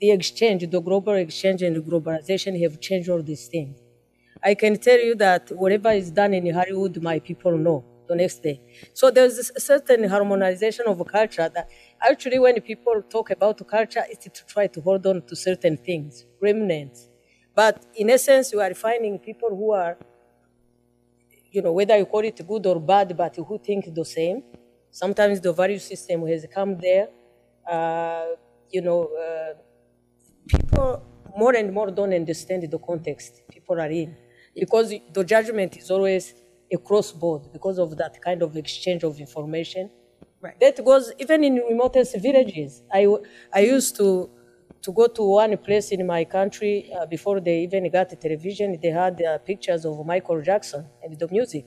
the 0.00 0.10
exchange, 0.10 0.68
the 0.70 0.80
global 0.80 1.14
exchange 1.14 1.62
and 1.62 1.76
globalization 1.84 2.60
have 2.62 2.80
changed 2.80 3.08
all 3.08 3.22
these 3.22 3.46
things. 3.48 3.78
I 4.42 4.54
can 4.54 4.76
tell 4.78 4.98
you 4.98 5.14
that 5.16 5.50
whatever 5.50 5.90
is 5.90 6.10
done 6.10 6.34
in 6.34 6.52
Hollywood, 6.54 7.02
my 7.02 7.18
people 7.18 7.56
know 7.56 7.84
the 8.08 8.14
next 8.14 8.42
day. 8.42 8.60
So 8.94 9.10
there's 9.10 9.38
a 9.50 9.60
certain 9.60 10.04
harmonization 10.08 10.84
of 10.86 11.04
culture 11.06 11.48
that 11.54 11.68
actually 12.08 12.38
when 12.38 12.60
people 12.60 13.02
talk 13.08 13.30
about 13.30 13.66
culture, 13.66 14.04
it's 14.08 14.24
to 14.24 14.46
try 14.46 14.66
to 14.68 14.80
hold 14.80 15.06
on 15.06 15.22
to 15.26 15.34
certain 15.36 15.76
things, 15.76 16.26
remnants. 16.40 17.08
But 17.54 17.84
in 17.96 18.10
essence, 18.10 18.52
you 18.52 18.60
are 18.60 18.74
finding 18.74 19.18
people 19.18 19.48
who 19.48 19.72
are, 19.72 19.96
you 21.52 21.62
know, 21.62 21.72
whether 21.72 21.96
you 21.96 22.06
call 22.06 22.20
it 22.24 22.40
good 22.46 22.66
or 22.66 22.80
bad, 22.80 23.16
but 23.16 23.36
who 23.36 23.58
think 23.58 23.92
the 23.94 24.04
same. 24.04 24.42
Sometimes 24.90 25.40
the 25.40 25.52
value 25.52 25.78
system 25.78 26.26
has 26.26 26.46
come 26.52 26.78
there. 26.78 27.08
Uh, 27.70 28.26
you 28.70 28.80
know, 28.80 29.04
uh, 29.04 29.54
people 30.48 31.02
more 31.36 31.54
and 31.54 31.72
more 31.72 31.90
don't 31.90 32.14
understand 32.14 32.68
the 32.70 32.78
context 32.78 33.42
people 33.50 33.80
are 33.80 33.90
in 33.90 34.16
because 34.54 34.92
the 35.12 35.24
judgment 35.24 35.76
is 35.76 35.90
always 35.90 36.34
a 36.72 36.78
cross 36.78 37.12
board 37.12 37.42
because 37.52 37.78
of 37.78 37.96
that 37.96 38.20
kind 38.22 38.42
of 38.42 38.56
exchange 38.56 39.04
of 39.04 39.20
information. 39.20 39.90
Right. 40.40 40.58
That 40.60 40.84
goes 40.84 41.12
even 41.18 41.44
in 41.44 41.54
remotest 41.56 42.18
villages. 42.20 42.82
I, 42.92 43.06
I 43.52 43.60
used 43.60 43.96
to 43.96 44.30
to 44.82 44.92
go 44.92 45.08
to 45.08 45.22
one 45.22 45.56
place 45.56 45.90
in 45.90 46.06
my 46.06 46.24
country 46.24 46.92
uh, 46.96 47.06
before 47.06 47.40
they 47.40 47.60
even 47.60 47.90
got 47.90 48.08
the 48.08 48.16
television. 48.16 48.78
They 48.80 48.90
had 48.90 49.20
uh, 49.20 49.38
pictures 49.38 49.84
of 49.84 50.04
Michael 50.06 50.40
Jackson 50.42 50.86
and 51.02 51.18
the 51.18 51.26
music. 51.28 51.64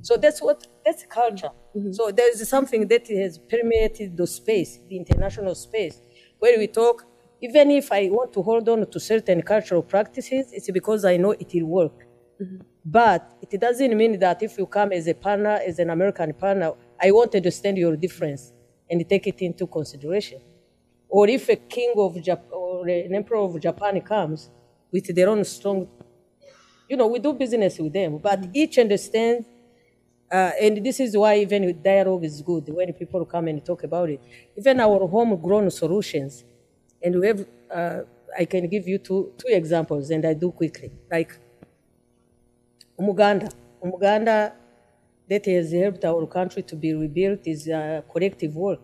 So 0.00 0.16
that's 0.16 0.40
what 0.40 0.66
that's 0.84 1.04
culture. 1.06 1.50
Mm-hmm. 1.76 1.92
So 1.92 2.10
there 2.10 2.30
is 2.30 2.48
something 2.48 2.86
that 2.88 3.06
has 3.08 3.38
permeated 3.38 4.16
the 4.16 4.26
space, 4.26 4.78
the 4.88 4.96
international 4.96 5.54
space, 5.54 6.00
where 6.38 6.58
we 6.58 6.66
talk 6.66 7.04
even 7.44 7.70
if 7.70 7.92
I 7.92 8.08
want 8.08 8.32
to 8.32 8.42
hold 8.42 8.68
on 8.68 8.80
to 8.90 8.98
certain 8.98 9.42
cultural 9.42 9.82
practices, 9.82 10.44
it's 10.56 10.70
because 10.70 11.04
I 11.04 11.16
know 11.18 11.32
it 11.32 11.50
will 11.54 11.66
work. 11.66 11.98
Mm-hmm. 12.40 12.56
But 12.84 13.22
it 13.42 13.60
doesn't 13.60 13.94
mean 13.96 14.18
that 14.18 14.42
if 14.42 14.56
you 14.58 14.66
come 14.66 14.92
as 14.92 15.06
a 15.08 15.14
partner, 15.14 15.60
as 15.70 15.78
an 15.78 15.90
American 15.90 16.32
partner, 16.32 16.72
I 17.00 17.10
won't 17.10 17.34
understand 17.34 17.76
your 17.76 17.96
difference 17.96 18.52
and 18.90 19.06
take 19.08 19.26
it 19.26 19.40
into 19.42 19.66
consideration. 19.66 20.40
Or 21.08 21.28
if 21.28 21.48
a 21.50 21.56
king 21.56 21.92
of 21.96 22.20
Japan 22.22 22.50
or 22.50 22.88
an 22.88 23.14
emperor 23.14 23.38
of 23.38 23.60
Japan 23.60 24.00
comes 24.00 24.50
with 24.90 25.14
their 25.14 25.28
own 25.28 25.44
strong, 25.44 25.86
you 26.88 26.96
know, 26.96 27.06
we 27.08 27.18
do 27.18 27.32
business 27.34 27.78
with 27.78 27.92
them, 27.92 28.18
but 28.18 28.40
mm-hmm. 28.40 28.50
each 28.54 28.78
understands 28.78 29.46
uh, 30.32 30.50
and 30.60 30.84
this 30.84 30.98
is 30.98 31.16
why 31.16 31.36
even 31.36 31.80
dialogue 31.82 32.24
is 32.24 32.40
good 32.40 32.64
when 32.68 32.92
people 32.94 33.24
come 33.26 33.46
and 33.48 33.64
talk 33.64 33.84
about 33.84 34.08
it. 34.10 34.20
Even 34.56 34.80
our 34.80 35.06
homegrown 35.06 35.70
solutions, 35.70 36.42
and 37.04 37.20
we 37.20 37.26
have, 37.26 37.46
uh, 37.70 38.00
I 38.36 38.44
can 38.46 38.68
give 38.68 38.88
you 38.88 38.98
two, 38.98 39.32
two 39.38 39.48
examples, 39.48 40.10
and 40.10 40.24
I 40.26 40.34
do 40.34 40.50
quickly. 40.50 40.90
Like 41.10 41.38
Umuganda. 42.98 43.52
Umuganda 43.84 44.52
that 45.28 45.46
has 45.46 45.72
helped 45.72 46.04
our 46.04 46.26
country 46.26 46.62
to 46.62 46.76
be 46.76 46.94
rebuilt 46.94 47.40
is 47.46 47.68
a 47.68 48.04
collective 48.10 48.56
work. 48.56 48.80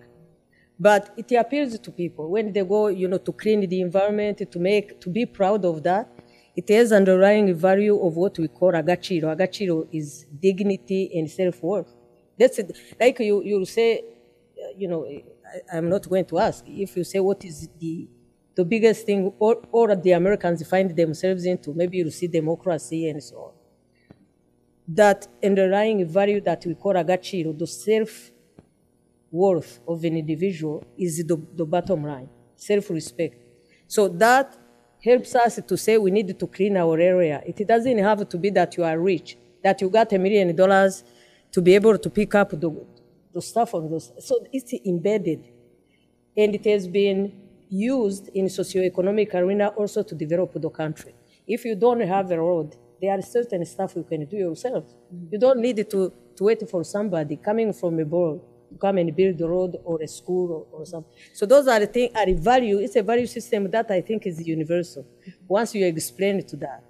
But 0.79 1.13
it 1.17 1.31
appeals 1.33 1.79
to 1.79 1.91
people 1.91 2.31
when 2.31 2.53
they 2.53 2.65
go, 2.65 2.89
you 2.89 3.09
know, 3.09 3.19
to 3.19 3.33
clean 3.33 3.69
the 3.69 3.81
environment, 3.81 4.51
to 4.51 4.59
make, 4.59 5.01
to 5.01 5.11
be 5.11 5.27
proud 5.27 5.65
of 5.65 5.83
that. 5.83 6.09
It 6.57 6.69
has 6.71 6.93
underlying 6.93 7.55
value 7.55 8.01
of 8.01 8.17
what 8.17 8.39
we 8.39 8.49
call 8.49 8.73
agaciro. 8.73 9.35
Agaciro 9.37 9.87
is 9.93 10.27
dignity 10.41 11.11
and 11.15 11.31
self-worth. 11.31 11.95
That's 12.39 12.59
it. 12.59 12.77
Like 12.99 13.21
you, 13.21 13.43
you 13.43 13.65
say, 13.67 14.03
you 14.77 14.89
know, 14.89 15.07
I, 15.73 15.79
am 15.79 15.89
not 15.89 16.09
going 16.09 16.25
to 16.27 16.39
ask. 16.39 16.65
If 16.67 16.97
you 16.97 17.05
say 17.05 17.21
what 17.21 17.45
is 17.45 17.69
the 17.79 18.09
the 18.55 18.65
biggest 18.65 19.07
thing 19.07 19.33
or, 19.39 19.63
or 19.73 19.97
the 19.97 20.13
Americans 20.13 20.67
find 20.69 20.95
themselves 20.95 21.47
into, 21.47 21.73
maybe 21.73 21.97
you 21.99 22.11
see 22.11 22.27
democracy 22.27 23.09
and 23.09 23.23
so 23.23 23.37
on. 23.37 23.53
That 24.89 25.29
underlying 25.43 26.07
value 26.07 26.41
that 26.43 26.67
we 26.67 26.75
call 26.75 26.95
agaciro, 26.95 27.57
the 27.57 27.67
self-worth 27.67 29.81
of 29.87 30.05
an 30.05 30.17
individual 30.17 30.85
is 30.99 31.25
the, 31.25 31.41
the 31.55 31.65
bottom 31.65 32.05
line, 32.05 32.29
self-respect. 32.57 33.37
So 33.87 34.09
that 34.09 34.59
helps 35.03 35.35
us 35.35 35.59
to 35.67 35.77
say 35.77 35.97
we 35.97 36.11
need 36.11 36.39
to 36.39 36.47
clean 36.47 36.77
our 36.77 36.99
area. 36.99 37.43
It 37.47 37.67
doesn't 37.67 37.99
have 37.99 38.29
to 38.29 38.37
be 38.37 38.51
that 38.51 38.77
you 38.77 38.85
are 38.85 38.99
rich, 38.99 39.39
that 39.63 39.81
you 39.81 39.89
got 39.89 40.13
a 40.13 40.19
million 40.19 40.55
dollars 40.55 41.03
to 41.53 41.63
be 41.63 41.75
able 41.75 41.97
to 41.97 42.11
pick 42.11 42.35
up 42.35 42.51
the, 42.51 42.71
the 43.33 43.43
stuff 43.43 43.75
on 43.75 43.91
those. 43.91 44.13
So 44.19 44.47
it's 44.53 44.73
embedded. 44.87 45.45
And 46.37 46.55
it 46.55 46.65
has 46.65 46.87
been 46.89 47.33
used 47.69 48.29
in 48.35 48.47
socioeconomic 48.47 49.35
arena 49.35 49.69
also 49.69 50.03
to 50.03 50.15
develop 50.15 50.53
the 50.55 50.71
country. 50.71 51.15
If 51.47 51.65
you 51.65 51.75
don't 51.75 52.01
have 52.01 52.31
a 52.31 52.39
road, 52.39 52.77
there 53.01 53.13
are 53.13 53.23
certain 53.23 53.65
stuff 53.65 53.95
you 53.97 54.05
can 54.05 54.27
do 54.27 54.37
yourself. 54.37 54.85
Mm-hmm. 54.85 55.27
You 55.33 55.39
don't 55.39 55.61
need 55.61 55.77
to, 55.91 56.13
to 56.37 56.45
wait 56.45 56.69
for 56.69 56.85
somebody 56.85 57.37
coming 57.37 57.73
from 57.73 57.99
abroad 57.99 58.41
to 58.69 58.77
come 58.77 58.99
and 58.99 59.15
build 59.15 59.41
a 59.41 59.49
road 59.49 59.77
or 59.85 60.01
a 60.03 60.09
school 60.09 60.67
or, 60.73 60.81
or 60.81 60.87
something. 60.87 61.13
So 61.33 61.47
those 61.47 61.67
are 61.67 61.81
the 61.81 61.87
things, 61.87 62.13
are 62.15 62.33
value. 62.35 62.79
It's 62.79 62.97
a 62.97 63.03
value 63.03 63.27
system 63.27 63.71
that 63.71 63.91
I 63.91 64.01
think 64.01 64.27
is 64.27 64.47
universal 64.47 65.07
once 65.49 65.75
you 65.75 65.87
explain 65.87 66.37
it 66.37 66.49
to 66.49 66.57
that. 66.57 66.85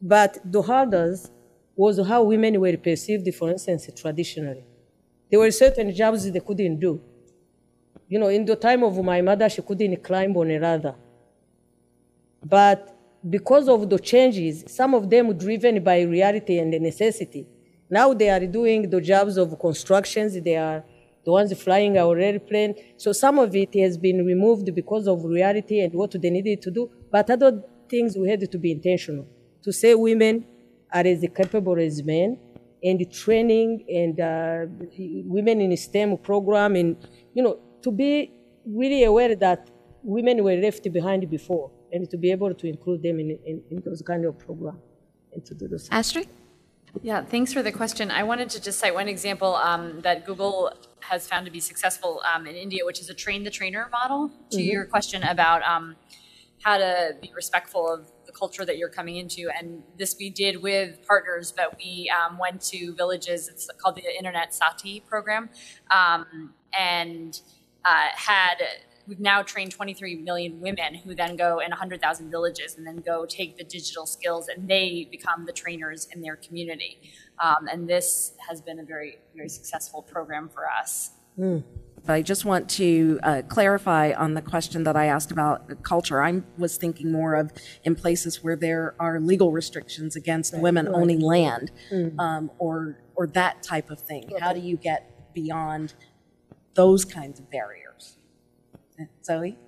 But 0.00 0.38
the 0.44 0.62
hurdles 0.62 1.30
was 1.76 2.04
how 2.06 2.22
women 2.22 2.60
were 2.60 2.76
perceived, 2.76 3.32
for 3.34 3.50
instance, 3.50 3.88
traditionally. 3.96 4.64
There 5.30 5.38
were 5.38 5.50
certain 5.50 5.94
jobs 5.94 6.30
they 6.30 6.40
couldn't 6.40 6.80
do. 6.80 7.00
You 8.08 8.18
know, 8.18 8.28
in 8.28 8.44
the 8.44 8.56
time 8.56 8.82
of 8.82 9.02
my 9.04 9.20
mother, 9.22 9.48
she 9.48 9.62
couldn't 9.62 10.02
climb 10.02 10.36
on 10.36 10.50
a 10.50 10.58
ladder. 10.58 10.94
But 12.44 12.96
because 13.28 13.68
of 13.68 13.88
the 13.88 13.98
changes, 13.98 14.64
some 14.66 14.94
of 14.94 15.08
them 15.08 15.36
driven 15.36 15.82
by 15.84 16.00
reality 16.02 16.58
and 16.58 16.72
the 16.72 16.78
necessity, 16.80 17.46
now 17.88 18.12
they 18.14 18.30
are 18.30 18.46
doing 18.46 18.88
the 18.88 19.00
jobs 19.00 19.36
of 19.36 19.58
constructions, 19.58 20.40
they 20.40 20.56
are 20.56 20.82
the 21.24 21.30
ones 21.30 21.52
flying 21.62 21.98
our 21.98 22.18
airplane. 22.18 22.74
So 22.96 23.12
some 23.12 23.38
of 23.38 23.54
it 23.54 23.74
has 23.78 23.98
been 23.98 24.24
removed 24.24 24.74
because 24.74 25.06
of 25.06 25.24
reality 25.24 25.80
and 25.80 25.92
what 25.92 26.12
they 26.20 26.30
needed 26.30 26.62
to 26.62 26.70
do. 26.70 26.90
But 27.10 27.30
other 27.30 27.62
things 27.88 28.16
we 28.16 28.28
had 28.30 28.50
to 28.50 28.58
be 28.58 28.72
intentional 28.72 29.26
to 29.62 29.72
say 29.72 29.94
women 29.94 30.46
are 30.92 31.06
as 31.06 31.24
capable 31.34 31.78
as 31.78 32.02
men 32.02 32.38
and 32.82 33.12
training 33.12 33.84
and 33.88 34.20
uh, 34.20 34.66
women 35.26 35.60
in 35.60 35.76
STEM 35.76 36.16
program 36.18 36.76
and 36.76 36.96
you 37.34 37.42
know 37.42 37.58
to 37.82 37.90
be 37.90 38.32
really 38.66 39.04
aware 39.04 39.34
that 39.34 39.70
women 40.02 40.42
were 40.42 40.56
left 40.56 40.90
behind 40.92 41.28
before 41.30 41.70
and 41.92 42.08
to 42.10 42.16
be 42.16 42.30
able 42.30 42.54
to 42.54 42.66
include 42.66 43.02
them 43.02 43.18
in, 43.18 43.38
in, 43.44 43.62
in 43.70 43.82
those 43.84 44.02
kind 44.02 44.24
of 44.24 44.38
program 44.38 44.78
and 45.32 45.44
to 45.44 45.54
do 45.54 45.68
those. 45.68 45.88
Astri? 45.90 46.26
Yeah, 47.02 47.24
thanks 47.24 47.52
for 47.52 47.62
the 47.62 47.70
question. 47.70 48.10
I 48.10 48.24
wanted 48.24 48.50
to 48.50 48.60
just 48.60 48.78
cite 48.80 48.94
one 48.94 49.08
example 49.08 49.54
um, 49.54 50.00
that 50.00 50.26
Google 50.26 50.72
has 51.00 51.28
found 51.28 51.46
to 51.46 51.52
be 51.52 51.60
successful 51.60 52.20
um, 52.34 52.46
in 52.46 52.56
India, 52.56 52.84
which 52.84 53.00
is 53.00 53.08
a 53.08 53.14
train 53.14 53.44
the 53.44 53.50
trainer 53.50 53.88
model. 53.92 54.30
To 54.50 54.56
mm-hmm. 54.56 54.70
your 54.70 54.84
question 54.86 55.22
about 55.22 55.62
um, 55.62 55.96
how 56.62 56.78
to 56.78 57.16
be 57.20 57.32
respectful 57.34 57.92
of 57.92 58.10
the 58.30 58.38
culture 58.38 58.64
that 58.64 58.78
you're 58.78 58.88
coming 58.88 59.16
into, 59.16 59.48
and 59.58 59.82
this 59.98 60.16
we 60.18 60.30
did 60.30 60.62
with 60.62 61.06
partners, 61.06 61.52
but 61.56 61.76
we 61.78 62.10
um, 62.18 62.38
went 62.38 62.60
to 62.62 62.94
villages. 62.94 63.48
It's 63.48 63.68
called 63.80 63.96
the 63.96 64.16
Internet 64.16 64.52
Saathi 64.52 65.04
program, 65.04 65.50
um, 65.90 66.54
and 66.78 67.40
uh, 67.84 68.08
had 68.14 68.62
we've 69.06 69.18
now 69.18 69.42
trained 69.42 69.72
23 69.72 70.16
million 70.16 70.60
women 70.60 70.94
who 70.94 71.14
then 71.16 71.34
go 71.34 71.58
in 71.58 71.70
100,000 71.70 72.30
villages 72.30 72.76
and 72.76 72.86
then 72.86 72.98
go 72.98 73.26
take 73.26 73.56
the 73.56 73.64
digital 73.64 74.06
skills 74.06 74.46
and 74.46 74.68
they 74.68 75.08
become 75.10 75.46
the 75.46 75.52
trainers 75.52 76.06
in 76.14 76.22
their 76.22 76.36
community. 76.36 77.00
Um, 77.42 77.66
and 77.68 77.88
this 77.88 78.34
has 78.48 78.60
been 78.60 78.78
a 78.78 78.84
very, 78.84 79.18
very 79.34 79.48
successful 79.48 80.00
program 80.00 80.48
for 80.48 80.68
us. 80.68 81.10
Mm. 81.36 81.64
I 82.08 82.22
just 82.22 82.44
want 82.44 82.68
to 82.70 83.20
uh, 83.22 83.42
clarify 83.48 84.12
on 84.12 84.34
the 84.34 84.42
question 84.42 84.84
that 84.84 84.96
I 84.96 85.06
asked 85.06 85.30
about 85.30 85.82
culture. 85.82 86.22
I 86.22 86.42
was 86.58 86.76
thinking 86.76 87.12
more 87.12 87.34
of 87.34 87.52
in 87.84 87.94
places 87.94 88.42
where 88.42 88.56
there 88.56 88.94
are 88.98 89.20
legal 89.20 89.52
restrictions 89.52 90.16
against 90.16 90.52
right. 90.52 90.62
women 90.62 90.86
right. 90.86 90.94
owning 90.94 91.20
land 91.20 91.70
mm. 91.92 92.18
um, 92.18 92.50
or, 92.58 92.98
or 93.14 93.26
that 93.28 93.62
type 93.62 93.90
of 93.90 94.00
thing. 94.00 94.24
Okay. 94.24 94.38
How 94.40 94.52
do 94.52 94.60
you 94.60 94.76
get 94.76 95.32
beyond 95.34 95.94
those 96.74 97.04
kinds 97.04 97.38
of 97.38 97.50
barriers? 97.50 98.16
Zoe? 99.24 99.58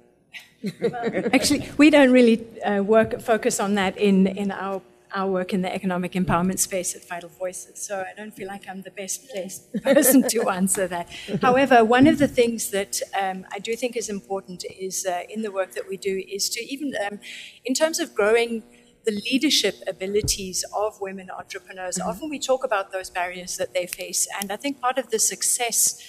Actually, 1.32 1.68
we 1.76 1.90
don't 1.90 2.12
really 2.12 2.44
uh, 2.62 2.82
work 2.82 3.20
focus 3.20 3.60
on 3.60 3.74
that 3.74 3.96
in, 3.96 4.26
in 4.26 4.50
our 4.50 4.82
our 5.14 5.30
work 5.30 5.52
in 5.52 5.62
the 5.62 5.72
economic 5.72 6.12
empowerment 6.12 6.58
space 6.58 6.94
at 6.94 7.06
Vital 7.08 7.28
Voices, 7.28 7.84
so 7.86 8.00
I 8.00 8.14
don't 8.16 8.32
feel 8.32 8.48
like 8.48 8.68
I'm 8.68 8.82
the 8.82 8.90
best 8.90 9.28
placed 9.30 9.72
person 9.82 10.28
to 10.28 10.48
answer 10.48 10.86
that. 10.88 11.08
However, 11.40 11.84
one 11.84 12.06
of 12.06 12.18
the 12.18 12.28
things 12.28 12.70
that 12.70 13.00
um, 13.20 13.46
I 13.52 13.58
do 13.58 13.76
think 13.76 13.96
is 13.96 14.08
important 14.08 14.64
is 14.78 15.06
uh, 15.06 15.22
in 15.28 15.42
the 15.42 15.50
work 15.50 15.72
that 15.72 15.88
we 15.88 15.96
do 15.96 16.22
is 16.28 16.48
to 16.50 16.60
even, 16.64 16.92
um, 17.06 17.20
in 17.64 17.74
terms 17.74 17.98
of 18.00 18.14
growing 18.14 18.62
the 19.04 19.20
leadership 19.30 19.76
abilities 19.86 20.64
of 20.74 21.00
women 21.00 21.28
entrepreneurs. 21.30 21.98
Mm-hmm. 21.98 22.08
Often 22.08 22.30
we 22.30 22.38
talk 22.38 22.64
about 22.64 22.92
those 22.92 23.10
barriers 23.10 23.56
that 23.56 23.74
they 23.74 23.86
face, 23.86 24.28
and 24.40 24.52
I 24.52 24.56
think 24.56 24.80
part 24.80 24.98
of 24.98 25.10
the 25.10 25.18
success 25.18 26.00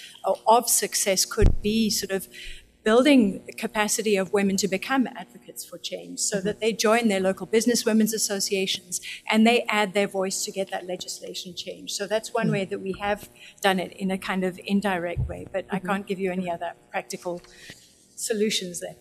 of 0.47 0.69
success 0.69 1.25
could 1.25 1.61
be 1.61 1.89
sort 1.89 2.11
of 2.11 2.27
building 2.83 3.43
the 3.45 3.53
capacity 3.53 4.15
of 4.17 4.33
women 4.33 4.57
to 4.57 4.67
become 4.67 5.07
advocates 5.15 5.63
for 5.63 5.77
change 5.77 6.19
so 6.19 6.37
mm-hmm. 6.37 6.47
that 6.47 6.59
they 6.59 6.73
join 6.73 7.07
their 7.07 7.19
local 7.19 7.45
business 7.45 7.85
women's 7.85 8.13
associations 8.13 8.99
and 9.29 9.47
they 9.47 9.63
add 9.69 9.93
their 9.93 10.07
voice 10.07 10.43
to 10.43 10.51
get 10.51 10.69
that 10.71 10.85
legislation 10.85 11.55
changed. 11.55 11.95
So 11.95 12.07
that's 12.07 12.33
one 12.33 12.45
mm-hmm. 12.45 12.53
way 12.53 12.65
that 12.65 12.81
we 12.81 12.93
have 12.99 13.29
done 13.61 13.79
it 13.79 13.93
in 13.93 14.11
a 14.11 14.17
kind 14.17 14.43
of 14.43 14.59
indirect 14.65 15.27
way, 15.27 15.47
but 15.51 15.67
mm-hmm. 15.67 15.75
I 15.75 15.79
can't 15.79 16.07
give 16.07 16.19
you 16.19 16.31
any 16.31 16.49
other 16.49 16.73
practical 16.91 17.41
solutions 18.15 18.79
there 18.79 18.95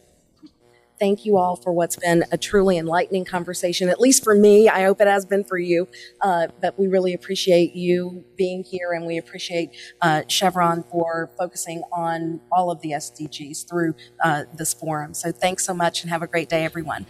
thank 0.99 1.25
you 1.25 1.37
all 1.37 1.57
for 1.57 1.73
what's 1.73 1.97
been 1.97 2.25
a 2.33 2.39
truly 2.39 2.79
enlightening 2.79 3.25
conversation, 3.25 3.89
at 3.89 4.01
least 4.01 4.25
for 4.25 4.35
me. 4.35 4.69
I 4.69 4.85
hope 4.85 5.01
it 5.01 5.07
has 5.07 5.27
been 5.27 5.45
for 5.45 5.59
you. 5.59 5.89
Uh, 6.21 6.49
but 6.61 6.79
we 6.79 6.87
really 6.87 7.15
appreciate 7.15 7.75
you 7.75 8.25
being 8.37 8.65
here 8.65 8.93
and 8.93 9.07
we 9.07 9.19
appreciate 9.19 9.71
uh, 10.01 10.23
Chevron 10.29 10.85
for 10.85 11.31
focusing 11.39 11.83
on 11.93 12.41
all 12.51 12.71
of 12.71 12.81
the 12.83 12.91
SDGs 12.91 13.69
through 13.69 13.95
uh, 14.25 14.45
this 14.55 14.75
forum. 14.75 15.15
So 15.15 15.33
thanks 15.33 15.65
so 15.65 15.75
much 15.75 16.03
and 16.03 16.11
have 16.11 16.23
a 16.23 16.27
great 16.27 16.49
day, 16.49 16.65
everyone. 16.65 17.07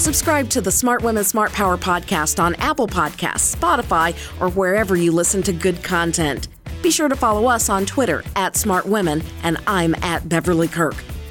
Subscribe 0.00 0.48
to 0.48 0.62
the 0.62 0.72
Smart 0.72 1.02
Women 1.02 1.24
Smart 1.24 1.52
Power 1.52 1.76
podcast 1.76 2.42
on 2.42 2.54
Apple 2.54 2.86
Podcasts, 2.86 3.54
Spotify, 3.54 4.14
or 4.40 4.48
wherever 4.48 4.96
you 4.96 5.12
listen 5.12 5.42
to 5.42 5.52
good 5.52 5.82
content. 5.84 6.48
Be 6.82 6.90
sure 6.90 7.08
to 7.08 7.16
follow 7.16 7.46
us 7.46 7.68
on 7.68 7.84
Twitter 7.84 8.24
at 8.34 8.56
Smart 8.56 8.86
Women, 8.86 9.22
and 9.42 9.58
I'm 9.66 9.94
at 9.96 10.26
Beverly 10.26 10.68
Kirk. 10.68 10.96